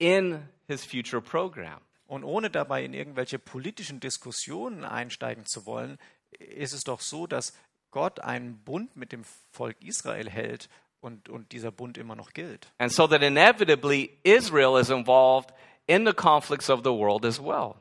in 0.01 0.49
his 0.67 0.85
future 0.85 1.21
program. 1.21 1.81
Und 2.09 2.25
ohne 2.25 2.51
dabei 2.51 2.85
in 2.85 2.93
irgendwelche 2.93 3.39
politischen 3.39 4.01
Diskussionen 4.01 4.85
einsteigen 4.85 5.47
zu 5.47 5.65
wollen, 5.65 5.99
ist 6.39 6.73
es 6.73 6.83
doch 6.83 7.01
so, 7.01 7.29
dass 7.29 7.53
Gott 7.91 8.21
einen 8.21 8.59
Bund 8.59 8.97
mit 8.97 9.13
dem 9.13 9.25
Volk 9.51 9.77
Israel 9.83 10.29
hält 10.29 10.69
und, 11.01 11.29
und 11.29 11.53
dieser 11.53 11.71
Bund 11.71 11.99
immer 11.99 12.17
noch 12.17 12.33
gilt. 12.33 12.73
And 12.79 12.93
so 12.93 13.07
that 13.07 13.23
inevitably 13.23 14.19
Israel 14.23 14.81
is 14.81 14.91
involved 14.91 15.53
in 15.87 16.07
the 16.07 16.13
conflicts 16.13 16.69
of 16.69 16.81
the 16.81 16.91
world 16.91 17.25
as 17.25 17.41
well. 17.43 17.75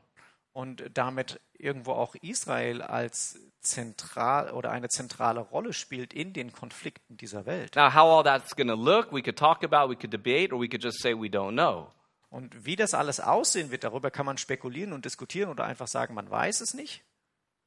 Und 0.52 0.84
damit 0.94 1.40
irgendwo 1.58 1.92
auch 1.92 2.14
Israel 2.22 2.82
als 2.82 3.38
zentral 3.60 4.50
oder 4.52 4.70
eine 4.70 4.88
zentrale 4.88 5.40
Rolle 5.40 5.72
spielt 5.72 6.14
in 6.14 6.32
den 6.32 6.52
Konflikten 6.52 7.16
dieser 7.16 7.46
Welt. 7.46 7.74
Now, 7.76 7.92
how 7.92 8.18
all 8.18 8.22
that's 8.22 8.54
going 8.54 8.68
to 8.68 8.74
look, 8.74 9.12
we 9.12 9.22
could 9.22 9.36
talk 9.36 9.64
about, 9.64 9.90
we 9.90 9.96
could 9.96 10.12
debate, 10.12 10.52
or 10.52 10.60
we 10.60 10.68
could 10.68 10.82
just 10.82 11.00
say 11.00 11.12
we 11.12 11.28
don't 11.28 11.52
know. 11.52 11.90
Und 12.30 12.64
wie 12.64 12.76
das 12.76 12.94
alles 12.94 13.20
aussehen 13.20 13.70
wird, 13.70 13.84
darüber 13.84 14.10
kann 14.10 14.26
man 14.26 14.38
spekulieren 14.38 14.92
und 14.92 15.04
diskutieren 15.04 15.50
oder 15.50 15.64
einfach 15.64 15.88
sagen, 15.88 16.14
man 16.14 16.30
weiß 16.30 16.60
es 16.60 16.74
nicht. 16.74 17.02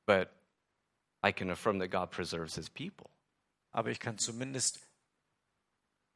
But 0.06 0.30
I 1.24 1.32
can 1.32 1.50
affirm 1.50 1.80
that 1.80 1.90
God 1.90 2.12
preserves 2.12 2.56
his 2.56 2.70
people. 2.70 3.10
Aber 3.72 3.90
ich 3.90 4.00
kann 4.00 4.18
zumindest 4.18 4.80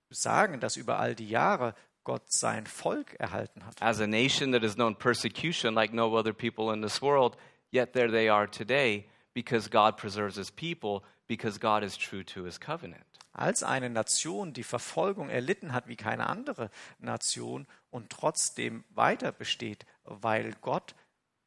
sagen, 0.10 0.60
dass 0.60 0.78
über 0.78 1.00
all 1.00 1.16
die 1.16 1.30
Jahre 1.30 1.76
Gott 2.04 2.32
sein 2.32 2.66
Volk 2.66 3.14
erhalten 3.20 3.66
hat. 3.66 3.82
As 3.82 4.02
a 4.02 4.08
nation 4.08 4.52
that 4.52 4.64
has 4.64 4.76
known 4.76 4.96
persecution 4.96 5.74
like 5.74 5.94
no 5.94 6.16
other 6.18 6.34
people 6.34 6.74
in 6.74 6.82
this 6.82 7.02
world, 7.02 7.38
yet 7.72 7.94
there 7.94 8.10
they 8.10 8.30
are 8.30 8.50
today 8.50 9.10
because 9.34 9.70
God 9.70 9.98
preserves 9.98 10.36
his 10.36 10.52
people, 10.52 11.02
because 11.28 11.60
God 11.60 11.84
is 11.84 11.98
true 11.98 12.24
to 12.24 12.44
his 12.44 12.60
covenant. 12.60 13.06
Als 13.32 13.64
eine 13.64 13.90
Nation, 13.90 14.54
die 14.54 14.64
Verfolgung 14.64 15.30
erlitten 15.30 15.74
hat 15.74 15.88
wie 15.88 15.96
keine 15.96 16.28
andere 16.28 16.70
Nation 17.00 17.66
und 17.90 18.12
trotzdem 18.12 18.84
weiter 18.90 19.32
besteht, 19.32 19.86
weil 20.04 20.54
Gott 20.62 20.94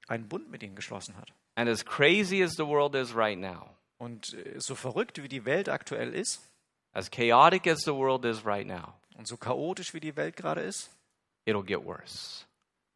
einen 0.08 0.28
Bund 0.28 0.50
mit 0.50 0.62
ihnen 0.62 0.74
geschlossen 0.74 1.16
hat. 1.16 1.32
And 1.56 1.68
as 1.68 1.84
crazy 1.84 2.42
as 2.42 2.52
the 2.56 2.66
world 2.66 2.94
is 2.94 3.14
right 3.14 3.38
now, 3.38 3.70
Und 3.98 4.34
äh, 4.34 4.60
so 4.60 4.74
verrückt 4.74 5.22
wie 5.22 5.28
die 5.28 5.44
Welt 5.46 5.68
aktuell 5.68 6.14
ist 6.14 6.48
as 6.92 7.10
chaotic 7.10 7.66
as 7.66 7.80
the 7.84 7.92
world 7.94 8.24
is 8.24 8.44
right 8.44 8.66
now, 8.66 8.94
und 9.16 9.26
so 9.26 9.36
chaotisch 9.36 9.92
wie 9.94 10.00
die 10.00 10.16
Welt 10.16 10.36
gerade 10.36 10.60
ist, 10.60 10.90
it'll 11.46 11.64
get 11.64 11.82
worse. 11.84 12.44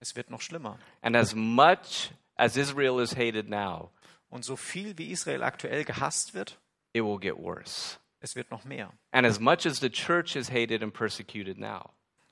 es 0.00 0.14
wird 0.14 0.30
noch 0.30 0.40
schlimmer. 0.42 0.78
And 1.02 1.16
as 1.16 1.34
much 1.34 2.10
as 2.36 2.56
Israel 2.56 3.00
is 3.00 3.16
hated 3.16 3.48
now, 3.48 3.90
Und 4.28 4.44
so 4.44 4.54
viel 4.56 4.96
wie 4.98 5.10
Israel 5.10 5.42
aktuell 5.42 5.84
gehasst 5.84 6.34
wird, 6.34 6.58
it 6.92 7.02
will 7.02 7.18
get 7.18 7.36
worse. 7.36 7.96
es 8.20 8.36
wird 8.36 8.50
noch 8.50 8.64
mehr. 8.64 8.92
And 9.10 9.26
as 9.26 9.40
much 9.40 9.64
as 9.66 9.80
the 9.80 9.90
church 9.90 10.36
is 10.36 10.50
hated 10.50 10.82
and 10.82 10.92
persecuted 10.92 11.58
now, 11.58 11.90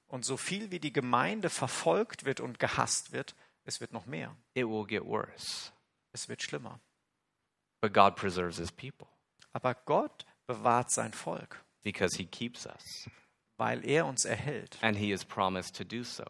Und 0.08 0.24
so 0.26 0.36
viel 0.36 0.70
wie 0.70 0.78
die 0.80 0.92
Gemeinde 0.92 1.48
verfolgt 1.50 2.24
wird 2.26 2.40
und 2.40 2.58
gehasst 2.58 3.12
wird, 3.12 3.34
es 3.64 3.80
wird 3.80 3.92
noch 3.94 4.04
mehr. 4.06 4.36
it 4.54 4.66
will 4.66 4.84
get 4.86 5.04
worse. 5.04 5.72
Es 6.12 6.28
wird 6.28 6.42
schlimmer. 6.42 6.80
But 7.80 7.92
God 7.92 8.16
preserves 8.16 8.58
his 8.58 8.72
people 8.72 9.06
Aber 9.52 9.74
Gott 9.74 10.26
bewahrt 10.46 10.90
sein 10.90 11.12
Volk, 11.12 11.64
because 11.82 12.16
he 12.16 12.26
keeps 12.26 12.66
us, 12.66 13.08
weil 13.56 13.84
er 13.84 14.06
uns 14.06 14.24
erhält, 14.24 14.78
and 14.82 14.96
he 14.96 15.12
has 15.12 15.24
promised 15.24 15.76
to 15.76 15.84
do 15.84 16.02
so. 16.02 16.24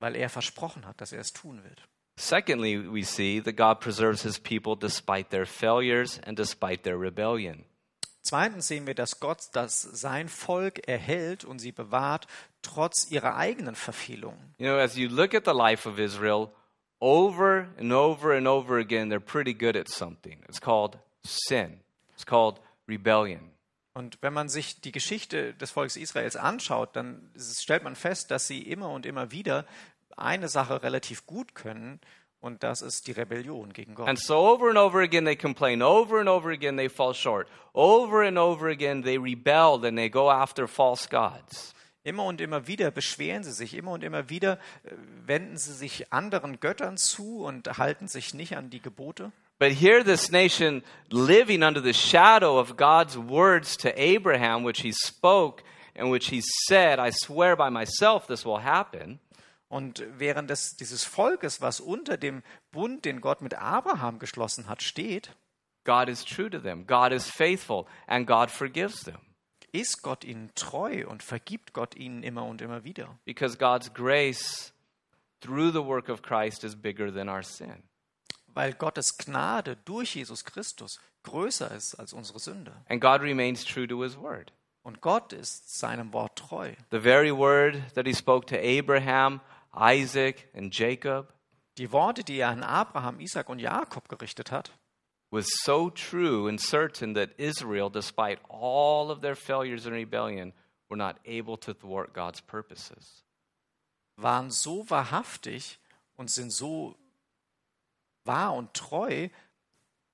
weil 0.00 0.16
er 0.16 0.28
versprochen 0.28 0.86
hat, 0.86 1.00
dass 1.00 1.12
er 1.12 1.20
es 1.20 1.32
tun 1.32 1.62
wird. 1.64 1.82
Secondly, 2.18 2.76
we 2.92 3.02
see 3.04 3.40
that 3.40 3.56
God 3.56 3.80
preserves 3.80 4.22
his 4.22 4.38
people 4.38 4.76
despite 4.76 5.30
their 5.30 5.46
failures 5.46 6.20
and 6.26 6.38
despite 6.38 6.82
their 6.82 7.00
rebellion. 7.00 7.64
Zweitens 8.24 8.68
sehen 8.68 8.86
wir, 8.86 8.94
dass 8.94 9.18
Gott 9.18 9.48
das 9.52 9.80
sein 9.82 10.28
Volk 10.28 10.86
erhält 10.86 11.44
und 11.44 11.58
sie 11.58 11.72
bewahrt, 11.72 12.26
trotz 12.62 13.10
ihrer 13.10 13.36
eigenen 13.36 13.74
Verfehlungen. 13.74 14.54
You 14.58 14.66
know, 14.66 14.76
as 14.78 14.96
you 14.96 15.08
look 15.08 15.34
at 15.34 15.44
the 15.44 15.52
life 15.52 15.88
of 15.88 15.98
Israel, 15.98 16.52
over 17.02 17.66
and 17.78 17.92
over 17.92 18.32
and 18.32 18.46
over 18.46 18.78
again, 18.78 19.10
they're 19.10 19.20
pretty 19.20 19.52
good 19.52 19.76
at 19.76 19.88
something. 19.88 20.38
It's 20.48 20.60
called 20.60 20.98
sin, 21.24 21.80
it's 22.14 22.24
called 22.24 22.60
rebellion. 22.86 23.50
Und 23.94 24.16
wenn 24.22 24.32
man 24.32 24.48
sich 24.48 24.80
die 24.80 24.92
Geschichte 24.92 25.52
des 25.52 25.70
Volkes 25.70 25.96
Israels 25.96 26.36
anschaut, 26.36 26.96
dann 26.96 27.30
stellt 27.36 27.82
man 27.82 27.94
fest, 27.94 28.30
dass 28.30 28.46
sie 28.46 28.62
immer 28.62 28.88
und 28.88 29.04
immer 29.04 29.32
wieder 29.32 29.66
eine 30.16 30.48
Sache 30.48 30.82
relativ 30.82 31.26
gut 31.26 31.54
können, 31.54 32.00
und 32.40 32.64
das 32.64 32.82
ist 32.82 33.06
die 33.06 33.12
Rebellion 33.12 33.72
gegen 33.72 33.94
Gott. 33.94 34.08
And 34.08 34.18
so 34.18 34.34
over 34.34 34.68
and 34.68 34.76
over 34.76 35.00
again 35.00 35.24
they 35.24 35.36
complain, 35.36 35.80
over 35.80 36.18
and 36.18 36.28
over 36.28 36.50
again 36.50 36.76
they 36.76 36.88
fall 36.88 37.14
short, 37.14 37.48
over 37.72 38.26
and 38.26 38.36
over 38.36 38.68
again 38.68 39.02
they 39.02 39.16
rebel 39.16 39.84
and 39.84 39.96
they 39.96 40.08
go 40.08 40.28
after 40.28 40.66
false 40.66 41.08
gods. 41.08 41.72
Immer 42.04 42.24
und 42.24 42.40
immer 42.40 42.66
wieder 42.66 42.90
beschweren 42.90 43.44
sie 43.44 43.52
sich, 43.52 43.74
immer 43.74 43.92
und 43.92 44.02
immer 44.02 44.28
wieder 44.28 44.58
äh, 44.82 44.90
wenden 45.24 45.56
sie 45.56 45.72
sich 45.72 46.12
anderen 46.12 46.58
Göttern 46.58 46.96
zu 46.96 47.44
und 47.44 47.78
halten 47.78 48.08
sich 48.08 48.34
nicht 48.34 48.56
an 48.56 48.70
die 48.70 48.80
Gebote. 48.80 49.30
But 49.58 49.70
here, 49.70 50.02
this 50.02 50.32
nation 50.32 50.82
living 51.10 51.62
under 51.62 51.80
the 51.80 51.94
shadow 51.94 52.58
of 52.58 52.76
God's 52.76 53.16
words 53.16 53.76
to 53.76 53.90
Abraham, 53.96 54.64
which 54.64 54.82
he 54.82 54.92
spoke 54.92 55.62
and 55.94 56.10
which 56.10 56.30
he 56.30 56.42
said, 56.66 56.98
I 56.98 57.12
swear 57.12 57.56
by 57.56 57.70
myself 57.70 58.26
this 58.26 58.44
will 58.44 58.64
happen. 58.64 59.20
Und 59.68 60.04
während 60.18 60.50
des, 60.50 60.76
dieses 60.76 61.04
Volkes, 61.04 61.60
was 61.60 61.80
unter 61.80 62.16
dem 62.16 62.42
Bund, 62.72 63.04
den 63.04 63.20
Gott 63.20 63.40
mit 63.40 63.54
Abraham 63.54 64.18
geschlossen 64.18 64.68
hat, 64.68 64.82
steht, 64.82 65.30
God 65.84 66.08
is 66.08 66.24
true 66.24 66.50
to 66.50 66.58
them, 66.58 66.86
God 66.86 67.12
is 67.12 67.30
faithful, 67.30 67.86
and 68.08 68.26
God 68.26 68.50
forgives 68.50 69.04
them. 69.04 69.18
Ist 69.72 70.02
Gott 70.02 70.24
ihnen 70.24 70.50
treu 70.54 71.06
und 71.08 71.22
vergibt 71.22 71.72
Gott 71.72 71.96
ihnen 71.96 72.22
immer 72.22 72.44
und 72.44 72.60
immer 72.60 72.84
wieder. 72.84 73.18
Because 73.24 73.56
God's 73.56 73.92
grace 73.92 74.72
through 75.40 75.72
the 75.72 75.84
work 75.84 76.08
of 76.08 76.22
Christ 76.22 76.64
is 76.64 76.76
bigger 76.76 77.12
than 77.12 77.28
our 77.28 77.42
sin. 77.42 77.82
Weil 78.48 78.74
Gottes 78.74 79.16
Gnade 79.16 79.76
durch 79.84 80.14
Jesus 80.14 80.44
Christus 80.44 81.00
größer 81.22 81.70
ist 81.70 81.94
als 81.94 82.12
unsere 82.12 82.38
Sünde. 82.38 82.72
And 82.88 83.00
God 83.00 83.22
remains 83.22 83.64
true 83.64 83.88
to 83.88 84.02
his 84.02 84.16
word. 84.16 84.52
Und 84.82 85.00
Gott 85.00 85.32
ist 85.32 85.78
seinem 85.78 86.12
Wort 86.12 86.36
treu. 86.36 86.72
The 86.90 87.00
very 87.00 87.30
word 87.30 87.76
that 87.94 88.06
he 88.06 88.14
spoke 88.14 88.46
to 88.46 88.56
Abraham, 88.56 89.40
Isaac, 89.74 90.48
and 90.54 90.76
Jacob 90.76 91.32
Die 91.78 91.90
Worte, 91.90 92.22
die 92.22 92.38
er 92.38 92.50
an 92.50 92.62
Abraham, 92.62 93.18
Isaac 93.18 93.48
und 93.48 93.58
Jakob 93.58 94.08
gerichtet 94.08 94.52
hat, 94.52 94.72
was 95.32 95.48
so 95.64 95.90
true 95.90 96.46
and 96.46 96.60
certain 96.60 97.14
that 97.14 97.32
Israel, 97.38 97.90
despite 97.90 98.38
all 98.48 99.10
of 99.10 99.22
their 99.22 99.34
failures 99.34 99.86
and 99.86 99.94
rebellion, 99.94 100.52
were 100.88 100.96
not 100.96 101.18
able 101.24 101.56
to 101.56 101.74
thwart 101.74 102.12
God's 102.12 102.40
purposes. 102.40 103.24
waren 104.16 104.50
so 104.50 104.84
wahrhaftig 104.88 105.78
und 106.16 106.30
sind 106.30 106.52
so 106.52 106.96
wahr 108.24 108.54
und 108.54 108.72
treu, 108.74 109.28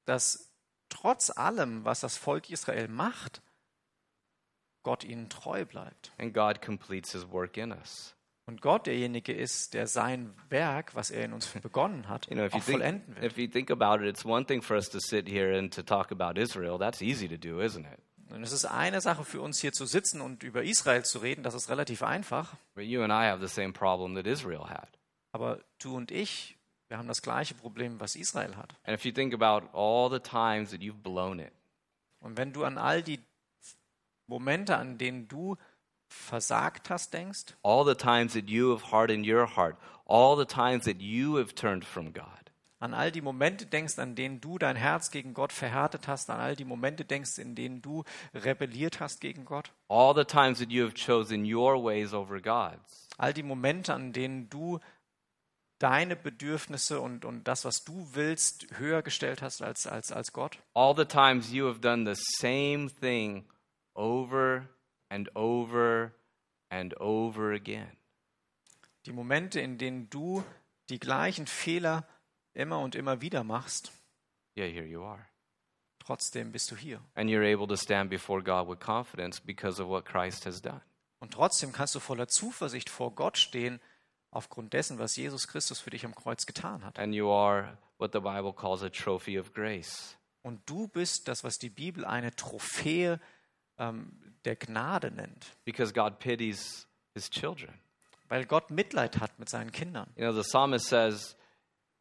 dass 0.07 0.51
trotz 0.89 1.31
allem, 1.31 1.85
was 1.85 2.01
das 2.01 2.17
Volk 2.17 2.51
Israel 2.51 2.89
macht, 2.89 3.43
Gott 4.83 5.05
ihnen 5.05 5.29
treu 5.29 5.65
bleibt. 5.65 6.13
And 6.19 6.33
God 6.33 6.63
completes 6.63 7.13
his 7.13 7.27
work 7.31 7.59
in 7.59 7.73
us. 7.73 8.15
Und 8.49 8.63
Gott 8.63 8.87
derjenige 8.87 9.35
ist, 9.35 9.75
der 9.75 9.87
sein 9.87 10.33
Werk, 10.49 10.95
was 10.95 11.11
er 11.11 11.27
in 11.27 11.35
uns 11.35 11.47
begonnen 11.63 12.09
hat, 12.09 12.31
You 12.31 12.35
know, 12.35 12.47
if 12.47 12.55
you 12.55 12.59
auch 12.61 12.65
think, 12.65 12.79
vollenden 12.79 13.17
wird. 13.17 13.25
if 13.33 13.37
you 13.37 13.47
think 13.47 13.71
about 13.71 14.03
it, 14.03 14.09
it's 14.09 14.25
one 14.25 14.47
thing 14.47 14.63
for 14.63 14.75
us 14.75 14.89
to 14.89 15.01
sit 15.01 15.29
here 15.29 15.57
and 15.59 15.73
to 15.75 15.83
talk 15.83 16.11
about 16.11 16.41
Israel. 16.41 16.79
That's 16.79 17.03
easy 17.03 17.29
to 17.29 17.37
do, 17.37 17.61
isn't 17.61 17.85
it? 17.85 18.01
Und 18.31 18.43
es 18.43 18.53
ist 18.53 18.65
eine 18.65 19.03
Sache 19.03 19.25
für 19.25 19.43
uns 19.43 19.61
hier 19.61 19.73
zu 19.75 19.85
sitzen 19.85 20.23
und 20.23 20.43
über 20.43 20.63
Israel 20.63 21.05
zu 21.05 21.19
reden, 21.19 21.43
das 21.43 21.53
ist 21.53 21.69
relativ 21.69 22.03
einfach. 22.03 22.57
But 22.75 22.85
you 22.85 23.03
and 23.03 23.13
I 23.13 23.29
have 23.29 23.47
the 23.47 23.53
same 23.55 23.75
problem 23.75 24.15
that 24.15 24.27
Israel 24.27 24.71
had. 24.71 24.89
Aber 25.33 25.61
du 25.79 25.95
und 25.95 26.11
ich, 26.11 26.57
wir 26.89 26.97
haben 26.97 27.09
das 27.09 27.21
gleiche 27.21 27.53
Problem, 27.55 28.01
was 28.01 28.17
Israel 28.17 28.57
hat. 28.57 28.75
And 28.85 28.97
if 28.99 29.05
you 29.05 29.13
think 29.13 29.35
about 29.35 29.69
all 29.77 30.11
the 30.11 30.21
times 30.21 30.71
that 30.71 30.81
you've 30.81 31.03
blown 31.03 31.39
it, 31.39 31.53
Und 32.21 32.39
wenn 32.39 32.55
du 32.55 32.65
an 32.65 32.79
all 32.79 33.03
die 33.03 33.21
Momente, 34.27 34.75
an 34.77 34.97
denen 34.97 35.29
du 35.29 35.57
versagt 36.09 36.91
hast, 36.91 37.13
denkst, 37.15 37.55
all 37.63 37.85
the 37.85 37.95
times 37.95 38.33
that 38.35 38.49
you 38.49 38.71
have 38.73 38.91
hardened 38.93 39.27
your 39.27 39.47
heart, 39.57 39.77
all 40.07 40.37
the 40.37 40.47
times 40.47 40.85
that 40.85 41.01
you 41.01 41.37
have 41.37 41.55
turned 41.55 41.85
from 41.85 42.13
God, 42.13 42.25
an 42.81 42.95
all 42.95 43.11
die 43.11 43.21
Momente 43.21 43.67
denkst, 43.67 43.99
an 43.99 44.15
denen 44.15 44.41
du 44.41 44.57
dein 44.59 44.77
Herz 44.77 45.11
gegen 45.11 45.35
Gott 45.35 45.53
verhärtet 45.53 46.07
hast, 46.07 46.31
an 46.31 46.39
all 46.41 46.55
die 46.55 46.65
Momente 46.65 47.05
denkst, 47.05 47.39
in 47.39 47.55
denen 47.55 47.83
du 47.83 48.05
rebelliert 48.35 49.01
hast 49.01 49.21
gegen 49.21 49.45
Gott, 49.45 49.73
all 49.89 50.15
the 50.15 50.25
times 50.25 50.59
that 50.61 50.71
you 50.71 50.85
have 50.85 50.95
chosen 50.95 51.45
your 51.45 51.83
ways 51.83 52.15
over 52.15 52.41
God's, 52.41 53.09
all 53.19 53.33
die 53.33 53.43
Momente, 53.43 53.93
an 53.93 54.13
denen 54.13 54.49
du 54.49 54.79
deine 55.81 56.17
Bedürfnisse 56.17 57.01
und, 57.01 57.25
und 57.25 57.47
das, 57.47 57.65
was 57.65 57.85
du 57.85 58.09
willst, 58.13 58.67
höher 58.79 59.03
gestellt 59.03 59.43
hast 59.43 59.63
als, 59.63 59.87
als, 59.87 60.11
als 60.11 60.33
Gott. 60.33 60.59
all 60.75 60.95
the 60.97 61.05
times 61.05 61.53
you 61.53 61.67
have 61.67 61.81
done 61.81 62.05
the 62.05 62.21
same 62.39 62.89
thing 63.01 63.45
over 63.95 64.69
and 65.09 65.35
over 65.37 66.13
and 66.71 66.99
over 67.01 67.53
again. 67.53 67.97
Die 69.07 69.13
Momente, 69.13 69.61
in 69.61 69.79
denen 69.79 70.11
du 70.11 70.45
die 70.91 70.99
gleichen 70.99 71.47
Fehler 71.47 72.07
immer 72.55 72.81
und 72.81 72.95
immer 72.95 73.21
wieder 73.21 73.45
machst, 73.45 73.93
Yeah, 74.57 74.67
here 74.67 74.85
you 74.87 75.03
are. 75.05 75.25
trotzdem 76.01 76.51
bist 76.53 76.71
du 76.71 76.77
hier. 76.77 77.01
And 77.15 77.31
you're 77.31 77.45
able 77.45 77.67
to 77.69 77.77
stand 77.77 78.11
before 78.11 78.43
God 78.43 78.69
with 78.69 78.81
confidence 78.81 79.41
because 79.41 79.81
of 79.83 79.89
what 79.89 80.05
Christ 80.05 80.47
has 80.47 80.61
done. 80.61 80.81
Und 81.21 81.33
trotzdem 81.35 81.73
kannst 81.73 81.95
du 81.95 82.01
voller 82.01 82.29
Zuversicht 82.29 82.91
vor 82.91 83.15
Gott 83.15 83.39
stehen, 83.39 83.81
aufgrund 84.31 84.73
dessen, 84.73 84.99
was 84.99 85.17
Jesus 85.17 85.49
Christus 85.49 85.81
für 85.81 85.91
dich 85.91 86.05
am 86.05 86.15
Kreuz 86.15 86.45
getan 86.47 86.85
hat. 86.85 86.99
And 86.99 87.15
you 87.15 87.31
are 87.31 87.79
what 87.99 88.13
the 88.13 88.21
Bible 88.21 88.53
calls 88.53 88.83
a 88.83 88.89
trophy 88.91 89.39
of 89.39 89.53
grace. 89.53 90.17
Und 90.43 90.61
du 90.69 90.89
bist 90.89 91.29
das, 91.29 91.45
was 91.45 91.59
die 91.59 91.71
Bibel 91.71 92.05
eine 92.05 92.35
Trophäe 92.35 93.21
ähm, 93.79 94.28
der 94.45 94.57
Gnade 94.57 95.11
nennt, 95.11 95.57
because 95.65 95.93
God 95.93 96.19
pities 96.19 96.87
his 97.15 97.29
children. 97.31 97.75
weil 98.29 98.45
Gott 98.45 98.71
Mitleid 98.71 99.21
hat 99.21 99.39
mit 99.39 99.49
seinen 99.49 99.73
Kindern. 99.73 100.09
You 100.17 100.25
know, 100.25 100.33
the 100.33 100.43
psalmist 100.47 100.87
says, 100.87 101.37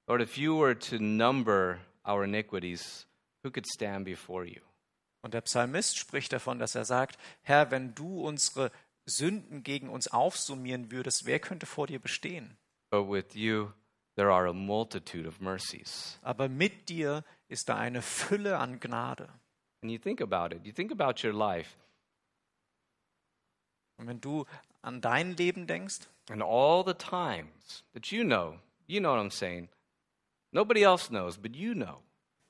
Lord, 0.08 0.22
if 0.22 0.38
you 0.38 0.58
were 0.58 0.78
to 0.78 0.98
number 1.00 1.80
our 2.06 2.24
iniquities, 2.24 3.08
who 3.44 3.52
could 3.52 3.66
stand 3.68 4.06
before 4.06 4.46
you? 4.46 4.62
Und 5.22 5.34
der 5.34 5.42
Psalmist 5.42 5.98
spricht 5.98 6.32
davon, 6.32 6.60
dass 6.60 6.76
er 6.76 6.86
sagt, 6.86 7.18
Herr, 7.42 7.72
wenn 7.72 7.96
du 7.96 8.22
unsere 8.22 8.72
Sünden 9.06 9.64
gegen 9.64 9.90
uns 9.90 10.08
aufsummieren 10.08 10.92
würdest, 10.92 11.26
wer 11.26 11.40
könnte 11.40 11.66
vor 11.66 11.88
dir 11.88 12.00
bestehen? 12.00 12.58
But 12.90 13.10
with 13.10 13.34
you, 13.36 13.72
there 14.16 14.32
are 14.32 14.48
a 14.48 14.54
multitude 14.54 15.28
of 15.28 15.42
mercies. 15.42 16.20
Aber 16.22 16.48
mit 16.48 16.88
dir 16.90 17.24
ist 17.50 17.68
da 17.68 17.76
eine 17.78 18.02
Fülle 18.02 18.58
an 18.58 18.80
Gnade. 18.80 19.28
And 19.82 19.92
you 19.92 19.98
think 19.98 20.22
about 20.22 20.56
it, 20.56 20.66
you 20.66 20.72
think 20.72 20.92
about 20.92 21.26
your 21.26 21.34
life 21.34 21.76
Und 23.98 24.08
wenn 24.08 24.22
du 24.22 24.46
an 24.82 25.02
dein 25.02 25.36
Leben 25.36 25.68
denkst 25.68 26.08
and 26.30 26.42
all 26.42 26.84
the 26.86 26.94
times 26.94 27.84
that 27.94 28.08
you 28.08 28.24
know, 28.24 28.60
you 28.88 29.00
know 29.00 29.12
what 29.14 29.20
I'm 29.20 29.32
saying. 29.32 29.70
Nobody 30.52 30.84
else 30.84 31.10
knows, 31.10 31.38
but 31.38 31.56
you 31.56 31.74
know. 31.74 32.02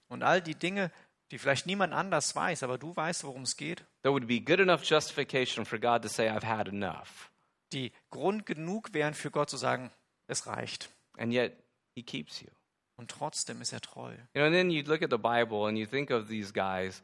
und 0.09 0.23
all 0.23 0.41
die 0.41 0.55
Dinge, 0.55 0.91
die 1.31 1.37
vielleicht 1.37 1.65
niemand 1.65 1.93
anders 1.93 2.35
weiß, 2.35 2.63
aber 2.63 2.77
du 2.77 2.95
weißt, 2.95 3.23
worum 3.23 3.41
es 3.43 3.57
geht, 3.57 3.83
There 4.03 4.13
would 4.13 4.27
be 4.27 4.39
good 4.39 4.59
enough 4.59 4.83
justification 4.83 5.65
for 5.65 5.79
God 5.79 6.01
to 6.03 6.07
say, 6.07 6.29
I've 6.29 6.45
had 6.45 6.67
enough. 6.67 7.31
die 7.73 7.91
Grund 8.11 8.45
genug 8.45 8.93
wären 8.93 9.13
für 9.13 9.31
Gott 9.31 9.49
zu 9.49 9.57
sagen, 9.57 9.91
es 10.27 10.47
reicht. 10.47 10.89
And 11.17 11.33
yet, 11.33 11.53
He 11.95 12.03
keeps 12.03 12.41
you. 12.41 12.47
Und 12.95 13.11
trotzdem 13.11 13.61
ist 13.61 13.73
er 13.73 13.81
treu. 13.81 14.11
You 14.11 14.17
know, 14.35 14.45
and 14.45 14.53
then 14.53 14.69
you 14.69 14.83
look 14.83 15.01
at 15.01 15.09
the 15.11 15.17
Bible 15.17 15.67
and 15.67 15.77
you 15.77 15.85
think 15.85 16.09
of 16.11 16.27
these 16.29 16.53
guys 16.53 17.03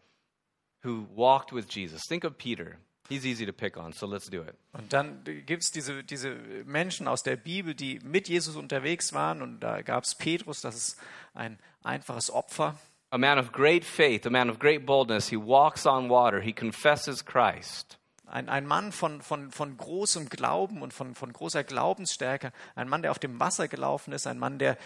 who 0.83 1.07
walked 1.15 1.51
with 1.51 1.65
Jesus. 1.69 2.03
Think 2.07 2.23
of 2.23 2.37
Peter. 2.37 2.77
He's 3.09 3.25
easy 3.25 3.45
to 3.45 3.51
pick 3.53 3.75
on, 3.77 3.91
so 3.91 4.07
let's 4.07 4.29
do 4.29 4.41
it. 4.41 4.55
Und 4.71 4.93
dann 4.93 5.23
gibt 5.45 5.63
es 5.63 5.71
diese, 5.71 6.03
diese 6.03 6.35
Menschen 6.65 7.07
aus 7.07 7.21
der 7.21 7.35
Bibel, 7.35 7.75
die 7.75 7.99
mit 8.03 8.29
Jesus 8.29 8.55
unterwegs 8.55 9.13
waren. 9.13 9.41
Und 9.41 9.59
da 9.59 9.81
gab 9.81 10.05
es 10.05 10.15
Petrus, 10.15 10.61
das 10.61 10.75
ist 10.75 10.97
ein 11.33 11.59
einfaches 11.83 12.31
Opfer. 12.31 12.77
A 13.09 13.17
man 13.17 13.37
of 13.37 13.51
great 13.51 13.83
faith, 13.83 14.25
a 14.25 14.29
man 14.29 14.49
of 14.49 14.57
great 14.57 14.85
boldness. 14.85 15.29
He 15.29 15.37
walks 15.37 15.85
on 15.85 16.09
water, 16.09 16.39
he 16.41 16.53
confesses 16.53 17.23
Christ. 17.25 17.99
Ein, 18.25 18.49
ein 18.49 18.65
Mann 18.65 18.91
von, 18.91 19.21
von, 19.21 19.51
von 19.51 19.77
großem 19.77 20.29
Glauben 20.29 20.81
und 20.81 20.93
von, 20.93 21.13
von 21.13 21.31
großer 21.31 21.63
Glaubensstärke. 21.63 22.51
Ein 22.73 22.89
Mann, 22.89 23.03
der 23.03 23.11
auf 23.11 23.19
dem 23.19 23.39
Wasser 23.39 23.67
gelaufen 23.67 24.13
ist. 24.13 24.25
Ein 24.25 24.39
Mann, 24.39 24.57
der 24.57 24.77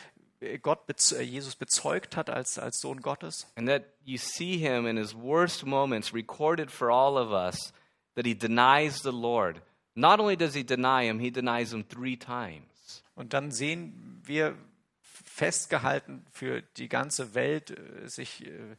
Gott, 0.61 0.85
bez- 0.87 1.13
äh, 1.13 1.21
Jesus 1.21 1.55
bezeugt 1.55 2.17
hat 2.17 2.29
als, 2.29 2.59
als 2.59 2.81
Sohn 2.81 3.01
Gottes. 3.01 3.47
And 3.55 3.69
that 3.69 3.83
you 4.03 4.17
see 4.17 4.57
him 4.57 4.85
in 4.85 4.97
his 4.97 5.15
worst 5.15 5.65
moments 5.65 6.13
recorded 6.13 6.69
for 6.69 6.91
all 6.91 7.15
of 7.17 7.31
us 7.31 7.71
that 8.17 8.25
he 8.25 8.33
denies 8.33 9.03
the 9.03 9.11
Lord. 9.11 9.61
Not 9.95 10.19
only 10.19 10.35
does 10.35 10.55
he 10.55 10.63
deny 10.63 11.05
him, 11.05 11.19
he 11.19 11.29
denies 11.29 11.71
him 11.71 11.83
three 11.87 12.17
times. 12.17 13.03
Und 13.15 13.33
dann 13.33 13.51
sehen 13.51 14.21
wir 14.25 14.57
festgehalten 15.01 16.25
für 16.31 16.63
die 16.77 16.89
ganze 16.89 17.35
Welt, 17.35 17.69
äh, 17.69 18.09
sich 18.09 18.45
äh, 18.45 18.71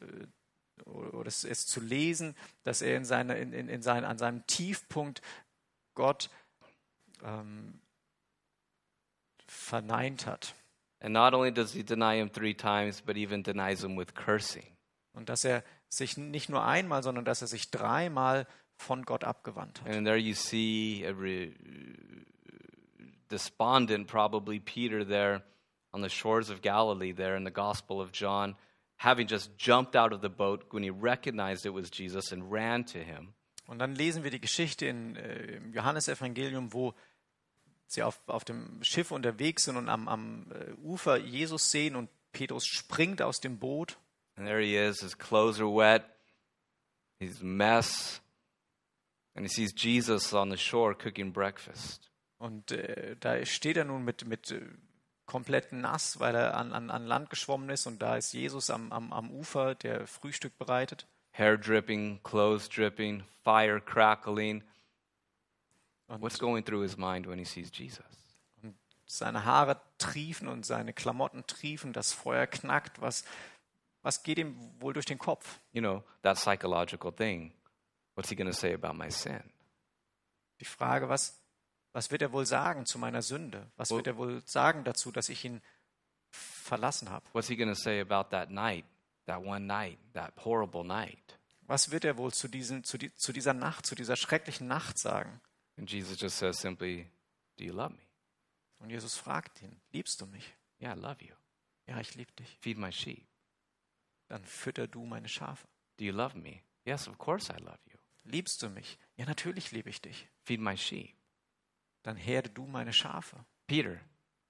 äh, 0.00 0.26
oder 0.86 1.28
es, 1.28 1.44
es 1.44 1.66
zu 1.66 1.80
lesen, 1.80 2.34
dass 2.64 2.82
er 2.82 2.96
in 2.96 3.04
seine, 3.04 3.38
in, 3.38 3.52
in, 3.52 3.68
in 3.68 3.82
sein, 3.82 4.04
an 4.04 4.18
seinem 4.18 4.46
Tiefpunkt 4.46 5.20
Gott 5.94 6.30
ähm, 7.22 7.80
verneint 9.46 10.26
hat. 10.26 10.54
And 11.00 11.12
not 11.12 11.34
only 11.34 11.52
does 11.52 11.72
he 11.72 11.82
deny 11.82 12.16
him 12.18 12.32
three 12.32 12.54
times, 12.54 13.02
but 13.02 13.16
even 13.16 13.42
denies 13.42 13.82
him 13.82 13.96
with 13.96 14.14
cursing. 14.14 14.66
Und 15.12 15.28
dass 15.28 15.44
er 15.44 15.62
sich 15.88 16.16
nicht 16.16 16.48
nur 16.48 16.64
einmal, 16.64 17.02
sondern 17.02 17.24
dass 17.24 17.42
er 17.42 17.48
sich 17.48 17.70
dreimal 17.70 18.46
von 18.76 19.02
Gott 19.02 19.24
abgewandt 19.24 19.80
hat. 19.80 19.94
And 19.94 20.06
there 20.06 20.16
you 20.16 20.34
see 20.34 21.04
a 21.04 21.14
despondent, 23.28 24.06
probably 24.06 24.60
Peter 24.60 25.04
there 25.04 25.42
on 25.92 26.02
the 26.02 26.08
shores 26.08 26.50
of 26.50 26.62
Galilee, 26.62 27.12
there 27.12 27.36
in 27.36 27.44
the 27.44 27.50
Gospel 27.50 28.00
of 28.00 28.12
John, 28.12 28.54
having 28.96 29.26
just 29.26 29.56
jumped 29.56 29.96
out 29.96 30.12
of 30.12 30.20
the 30.20 30.28
boat 30.28 30.64
when 30.70 30.82
he 30.82 30.90
recognized 30.90 31.66
it 31.66 31.72
was 31.72 31.90
Jesus 31.90 32.32
and 32.32 32.50
ran 32.50 32.84
to 32.84 32.98
him. 32.98 33.34
Und 33.66 33.80
dann 33.80 33.96
lesen 33.96 34.22
wir 34.22 34.30
die 34.30 34.40
Geschichte 34.40 34.86
in, 34.86 35.16
äh, 35.16 35.56
im 35.56 35.72
Johannesevangelium, 35.72 36.72
wo 36.72 36.94
sie 37.88 38.02
auf, 38.02 38.20
auf 38.28 38.44
dem 38.44 38.78
Schiff 38.82 39.10
unterwegs 39.10 39.64
sind 39.64 39.76
und 39.76 39.88
am, 39.88 40.06
am 40.06 40.46
äh, 40.52 40.72
Ufer 40.84 41.16
Jesus 41.16 41.70
sehen 41.70 41.96
und 41.96 42.08
Petrus 42.32 42.64
springt 42.64 43.22
aus 43.22 43.40
dem 43.40 43.58
Boot 43.58 43.98
And 44.36 44.46
there 44.46 44.60
he 44.60 44.76
is, 44.76 45.00
his 45.00 45.14
clothes 45.14 45.60
are 45.60 45.68
wet, 45.68 46.04
he's 47.18 47.40
a 47.40 47.44
mess, 47.44 48.20
and 49.36 49.46
he 49.46 49.48
sees 49.48 49.72
Jesus 49.74 50.32
on 50.34 50.50
the 50.50 50.56
shore 50.56 50.94
cooking 50.94 51.32
breakfast. 51.32 52.10
und 52.38 52.72
äh, 52.72 53.16
da 53.20 53.44
steht 53.46 53.76
er 53.76 53.84
nun 53.84 54.04
mit, 54.04 54.26
mit 54.26 54.50
äh, 54.50 54.60
komplett 55.26 55.72
nass, 55.72 56.20
weil 56.20 56.34
er 56.34 56.56
an, 56.56 56.72
an, 56.72 56.90
an 56.90 57.06
Land 57.06 57.30
geschwommen 57.30 57.68
ist 57.70 57.86
und 57.86 58.00
da 58.00 58.16
ist 58.16 58.32
Jesus 58.32 58.70
am, 58.70 58.92
am, 58.92 59.12
am 59.12 59.30
Ufer, 59.30 59.74
der 59.74 60.06
Frühstück 60.06 60.56
bereitet. 60.58 61.06
hair 61.32 61.56
dripping, 61.58 62.20
clothes 62.22 62.68
dripping, 62.68 63.22
fire 63.44 63.80
crackling. 63.80 64.62
Und 66.08 66.22
What's 66.22 66.38
going 66.38 66.64
through 66.64 66.82
his 66.82 66.96
mind 66.96 67.26
when 67.26 67.38
he 67.38 67.44
sees 67.44 67.70
Jesus? 67.72 68.04
seine 69.06 69.44
Haare 69.44 69.80
triefen 69.98 70.48
und 70.48 70.66
seine 70.66 70.92
Klamotten 70.92 71.46
triefen, 71.46 71.92
das 71.92 72.12
Feuer 72.12 72.46
knackt. 72.46 73.00
Was, 73.00 73.24
was 74.02 74.22
geht 74.22 74.38
ihm 74.38 74.56
wohl 74.80 74.92
durch 74.92 75.06
den 75.06 75.18
Kopf? 75.18 75.60
You 75.72 75.80
know, 75.80 76.02
that 76.22 76.36
psychological 76.38 77.12
thing. 77.12 77.52
What's 78.16 78.28
he 78.30 78.34
going 78.34 78.50
to 78.50 78.56
say 78.56 78.72
about 78.74 78.94
my 78.94 79.08
sin? 79.10 79.42
Die 80.58 80.64
Frage, 80.64 81.08
was, 81.08 81.40
was 81.92 82.10
wird 82.10 82.22
er 82.22 82.32
wohl 82.32 82.46
sagen 82.46 82.84
zu 82.86 82.98
meiner 82.98 83.22
Sünde? 83.22 83.70
Was 83.76 83.90
Wo- 83.90 83.96
wird 83.96 84.08
er 84.08 84.16
wohl 84.16 84.42
sagen 84.46 84.82
dazu, 84.82 85.12
dass 85.12 85.28
ich 85.28 85.44
ihn 85.44 85.62
verlassen 86.30 87.10
habe? 87.10 87.24
What's 87.32 87.48
he 87.48 87.56
going 87.56 87.68
to 87.68 87.78
say 87.78 88.00
about 88.00 88.30
that 88.30 88.50
night, 88.50 88.84
that 89.26 89.40
one 89.40 89.66
night, 89.66 89.98
that 90.14 90.32
horrible 90.44 90.82
night? 90.82 91.38
Was 91.68 91.90
wird 91.90 92.04
er 92.04 92.16
wohl 92.16 92.32
zu, 92.32 92.48
diesen, 92.48 92.84
zu, 92.84 92.96
die, 92.98 93.12
zu 93.14 93.32
dieser 93.32 93.52
Nacht, 93.54 93.86
zu 93.86 93.94
dieser 93.94 94.16
schrecklichen 94.16 94.66
Nacht 94.66 94.98
sagen? 94.98 95.40
And 95.78 95.90
Jesus 95.90 96.18
just 96.18 96.38
says 96.38 96.58
simply, 96.58 97.10
Do 97.56 97.64
you 97.64 97.72
love 97.72 97.92
me? 97.94 98.02
Und 98.78 98.90
Jesus 98.90 99.16
fragt 99.16 99.62
ihn, 99.62 99.80
liebst 99.92 100.20
du 100.20 100.26
mich? 100.26 100.54
Yeah, 100.80 100.94
I 100.94 100.98
love 100.98 101.22
you. 101.24 101.34
Ja, 101.86 101.98
ich 102.00 102.14
liebe 102.14 102.32
dich. 102.32 102.58
Feed 102.60 102.78
my 102.78 102.92
sheep. 102.92 103.26
Dann 104.28 104.44
fütter 104.44 104.86
du 104.86 105.04
meine 105.04 105.28
Schafe. 105.28 105.66
Do 105.98 106.04
you 106.04 106.12
love 106.12 106.36
me? 106.36 106.60
Yes, 106.84 107.08
of 107.08 107.16
course 107.18 107.52
I 107.52 107.60
love 107.62 107.78
you. 107.90 107.95
Liebst 108.26 108.62
du 108.62 108.68
mich? 108.68 108.98
Ja, 109.16 109.24
natürlich 109.24 109.72
liebe 109.72 109.88
ich 109.90 110.00
dich. 110.00 110.28
Feed 110.42 110.60
my 110.60 110.76
sheep. 110.76 111.14
Dann 112.02 112.16
herde 112.16 112.50
du 112.50 112.66
meine 112.66 112.92
Schafe. 112.92 113.44
Peter, 113.66 113.98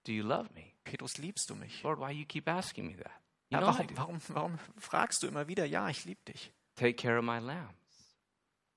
do 0.05 0.13
you 0.13 0.23
love 0.25 0.51
me? 0.55 0.73
Petrus, 0.85 1.19
liebst 1.19 1.49
du 1.51 1.55
mich? 1.55 1.83
Lord, 1.83 1.99
why 2.01 2.11
you 2.13 2.25
keep 2.27 2.49
asking 2.49 2.87
me 2.87 2.97
that? 2.97 3.13
You 3.51 3.59
Ja, 3.59 3.61
know 3.61 3.67
warum, 3.69 3.97
warum, 3.97 4.21
warum 4.29 4.59
fragst 4.79 5.23
du 5.23 5.27
immer 5.29 5.47
wieder, 5.49 5.65
ja, 5.65 5.89
ich 5.89 6.05
liebe 6.05 6.21
dich? 6.25 6.53
Take 6.75 6.95
care 6.95 7.19
of 7.19 7.25
my 7.25 7.39
lambs. 7.39 8.17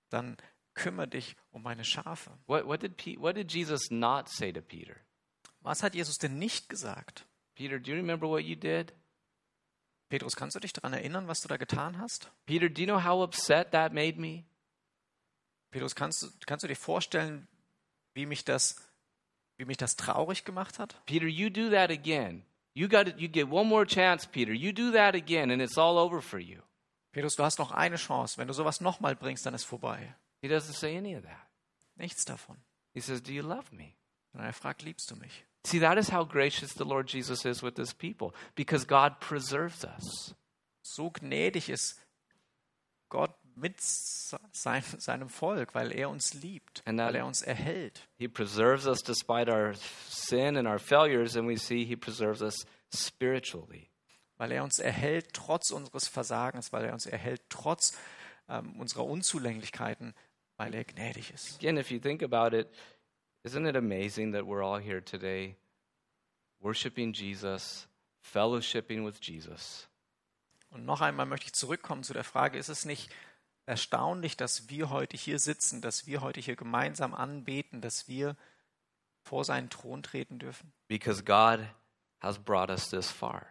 Dann 0.09 0.37
kümmere 0.73 1.07
dich 1.07 1.35
um 1.51 1.61
meine 1.63 1.83
Schafe. 1.83 2.31
What, 2.47 2.65
what, 2.65 2.81
did 2.81 2.95
Pe- 2.97 3.19
what 3.19 3.35
did 3.35 3.51
Jesus 3.51 3.89
not 3.91 4.29
say 4.29 4.51
to 4.53 4.61
Peter? 4.61 4.95
Was 5.61 5.83
hat 5.83 5.93
Jesus 5.95 6.17
denn 6.17 6.39
nicht 6.39 6.69
gesagt? 6.69 7.25
Peter, 7.55 7.79
do 7.79 7.91
you 7.91 7.97
remember 7.97 8.27
what 8.29 8.43
you 8.45 8.55
did? 8.55 8.93
Petrus, 10.07 10.35
kannst 10.35 10.55
du 10.55 10.59
dich 10.59 10.73
daran 10.73 10.93
erinnern, 10.93 11.27
was 11.27 11.41
du 11.41 11.47
da 11.47 11.57
getan 11.57 11.97
hast? 11.99 12.31
Peter, 12.45 12.69
do 12.69 12.81
you 12.81 12.87
know 12.87 13.03
how 13.03 13.21
upset 13.21 13.71
that 13.71 13.93
made 13.93 14.17
me? 14.19 14.45
Petrus, 15.71 15.95
kannst 15.95 16.23
du, 16.23 16.27
kannst 16.45 16.63
du 16.63 16.67
dir 16.67 16.75
vorstellen, 16.75 17.47
wie 18.13 18.25
mich 18.25 18.43
das, 18.43 18.75
wie 19.57 19.65
mich 19.65 19.77
das 19.77 19.95
traurig 19.95 20.45
gemacht 20.45 20.79
hat? 20.79 20.95
Peter, 21.05 21.25
you 21.25 21.49
do 21.49 21.69
that 21.69 21.91
again. 21.91 22.43
You 22.73 22.87
got 22.87 23.07
it. 23.07 23.19
You 23.19 23.27
get 23.27 23.49
one 23.49 23.67
more 23.67 23.85
chance, 23.85 24.27
Peter. 24.27 24.53
You 24.53 24.71
do 24.71 24.91
that 24.91 25.15
again, 25.15 25.51
and 25.51 25.61
it's 25.61 25.77
all 25.77 25.97
over 25.97 26.21
for 26.21 26.39
you. 26.39 26.61
Petrus, 27.11 27.35
du 27.35 27.43
hast 27.43 27.59
noch 27.59 27.71
eine 27.71 27.97
Chance. 27.97 28.37
Wenn 28.37 28.47
du 28.47 28.53
sowas 28.53 28.81
nochmal 28.81 29.15
bringst, 29.15 29.45
dann 29.45 29.53
ist 29.53 29.65
vorbei. 29.65 30.15
He 30.41 30.47
doesn't 30.47 30.77
say 30.77 30.97
any 30.97 31.15
of 31.15 31.23
that. 31.23 31.47
Nichts 31.95 32.23
davon. 32.25 32.57
He 32.93 33.01
says, 33.01 33.21
"Do 33.21 33.31
you 33.31 33.41
love 33.43 33.73
me?" 33.75 33.95
Und 34.33 34.41
er 34.41 34.53
fragt, 34.53 34.83
liebst 34.83 35.09
du 35.11 35.15
mich? 35.15 35.45
See, 35.65 35.79
that 35.79 35.97
is 35.97 36.11
how 36.11 36.23
gracious 36.25 36.73
the 36.73 36.85
Lord 36.85 37.09
Jesus 37.11 37.45
is 37.45 37.61
with 37.61 37.75
His 37.77 37.93
people, 37.93 38.31
because 38.55 38.85
God 38.85 39.19
preserves 39.19 39.83
us. 39.83 40.35
So 40.81 41.09
gnädig 41.09 41.69
ist 41.69 41.99
Gott 43.09 43.35
mit 43.59 43.79
sein, 43.81 44.83
seinem 44.97 45.29
Volk, 45.29 45.75
weil 45.75 45.91
er 45.91 46.09
uns 46.09 46.33
liebt, 46.33 46.81
weil 46.85 47.15
er 47.15 47.25
uns 47.25 47.41
erhält. 47.41 48.07
He 48.17 48.27
preserves 48.27 48.85
us 48.85 49.03
despite 49.03 49.51
our 49.51 49.73
sin 50.09 50.57
and 50.57 50.67
our 50.67 50.79
failures, 50.79 51.35
and 51.35 51.47
we 51.47 51.57
see 51.57 51.85
He 51.85 51.95
preserves 51.95 52.41
us 52.41 52.65
spiritually. 52.93 53.89
Weil 54.37 54.51
er 54.51 54.63
uns 54.63 54.79
erhält 54.79 55.33
trotz 55.33 55.71
unseres 55.71 56.07
Versagens, 56.07 56.71
weil 56.71 56.85
er 56.85 56.93
uns 56.93 57.05
erhält 57.05 57.41
trotz 57.49 57.97
ähm, 58.47 58.79
unserer 58.79 59.05
Unzulänglichkeiten, 59.05 60.13
weil 60.57 60.73
er 60.73 60.85
gnädig 60.85 61.31
ist. 61.31 61.55
Again, 61.57 61.77
if 61.77 61.91
you 61.91 61.99
think 61.99 62.23
about 62.23 62.55
it, 62.55 62.67
isn't 63.43 63.67
it 63.67 63.75
amazing 63.75 64.33
that 64.33 64.43
we're 64.43 64.63
all 64.63 64.81
here 64.81 65.03
today 65.03 65.55
worshiping 66.59 67.13
Jesus, 67.13 67.87
fellowshipping 68.21 69.05
with 69.05 69.19
Jesus? 69.21 69.87
Und 70.71 70.85
noch 70.85 71.01
einmal 71.01 71.25
möchte 71.25 71.47
ich 71.47 71.53
zurückkommen 71.53 72.03
zu 72.03 72.13
der 72.13 72.23
Frage, 72.23 72.57
ist 72.57 72.69
es 72.69 72.85
nicht 72.85 73.09
erstaunlich, 73.69 74.35
dass 74.35 74.67
wir 74.69 74.89
heute 74.89 75.15
hier 75.15 75.37
sitzen, 75.37 75.79
dass 75.79 76.07
wir 76.07 76.21
heute 76.21 76.41
hier 76.41 76.55
gemeinsam 76.55 77.13
anbeten, 77.13 77.81
dass 77.81 78.07
wir 78.07 78.35
vor 79.21 79.45
seinen 79.45 79.69
Thron 79.69 80.01
treten 80.01 80.39
dürfen? 80.39 80.73
Because 80.87 81.23
God 81.23 81.59
has 82.19 82.39
brought 82.39 82.69
us 82.69 82.89
this 82.89 83.11
far. 83.11 83.45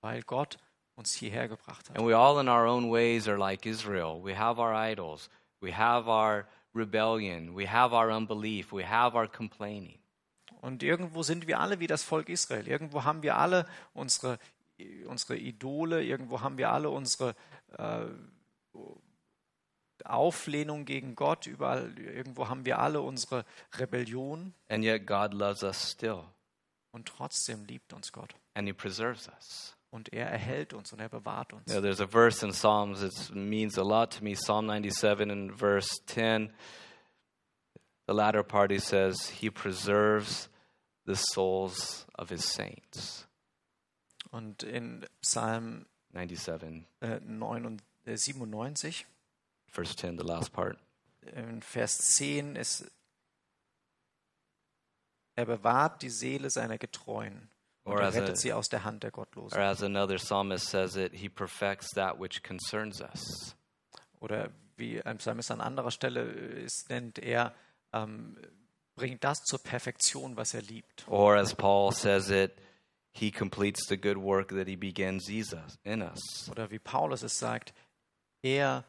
Weil 0.00 0.22
Gott 0.22 0.58
uns 0.96 1.14
hierher 1.14 1.48
gebracht 1.48 1.88
hat. 1.88 1.96
And 1.96 2.06
we 2.06 2.16
all, 2.16 2.40
in 2.40 2.48
our 2.48 2.66
own 2.66 2.90
ways, 2.90 3.28
are 3.28 3.38
like 3.38 3.64
Israel. 3.64 4.20
We 4.22 4.36
have 4.36 4.60
our 4.60 4.74
idols, 4.74 5.30
we 5.60 5.72
have 5.72 6.10
our 6.10 6.46
rebellion, 6.74 7.56
we 7.56 7.70
have 7.70 7.94
our 7.94 8.10
unbelief, 8.10 8.72
we 8.72 8.84
have 8.84 9.16
our 9.16 9.28
complaining. 9.28 10.00
Und 10.60 10.82
irgendwo 10.82 11.22
sind 11.22 11.46
wir 11.46 11.60
alle 11.60 11.78
wie 11.78 11.86
das 11.86 12.02
Volk 12.02 12.28
Israel. 12.28 12.66
Irgendwo 12.66 13.04
haben 13.04 13.22
wir 13.22 13.36
alle 13.36 13.66
unsere, 13.94 14.40
unsere 15.06 15.36
Idole, 15.36 16.02
irgendwo 16.02 16.40
haben 16.40 16.58
wir 16.58 16.72
alle 16.72 16.90
unsere 16.90 17.36
äh, 17.76 18.06
Auflehnung 20.06 20.84
gegen 20.84 21.14
Gott, 21.14 21.46
überall, 21.46 21.98
irgendwo 21.98 22.48
haben 22.48 22.64
wir 22.64 22.78
alle 22.78 23.00
unsere 23.00 23.44
Rebellion. 23.76 24.54
And 24.68 24.84
yet, 24.84 25.06
God 25.06 25.34
loves 25.34 25.62
us 25.62 25.90
still, 25.92 26.24
Und 26.92 27.06
trotzdem 27.08 27.64
liebt 27.64 27.92
uns 27.92 28.12
Gott. 28.12 28.34
and 28.54 28.66
He 28.66 28.72
preserves 28.72 29.28
us. 29.28 29.74
Und 29.90 30.12
er 30.12 30.26
erhält 30.28 30.74
uns 30.74 30.92
und 30.92 31.00
er 31.00 31.08
bewahrt 31.08 31.52
uns. 31.54 31.64
Know, 31.64 31.80
there's 31.80 32.00
a 32.00 32.06
verse 32.06 32.44
in 32.44 32.52
Psalms 32.52 33.00
that 33.00 33.34
means 33.34 33.78
a 33.78 33.82
lot 33.82 34.10
to 34.18 34.22
me. 34.22 34.34
Psalm 34.34 34.66
97 34.68 35.30
and 35.30 35.50
verse 35.58 35.88
10. 36.06 36.52
The 38.06 38.12
latter 38.14 38.42
part 38.42 38.70
he 38.70 38.78
says, 38.78 39.28
He 39.30 39.50
preserves 39.50 40.50
the 41.06 41.14
souls 41.16 42.06
of 42.14 42.28
His 42.30 42.44
saints. 42.44 43.26
Und 44.30 44.62
in 44.62 45.06
Psalm 45.22 45.86
97, 46.12 46.84
äh, 47.00 47.20
9 47.20 47.64
und, 47.64 47.82
äh, 48.04 48.16
97, 48.16 49.06
verse 49.68 49.94
10, 49.96 50.18
the 50.18 50.24
last 50.24 50.52
part. 50.52 50.78
in 51.34 51.60
Vers 51.62 51.98
10 52.16 52.56
ist, 52.56 52.90
er 55.36 55.46
bewahrt 55.46 56.02
die 56.02 56.10
Seele 56.10 56.50
seiner 56.50 56.78
Getreuen 56.78 57.50
und 57.84 57.92
Or 57.94 58.00
as, 58.02 58.16
a, 58.16 58.20
rettet 58.20 58.38
sie 58.38 58.52
aus 58.52 58.68
der 58.68 58.84
Hand 58.84 59.02
der 59.02 59.10
Gottlosen. 59.10 59.56
or 59.58 59.64
as 59.64 59.82
another 59.82 60.16
psalmist 60.16 60.68
says 60.68 60.96
it, 60.96 61.12
He 61.14 61.28
perfects 61.28 61.90
that 61.94 62.18
which 62.18 62.42
concerns 62.42 63.00
us. 63.00 63.56
Oder 64.20 64.50
wie 64.76 65.02
ein 65.02 65.18
Psalmist 65.18 65.50
an 65.50 65.60
anderer 65.60 65.90
Stelle 65.90 66.22
es 66.64 66.84
nennt, 66.88 67.18
er 67.18 67.54
ähm, 67.92 68.36
bringt 68.96 69.22
das 69.22 69.38
zur 69.44 69.60
Perfektion, 69.62 70.36
was 70.36 70.54
er 70.54 70.62
liebt. 70.62 71.06
Or 71.08 71.36
as 71.36 71.54
Paul 71.54 71.92
says 71.92 72.30
it, 72.30 72.52
He 73.12 73.30
completes 73.30 73.86
the 73.88 73.96
good 73.96 74.16
work 74.16 74.48
that 74.50 74.66
He 74.68 74.76
begins 74.76 75.28
in 75.28 76.02
us. 76.02 76.48
Oder 76.50 76.70
wie 76.70 76.78
Paulus 76.78 77.22
es 77.22 77.38
sagt, 77.38 77.74
er 78.42 78.84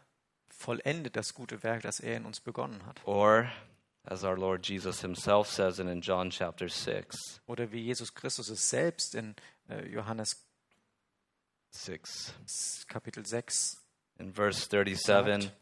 vollendet 0.59 1.15
das 1.15 1.33
gute 1.33 1.63
Werk, 1.63 1.83
das 1.83 1.99
er 1.99 2.17
in 2.17 2.25
uns 2.25 2.41
begonnen 2.41 2.85
hat. 2.85 2.99
Or, 3.05 3.49
as 4.03 4.23
our 4.23 4.37
Lord 4.37 4.67
Jesus 4.67 5.01
Himself 5.01 5.47
says 5.49 5.79
in 5.79 6.01
John 6.01 6.29
chapter 6.29 6.67
6, 6.67 7.41
Oder 7.47 7.71
wie 7.71 7.81
Jesus 7.81 8.13
Christus 8.13 8.49
es 8.49 8.69
selbst 8.69 9.15
in 9.15 9.35
äh, 9.69 9.87
Johannes 9.87 10.45
6 11.71 12.85
Kapitel 12.87 13.25
6 13.25 13.77
in 14.17 14.33
verse 14.33 14.67
37 14.67 15.43
Sagt. 15.43 15.55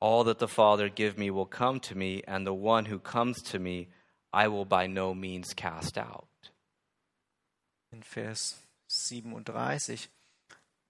All 0.00 0.24
that 0.24 0.38
the 0.38 0.46
Father 0.46 0.88
give 0.88 1.18
me 1.18 1.30
will 1.30 1.48
come 1.48 1.80
to 1.80 1.96
me, 1.96 2.22
and 2.26 2.46
the 2.46 2.54
one 2.54 2.88
who 2.88 3.00
comes 3.00 3.42
to 3.50 3.58
me 3.58 3.88
I 4.32 4.46
will 4.46 4.64
by 4.64 4.86
no 4.86 5.12
means 5.12 5.54
cast 5.54 5.98
out. 5.98 6.28
in 7.90 8.02
Vers 8.02 8.62
37. 8.88 10.08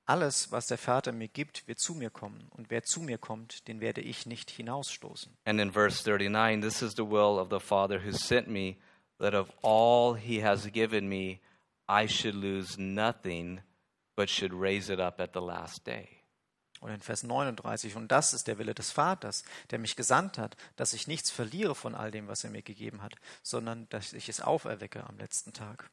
Alles, 0.09 0.51
was 0.51 0.67
der 0.67 0.79
Vater 0.79 1.13
mir 1.13 1.29
gibt, 1.29 1.69
wird 1.69 1.79
zu 1.79 1.95
mir 1.95 2.09
kommen. 2.09 2.49
Und 2.57 2.71
wer 2.71 2.83
zu 2.83 3.03
mir 3.03 3.19
kommt, 3.19 3.69
den 3.69 3.83
werde 3.83 4.01
ich 4.01 4.25
nicht 4.25 4.51
hinausstoßen. 4.51 5.37
And 5.45 5.61
in 5.61 5.71
verse 5.71 6.03
39, 6.03 6.63
this 6.63 6.81
is 6.81 6.93
the 6.93 7.03
will 7.03 7.39
of 7.39 7.49
the 7.51 7.61
Father 7.61 8.03
who 8.03 8.13
sent 8.13 8.49
me, 8.49 8.77
that 9.19 9.35
of 9.35 9.51
all 9.63 10.17
he 10.19 10.43
has 10.43 10.67
given 10.73 11.11
me, 11.11 11.41
I 11.91 12.09
should 12.09 12.35
lose 12.35 12.81
nothing, 12.81 13.61
but 14.17 14.31
should 14.31 14.55
raise 14.55 14.91
it 14.91 14.99
up 14.99 15.21
at 15.21 15.35
the 15.35 15.43
last 15.43 15.87
day. 15.87 16.09
Und 16.81 16.91
in 16.91 17.01
Vers 17.01 17.23
39. 17.23 17.95
Und 17.97 18.09
das 18.11 18.33
ist 18.33 18.47
der 18.47 18.57
Wille 18.57 18.75
des 18.75 18.91
Vaters, 18.91 19.45
der 19.71 19.79
mich 19.79 19.95
gesandt 19.95 20.39
hat, 20.39 20.57
dass 20.77 20.95
ich 20.95 21.07
nichts 21.07 21.31
verliere 21.31 21.75
von 21.75 21.95
all 21.95 22.11
dem, 22.11 22.29
was 22.29 22.45
er 22.45 22.51
mir 22.51 22.63
gegeben 22.63 23.03
hat, 23.03 23.17
sondern 23.43 23.87
dass 23.91 24.15
ich 24.15 24.31
es 24.31 24.41
auferwecke 24.41 25.05
am 25.05 25.19
letzten 25.19 25.53
Tag. 25.53 25.91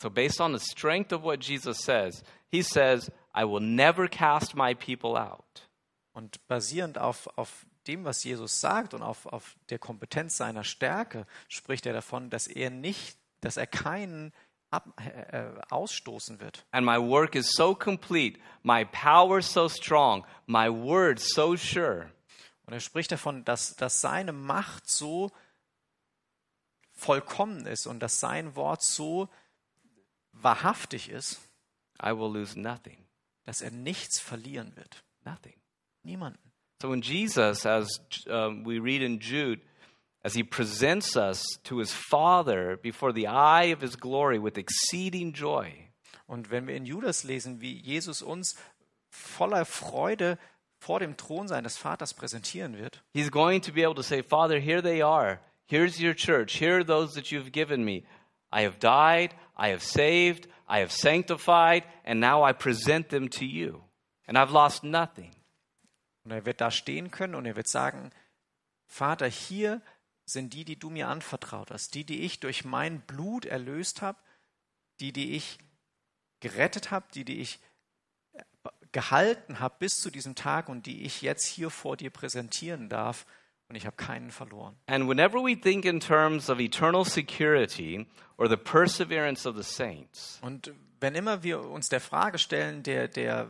So, 0.00 0.08
based 0.08 0.40
on 0.40 0.52
the 0.52 0.60
strength 0.60 1.12
of 1.12 1.22
what 1.22 1.40
Jesus 1.40 1.78
says, 1.78 2.22
he 2.48 2.62
says, 2.62 3.10
I 3.34 3.44
will 3.44 3.60
never 3.60 4.08
cast 4.08 4.56
my 4.56 4.74
people 4.74 5.16
out. 5.16 5.68
Und 6.12 6.46
basierend 6.48 6.96
auf, 6.96 7.28
auf 7.36 7.66
dem, 7.86 8.04
was 8.04 8.24
Jesus 8.24 8.60
sagt 8.60 8.94
und 8.94 9.02
auf, 9.02 9.26
auf 9.26 9.56
der 9.68 9.78
Kompetenz 9.78 10.36
seiner 10.36 10.64
Stärke, 10.64 11.26
spricht 11.48 11.86
er 11.86 11.92
davon, 11.92 12.30
dass 12.30 12.46
er 12.46 12.70
nicht, 12.70 13.18
dass 13.42 13.56
er 13.56 13.66
keinen 13.66 14.32
ab, 14.70 14.88
äh, 14.96 15.50
ausstoßen 15.68 16.40
wird. 16.40 16.64
And 16.72 16.86
my 16.86 16.98
work 16.98 17.34
is 17.34 17.52
so 17.52 17.74
complete, 17.74 18.40
my 18.62 18.84
power 18.84 19.42
so 19.42 19.68
strong, 19.68 20.24
my 20.46 20.70
word 20.70 21.20
so 21.20 21.56
sure. 21.56 22.10
Und 22.64 22.72
er 22.72 22.80
spricht 22.80 23.12
davon, 23.12 23.44
dass, 23.44 23.74
dass 23.76 24.00
seine 24.00 24.32
Macht 24.32 24.88
so 24.88 25.30
vollkommen 26.92 27.66
ist 27.66 27.86
und 27.86 28.00
dass 28.00 28.20
sein 28.20 28.56
Wort 28.56 28.82
so 28.82 29.28
wahrhaftig 30.42 31.08
ist, 31.08 31.40
I 32.02 32.12
will 32.12 32.32
lose 32.32 32.58
nothing. 32.58 33.06
dass 33.44 33.62
er 33.62 33.70
nichts 33.70 34.20
verlieren 34.20 34.76
wird. 34.76 35.02
Nothing. 35.24 35.54
Niemanden. 36.04 36.38
So 36.80 36.88
when 36.90 37.02
Jesus, 37.02 37.66
as 37.66 37.88
um, 38.28 38.64
we 38.64 38.78
read 38.78 39.02
in 39.02 39.18
Jude, 39.18 39.60
as 40.22 40.34
he 40.34 40.42
presents 40.44 41.16
us 41.16 41.42
to 41.64 41.78
his 41.78 41.92
Father 41.92 42.76
before 42.76 43.12
the 43.12 43.26
eye 43.26 43.72
of 43.72 43.80
his 43.80 43.96
glory 43.96 44.38
with 44.38 44.56
exceeding 44.56 45.32
joy, 45.32 45.90
Und 46.26 46.50
wenn 46.50 46.68
wir 46.68 46.76
in 46.76 46.86
Judas 46.86 47.24
lesen, 47.24 47.60
wie 47.60 47.80
Jesus 47.80 48.22
uns 48.22 48.54
voller 49.10 49.64
Freude 49.64 50.38
vor 50.78 51.00
dem 51.00 51.16
Thron 51.16 51.48
seines 51.48 51.76
Vaters 51.76 52.14
präsentieren 52.14 52.78
wird, 52.78 53.02
he's 53.12 53.30
going 53.30 53.60
to 53.62 53.72
be 53.72 53.82
able 53.82 53.96
to 53.96 54.02
say, 54.02 54.22
Father, 54.22 54.60
here 54.60 54.80
they 54.80 55.02
are. 55.02 55.40
Here's 55.66 56.00
your 56.00 56.14
church. 56.14 56.58
Here 56.58 56.78
are 56.78 56.84
those 56.84 57.14
that 57.14 57.32
you've 57.32 57.50
given 57.50 57.84
me. 57.84 58.04
I 58.52 58.62
have 58.62 58.78
died. 58.78 59.34
I 59.60 59.70
have 59.70 59.82
saved. 59.82 60.48
I 60.68 60.80
have 60.80 60.92
sanctified. 60.92 61.84
And 62.04 62.20
now 62.20 62.42
I 62.48 62.52
present 62.52 63.10
them 63.10 63.28
to 63.30 63.44
you. 63.44 63.82
And 64.26 64.38
I've 64.38 64.52
lost 64.52 64.84
nothing. 64.84 65.34
und 66.24 66.36
er 66.36 66.46
wird 66.46 66.60
da 66.60 66.70
stehen 66.70 67.10
können 67.10 67.34
und 67.34 67.46
er 67.46 67.56
wird 67.56 67.68
sagen, 67.68 68.10
Vater, 68.86 69.26
hier 69.26 69.82
sind 70.24 70.54
die, 70.54 70.64
die 70.64 70.78
du 70.78 70.90
mir 70.90 71.08
anvertraut 71.08 71.70
hast, 71.70 71.94
die, 71.94 72.04
die 72.04 72.20
ich 72.20 72.40
durch 72.40 72.64
mein 72.64 73.00
Blut 73.00 73.46
erlöst 73.46 74.02
habe, 74.02 74.18
die, 75.00 75.12
die 75.12 75.32
ich 75.34 75.58
gerettet 76.40 76.90
habe, 76.90 77.06
die, 77.14 77.24
die 77.24 77.40
ich 77.40 77.58
gehalten 78.92 79.60
habe 79.60 79.76
bis 79.78 79.96
zu 79.96 80.10
diesem 80.10 80.34
Tag 80.34 80.68
und 80.68 80.86
die 80.86 81.02
ich 81.02 81.22
jetzt 81.22 81.46
hier 81.46 81.70
vor 81.70 81.96
dir 81.96 82.10
präsentieren 82.10 82.88
darf. 82.88 83.26
Und 83.70 83.76
ich 83.76 83.86
habe 83.86 83.94
keinen 83.96 84.32
verloren. 84.32 84.74
And 84.88 85.08
whenever 85.08 85.38
we 85.38 85.54
think 85.54 85.84
in 85.84 86.00
terms 86.00 86.50
of 86.50 86.58
eternal 86.58 87.04
security 87.04 88.04
or 88.36 88.48
the 88.48 88.56
perseverance 88.56 89.48
of 89.48 89.56
the 89.56 89.62
saints, 89.62 90.40
Und 90.42 90.72
wenn 90.98 91.14
immer 91.14 91.44
wir 91.44 91.60
uns 91.60 91.88
der 91.88 92.00
Frage 92.00 92.38
stellen, 92.38 92.82
der, 92.82 93.06
der 93.06 93.48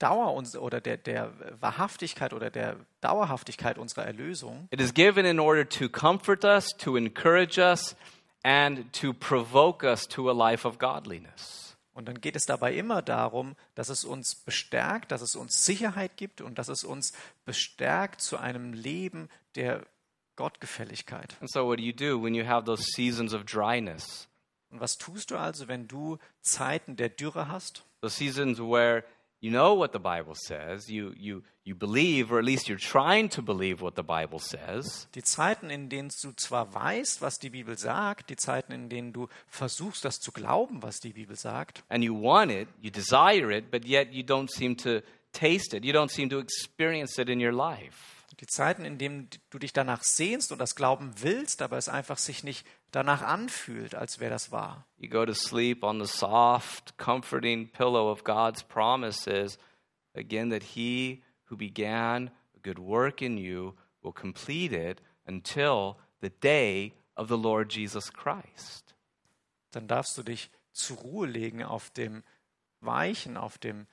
Dauer 0.00 0.34
uns 0.34 0.56
oder 0.56 0.80
der, 0.80 0.96
der 0.96 1.32
Wahrhaftigkeit 1.60 2.32
oder 2.32 2.50
der 2.50 2.76
Dauerhaftigkeit 3.00 3.78
unserer 3.78 4.06
Erlösung, 4.06 4.66
it 4.72 4.80
is 4.80 4.92
given 4.92 5.24
in 5.24 5.38
order 5.38 5.68
to 5.68 5.88
comfort 5.88 6.44
us, 6.44 6.68
to 6.78 6.96
encourage 6.96 7.58
us, 7.58 7.94
and 8.42 8.92
to 8.92 9.12
provoke 9.12 9.86
us 9.86 10.08
to 10.08 10.28
a 10.28 10.32
life 10.32 10.66
of 10.66 10.78
godliness. 10.78 11.67
Und 11.98 12.06
dann 12.06 12.20
geht 12.20 12.36
es 12.36 12.46
dabei 12.46 12.74
immer 12.76 13.02
darum, 13.02 13.56
dass 13.74 13.88
es 13.88 14.04
uns 14.04 14.36
bestärkt, 14.36 15.10
dass 15.10 15.20
es 15.20 15.34
uns 15.34 15.66
Sicherheit 15.66 16.16
gibt 16.16 16.40
und 16.40 16.56
dass 16.56 16.68
es 16.68 16.84
uns 16.84 17.12
bestärkt 17.44 18.20
zu 18.20 18.36
einem 18.36 18.72
Leben 18.72 19.28
der 19.56 19.84
Gottgefälligkeit. 20.36 21.36
And 21.40 21.50
so, 21.50 21.66
what 21.66 21.80
do 21.80 21.82
you 21.82 21.92
do 21.92 22.22
when 22.22 22.36
you 22.36 22.46
have 22.46 22.64
those 22.66 22.84
seasons 22.94 23.34
of 23.34 23.42
dryness? 23.42 24.28
Und 24.70 24.78
was 24.80 24.96
tust 24.96 25.32
du 25.32 25.36
also, 25.36 25.66
wenn 25.66 25.88
du 25.88 26.18
Zeiten 26.40 26.94
der 26.94 27.08
Dürre 27.08 27.48
hast? 27.48 27.84
Those 28.00 28.14
seasons 28.14 28.60
where 28.60 29.02
you 29.40 29.50
know 29.50 29.76
what 29.76 29.92
the 29.92 29.98
Bible 29.98 30.36
says, 30.36 30.88
you, 30.88 31.12
you, 31.16 31.42
you 31.68 31.74
believe, 31.74 32.32
or 32.32 32.38
at 32.38 32.44
least 32.44 32.68
you're 32.68 32.78
trying 32.78 33.28
to 33.28 33.42
believe 33.42 33.82
what 33.82 33.94
the 33.94 34.02
Bible 34.02 34.38
says, 34.38 35.06
Die 35.14 35.22
Zeiten, 35.22 35.70
in 35.70 35.88
denen 35.88 36.10
du 36.22 36.32
zwar 36.32 36.72
weißt, 36.72 37.20
was 37.20 37.38
die 37.38 37.50
Bibel 37.50 37.76
sagt, 37.76 38.30
die 38.30 38.36
Zeiten, 38.36 38.72
in 38.72 38.88
denen 38.88 39.12
du 39.12 39.28
versuchst, 39.46 40.04
das 40.04 40.18
zu 40.18 40.32
glauben, 40.32 40.82
was 40.82 40.98
die 40.98 41.12
Bibel 41.12 41.36
sagt, 41.36 41.84
and 41.88 42.02
you 42.02 42.14
want 42.18 42.50
it, 42.50 42.68
you 42.80 42.90
desire 42.90 43.54
it, 43.54 43.70
but 43.70 43.84
yet 43.84 44.12
you 44.12 44.22
don't 44.22 44.50
seem 44.50 44.76
to 44.78 45.02
taste 45.32 45.76
it, 45.76 45.84
you 45.84 45.92
don't 45.92 46.10
seem 46.10 46.30
to 46.30 46.38
experience 46.38 47.18
it 47.18 47.28
in 47.28 47.40
your 47.40 47.52
life. 47.52 48.16
die 48.40 48.46
Zeiten, 48.46 48.84
in 48.84 48.98
denen 48.98 49.28
du 49.50 49.58
dich 49.58 49.72
danach 49.72 50.04
sehnst 50.04 50.52
und 50.52 50.58
das 50.58 50.76
glauben 50.76 51.12
willst, 51.16 51.60
aber 51.60 51.76
es 51.76 51.88
einfach 51.88 52.18
sich 52.18 52.44
nicht 52.44 52.64
danach 52.92 53.22
anfühlt, 53.22 53.94
als 53.94 54.20
wäre 54.20 54.30
das 54.30 54.52
wahr. 54.52 54.86
You 54.98 55.08
go 55.08 55.26
to 55.26 55.34
sleep 55.34 55.82
on 55.82 56.04
the 56.04 56.10
soft, 56.10 56.96
comforting 56.98 57.68
pillow 57.68 58.10
of 58.10 58.22
God's 58.24 58.62
promises, 58.62 59.58
again, 60.14 60.50
that 60.50 60.62
He 60.62 61.22
who 61.48 61.56
began 61.56 62.30
a 62.56 62.60
good 62.62 62.78
work 62.78 63.22
in 63.22 63.38
you 63.38 63.74
will 64.02 64.12
complete 64.12 64.72
it 64.72 65.00
until 65.26 65.96
the 66.20 66.30
day 66.30 66.94
of 67.16 67.28
the 67.28 67.38
Lord 67.38 67.72
Jesus 67.72 68.12
Christ. 68.12 68.94
Dann 69.72 69.88
darfst 69.88 70.16
du 70.16 70.22
dich 70.22 70.50
zur 70.72 70.98
Ruhe 70.98 71.26
legen 71.26 71.62
auf 71.62 71.90
dem 71.90 72.22
weichen, 72.80 73.36
auf 73.36 73.58
dem 73.58 73.86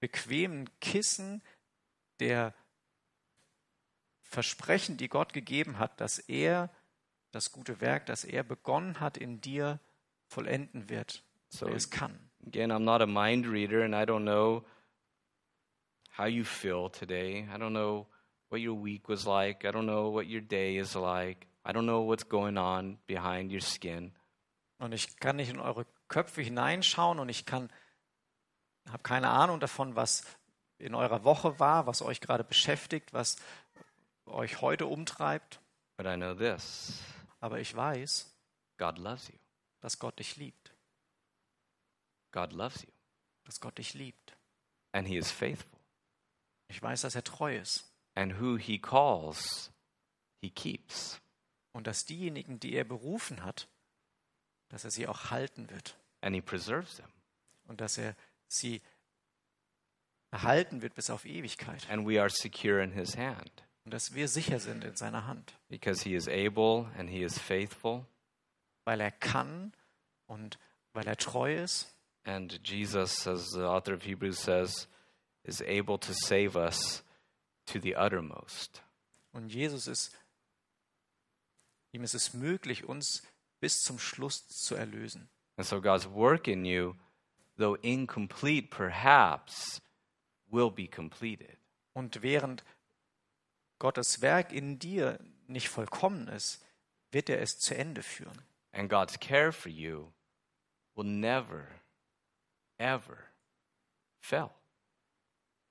bequemen 0.00 0.68
Kissen 0.80 1.42
der 2.20 2.54
Versprechen, 4.22 4.96
die 4.96 5.08
Gott 5.08 5.32
gegeben 5.32 5.78
hat, 5.78 6.00
dass 6.00 6.18
er 6.18 6.70
das 7.32 7.52
gute 7.52 7.80
Werk, 7.80 8.06
das 8.06 8.24
er 8.24 8.42
begonnen 8.42 9.00
hat, 9.00 9.16
in 9.16 9.40
dir 9.40 9.80
vollenden 10.26 10.88
wird, 10.88 11.24
so 11.48 11.66
er 11.66 11.74
es 11.74 11.90
kann. 11.90 12.25
Again, 12.46 12.70
I'm 12.70 12.84
not 12.84 13.02
a 13.02 13.06
mind 13.06 13.46
reader, 13.46 13.82
and 13.82 13.94
I 13.94 14.04
don't 14.04 14.24
know 14.24 14.64
how 16.10 16.26
you 16.26 16.44
feel 16.44 16.88
today. 16.88 17.46
I 17.52 17.58
don't 17.58 17.72
know 17.72 18.06
what 18.48 18.60
your 18.60 18.74
week 18.74 19.08
was 19.08 19.26
like. 19.26 19.64
I 19.64 19.70
don't 19.72 19.86
know 19.86 20.08
what 20.08 20.26
your 20.26 20.40
day 20.40 20.76
is 20.76 20.94
like. 20.94 21.46
I 21.64 21.72
don't 21.72 21.86
know 21.86 22.02
what's 22.02 22.24
going 22.24 22.56
on 22.56 22.98
behind 23.06 23.50
your 23.50 23.60
skin. 23.60 24.12
Und 24.78 24.92
ich 24.92 25.18
kann 25.18 25.36
nicht 25.36 25.50
in 25.50 25.58
eure 25.58 25.86
Köpfe 26.08 26.42
hineinschauen 26.42 27.18
und 27.18 27.28
ich 27.28 27.46
kann, 27.46 27.70
habe 28.88 29.02
keine 29.02 29.30
Ahnung 29.30 29.58
davon, 29.58 29.96
was 29.96 30.22
in 30.78 30.94
eurer 30.94 31.24
Woche 31.24 31.58
war, 31.58 31.86
was 31.86 32.02
euch 32.02 32.20
gerade 32.20 32.44
beschäftigt, 32.44 33.12
was 33.12 33.36
euch 34.26 34.60
heute 34.60 34.86
umtreibt. 34.86 35.60
But 35.96 36.06
I 36.06 36.14
know 36.16 36.34
this 36.34 37.00
Aber 37.40 37.58
ich 37.58 37.74
weiß, 37.74 38.30
God 38.76 38.98
loves 38.98 39.28
you. 39.28 39.38
dass 39.80 39.98
Gott 39.98 40.18
dich 40.18 40.36
liebt, 40.36 40.65
God 42.32 42.52
loves 42.52 42.82
you. 42.82 42.90
dass 43.44 43.60
Gott 43.60 43.78
dich 43.78 43.94
liebt. 43.94 44.36
And 44.92 45.06
He 45.06 45.16
is 45.16 45.30
faithful. 45.30 45.78
Ich 46.68 46.82
weiß, 46.82 47.02
dass 47.02 47.14
er 47.14 47.22
treu 47.24 47.56
ist 47.56 47.84
And 48.14 48.40
who 48.40 48.56
He 48.56 48.78
calls, 48.80 49.70
He 50.40 50.50
keeps. 50.50 51.20
und 51.72 51.86
dass 51.86 52.04
diejenigen, 52.06 52.58
die 52.60 52.74
er 52.74 52.84
berufen 52.84 53.44
hat, 53.44 53.68
dass 54.68 54.84
er 54.84 54.90
sie 54.90 55.06
auch 55.06 55.30
halten 55.30 55.68
wird 55.70 55.96
And 56.22 56.34
He 56.34 56.40
preserves 56.42 56.96
them. 56.96 57.10
und 57.68 57.80
dass 57.80 57.98
er 57.98 58.16
sie 58.48 58.82
erhalten 60.30 60.82
wird 60.82 60.94
bis 60.94 61.10
auf 61.10 61.24
Ewigkeit 61.24 61.88
And 61.90 62.06
we 62.08 62.20
are 62.20 62.30
secure 62.30 62.82
in 62.82 62.92
His 62.92 63.16
hand 63.16 63.64
und 63.84 63.92
dass 63.94 64.14
wir 64.14 64.26
sicher 64.28 64.58
sind 64.58 64.82
in 64.82 64.96
seiner 64.96 65.26
Hand, 65.26 65.54
because 65.68 66.02
He 66.02 66.14
is 66.16 66.26
able 66.26 66.90
and 66.98 67.08
He 67.08 67.22
is 67.22 67.38
faithful. 67.38 68.04
weil 68.84 69.00
er 69.00 69.12
kann 69.12 69.72
und 70.26 70.58
weil 70.92 71.06
er 71.06 71.16
treu 71.16 71.54
ist 71.62 71.92
And 72.26 72.58
Jesus, 72.64 73.26
as 73.26 73.50
the 73.50 73.64
author 73.64 73.94
of 73.94 74.02
Hebrews 74.02 74.38
says, 74.38 74.88
is 75.44 75.62
able 75.62 75.96
to 75.98 76.12
save 76.12 76.56
us 76.56 77.02
to 77.66 77.78
the 77.78 77.94
uttermost. 77.94 78.82
Und 79.32 79.52
Jesus 79.52 79.86
ist, 79.86 80.10
ihm 81.92 82.02
ist 82.02 82.14
es 82.14 82.34
möglich, 82.34 82.84
uns 82.84 83.22
bis 83.60 83.74
zum 83.78 83.98
Schluss 83.98 84.48
zu 84.48 84.74
erlösen. 84.74 85.28
And 85.56 85.66
so 85.66 85.80
God's 85.80 86.06
work 86.08 86.48
in 86.48 86.64
you, 86.64 86.96
though 87.56 87.76
incomplete 87.82 88.68
perhaps, 88.70 89.80
will 90.50 90.70
be 90.70 90.88
completed. 90.88 91.56
Und 91.92 92.22
während 92.22 92.64
Gottes 93.78 94.20
Werk 94.20 94.52
in 94.52 94.78
dir 94.78 95.18
nicht 95.46 95.68
vollkommen 95.68 96.28
ist, 96.28 96.60
wird 97.12 97.28
er 97.28 97.40
es 97.40 97.58
zu 97.58 97.76
Ende 97.76 98.02
führen. 98.02 98.42
And 98.72 98.90
God's 98.90 99.18
care 99.18 99.52
for 99.52 99.70
you 99.70 100.12
will 100.94 101.04
never, 101.04 101.68
ever 102.78 103.18
fail. 104.20 104.50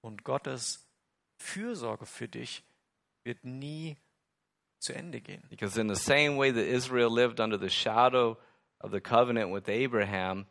Und 0.01 0.23
Gottes 0.23 0.85
Fürsorge 1.37 2.05
für 2.05 2.27
dich 2.27 2.63
wird 3.23 3.43
nie 3.43 3.97
zu 4.79 4.93
Ende 4.93 5.21
gehen. 5.21 5.43
Because 5.49 5.79
in 5.79 5.93
the 5.93 6.01
same 6.01 6.37
way 6.37 6.51
that 6.51 6.65
Israel 6.65 7.09
lived 7.09 7.39
under 7.39 7.59
the 7.59 7.69
shadow 7.69 8.37
of 8.79 8.91
the 8.91 9.01
covenant 9.01 9.51
with 9.51 9.67
Abraham, 9.67 10.45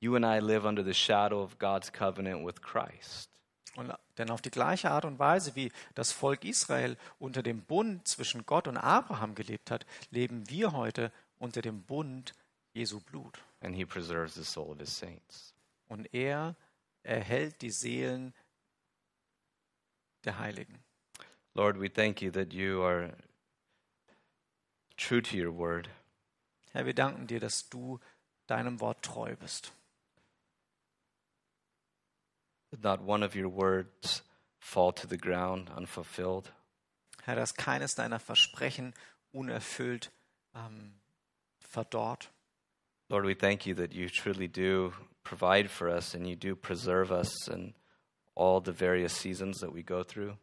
you 0.00 0.14
and 0.14 0.24
I 0.24 0.38
live 0.38 0.64
under 0.64 0.84
the 0.84 0.94
shadow 0.94 1.42
of 1.42 1.58
God's 1.58 1.92
covenant 1.92 2.46
with 2.46 2.62
Christ. 2.62 3.28
Und, 3.76 3.92
denn 4.18 4.30
auf 4.30 4.42
die 4.42 4.50
gleiche 4.50 4.90
Art 4.90 5.04
und 5.04 5.18
Weise, 5.18 5.54
wie 5.54 5.70
das 5.94 6.12
Volk 6.12 6.44
Israel 6.44 6.96
unter 7.18 7.42
dem 7.42 7.62
Bund 7.62 8.06
zwischen 8.06 8.44
Gott 8.44 8.66
und 8.66 8.76
Abraham 8.76 9.34
gelebt 9.34 9.70
hat, 9.70 9.86
leben 10.10 10.48
wir 10.50 10.72
heute 10.72 11.12
unter 11.38 11.62
dem 11.62 11.82
Bund 11.82 12.34
Jesu 12.72 13.00
Blut. 13.00 13.38
And 13.60 13.74
he 13.74 13.84
preserves 13.84 14.34
the 14.34 14.44
soul 14.44 14.72
of 14.72 14.78
his 14.78 14.96
saints. 14.96 15.54
Und 15.90 16.14
er 16.14 16.56
erhält 17.02 17.62
die 17.62 17.72
Seelen 17.72 18.32
der 20.24 20.38
Heiligen. 20.38 20.78
Lord, 21.54 21.80
we 21.80 21.92
thank 21.92 22.22
you 22.22 22.30
that 22.30 22.52
you 22.52 22.84
are 22.84 23.16
true 24.96 25.20
to 25.20 25.36
your 25.36 25.52
word. 25.52 25.90
Herr, 26.70 26.86
wir 26.86 26.94
danken 26.94 27.26
dir, 27.26 27.40
dass 27.40 27.68
du 27.68 27.98
deinem 28.46 28.78
Wort 28.80 29.04
treu 29.04 29.34
bist. 29.34 29.72
That 32.70 32.82
not 32.84 33.00
one 33.00 33.26
of 33.26 33.34
your 33.34 33.52
words 33.52 34.22
fall 34.60 34.92
to 34.92 35.08
the 35.08 35.18
ground 35.18 35.70
unfulfilled. 35.70 36.52
Herr, 37.24 37.34
dass 37.34 37.56
keines 37.56 37.96
deiner 37.96 38.20
Versprechen 38.20 38.94
unerfüllt 39.32 40.12
ähm, 40.54 41.00
verdorrt. 41.58 42.30
Lord, 43.08 43.24
we 43.24 43.36
thank 43.36 43.66
you 43.66 43.74
that 43.74 43.92
you 43.92 44.08
truly 44.08 44.46
do 44.46 44.92
provide 45.22 45.68
for 45.68 45.88
us 45.88 46.14
and 46.14 46.26
you 46.26 46.36
do 46.36 46.54
preserve 46.56 47.10
us 47.12 47.48
in 47.48 47.74
all 48.34 48.60
the 48.64 48.72
various 48.72 49.14
seasons 49.14 49.58
that 49.60 49.72
we 49.74 49.82
go 49.82 50.02
through. 50.02 50.36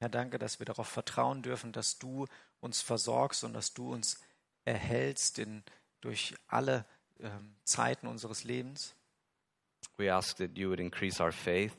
Herr, 0.00 0.08
danke, 0.10 0.38
dass 0.38 0.58
wir 0.58 0.66
darauf 0.66 0.88
vertrauen 0.88 1.42
dürfen, 1.42 1.72
dass 1.72 1.98
du 1.98 2.26
uns 2.60 2.82
versorgst 2.82 3.44
und 3.44 3.52
dass 3.54 3.72
du 3.72 3.92
uns 3.92 4.20
erhältst 4.64 5.38
in, 5.38 5.62
durch 6.00 6.34
alle 6.48 6.84
ähm, 7.20 7.54
Zeiten 7.64 8.06
unseres 8.06 8.44
Lebens. 8.44 8.94
We 9.96 10.12
ask 10.12 10.36
that 10.38 10.58
you 10.58 10.68
would 10.68 10.80
increase 10.80 11.22
our 11.22 11.32
faith, 11.32 11.72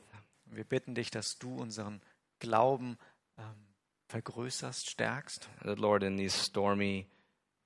Wir 0.46 0.64
bitten 0.64 0.94
dich, 0.94 1.10
dass 1.10 1.38
du 1.38 1.54
unseren 1.54 2.00
Glauben 2.40 2.98
ähm, 3.36 3.44
vergrößerst, 4.08 4.90
stärkst. 4.90 5.48
that 5.64 5.78
Lord, 5.78 6.02
in 6.02 6.16
these 6.16 6.36
stormy, 6.36 7.06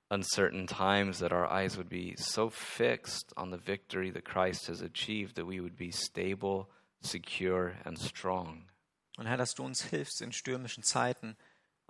uncertain 0.09 0.67
times, 0.67 1.19
that 1.19 1.31
our 1.31 1.47
eyes 1.47 1.77
would 1.77 1.89
be 1.89 2.15
so 2.17 2.49
fixed 2.49 3.33
on 3.35 3.51
the 3.51 3.57
victory 3.57 4.11
that 4.11 4.25
Christ 4.25 4.67
has 4.67 4.81
achieved 4.81 5.35
that 5.35 5.45
we 5.45 5.59
would 5.59 5.77
be 5.77 5.91
stable, 5.91 6.69
secure, 7.01 7.75
and 7.85 7.97
strong. 7.97 8.69
Und 9.17 9.27
Herr, 9.27 9.37
dass 9.37 9.53
du 9.53 9.63
uns 9.63 9.83
hilfst 9.83 10.21
in 10.21 10.31
stürmischen 10.31 10.83
Zeiten, 10.83 11.37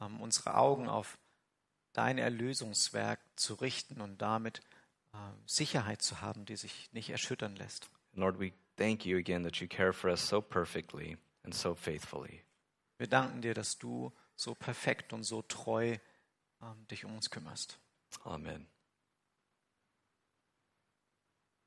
ähm, 0.01 0.21
unsere 0.21 0.55
Augen 0.55 0.89
auf 0.89 1.17
dein 1.93 2.17
Erlösungswerk 2.17 3.19
zu 3.35 3.53
richten 3.55 4.01
und 4.01 4.21
damit 4.21 4.61
ähm, 5.13 5.43
Sicherheit 5.45 6.01
zu 6.01 6.21
haben, 6.21 6.45
die 6.45 6.55
sich 6.55 6.91
nicht 6.91 7.09
erschüttern 7.09 7.55
lässt. 7.55 7.89
Lord, 8.13 8.39
we 8.39 8.53
thank 8.77 9.05
you 9.05 9.17
again 9.17 9.43
that 9.43 9.57
you 9.57 9.67
care 9.67 9.93
for 9.93 10.09
us 10.09 10.27
so 10.27 10.41
perfectly 10.41 11.17
and 11.43 11.53
so 11.53 11.75
faithfully. 11.75 12.43
Wir 12.97 13.07
danken 13.07 13.41
dir, 13.41 13.53
dass 13.53 13.77
du 13.77 14.11
so 14.35 14.53
perfekt 14.53 15.13
und 15.13 15.23
so 15.23 15.41
treu 15.41 15.97
ähm, 16.61 16.87
dich 16.87 17.05
um 17.05 17.15
uns 17.15 17.29
kümmerst. 17.29 17.79
Amen. 18.25 18.72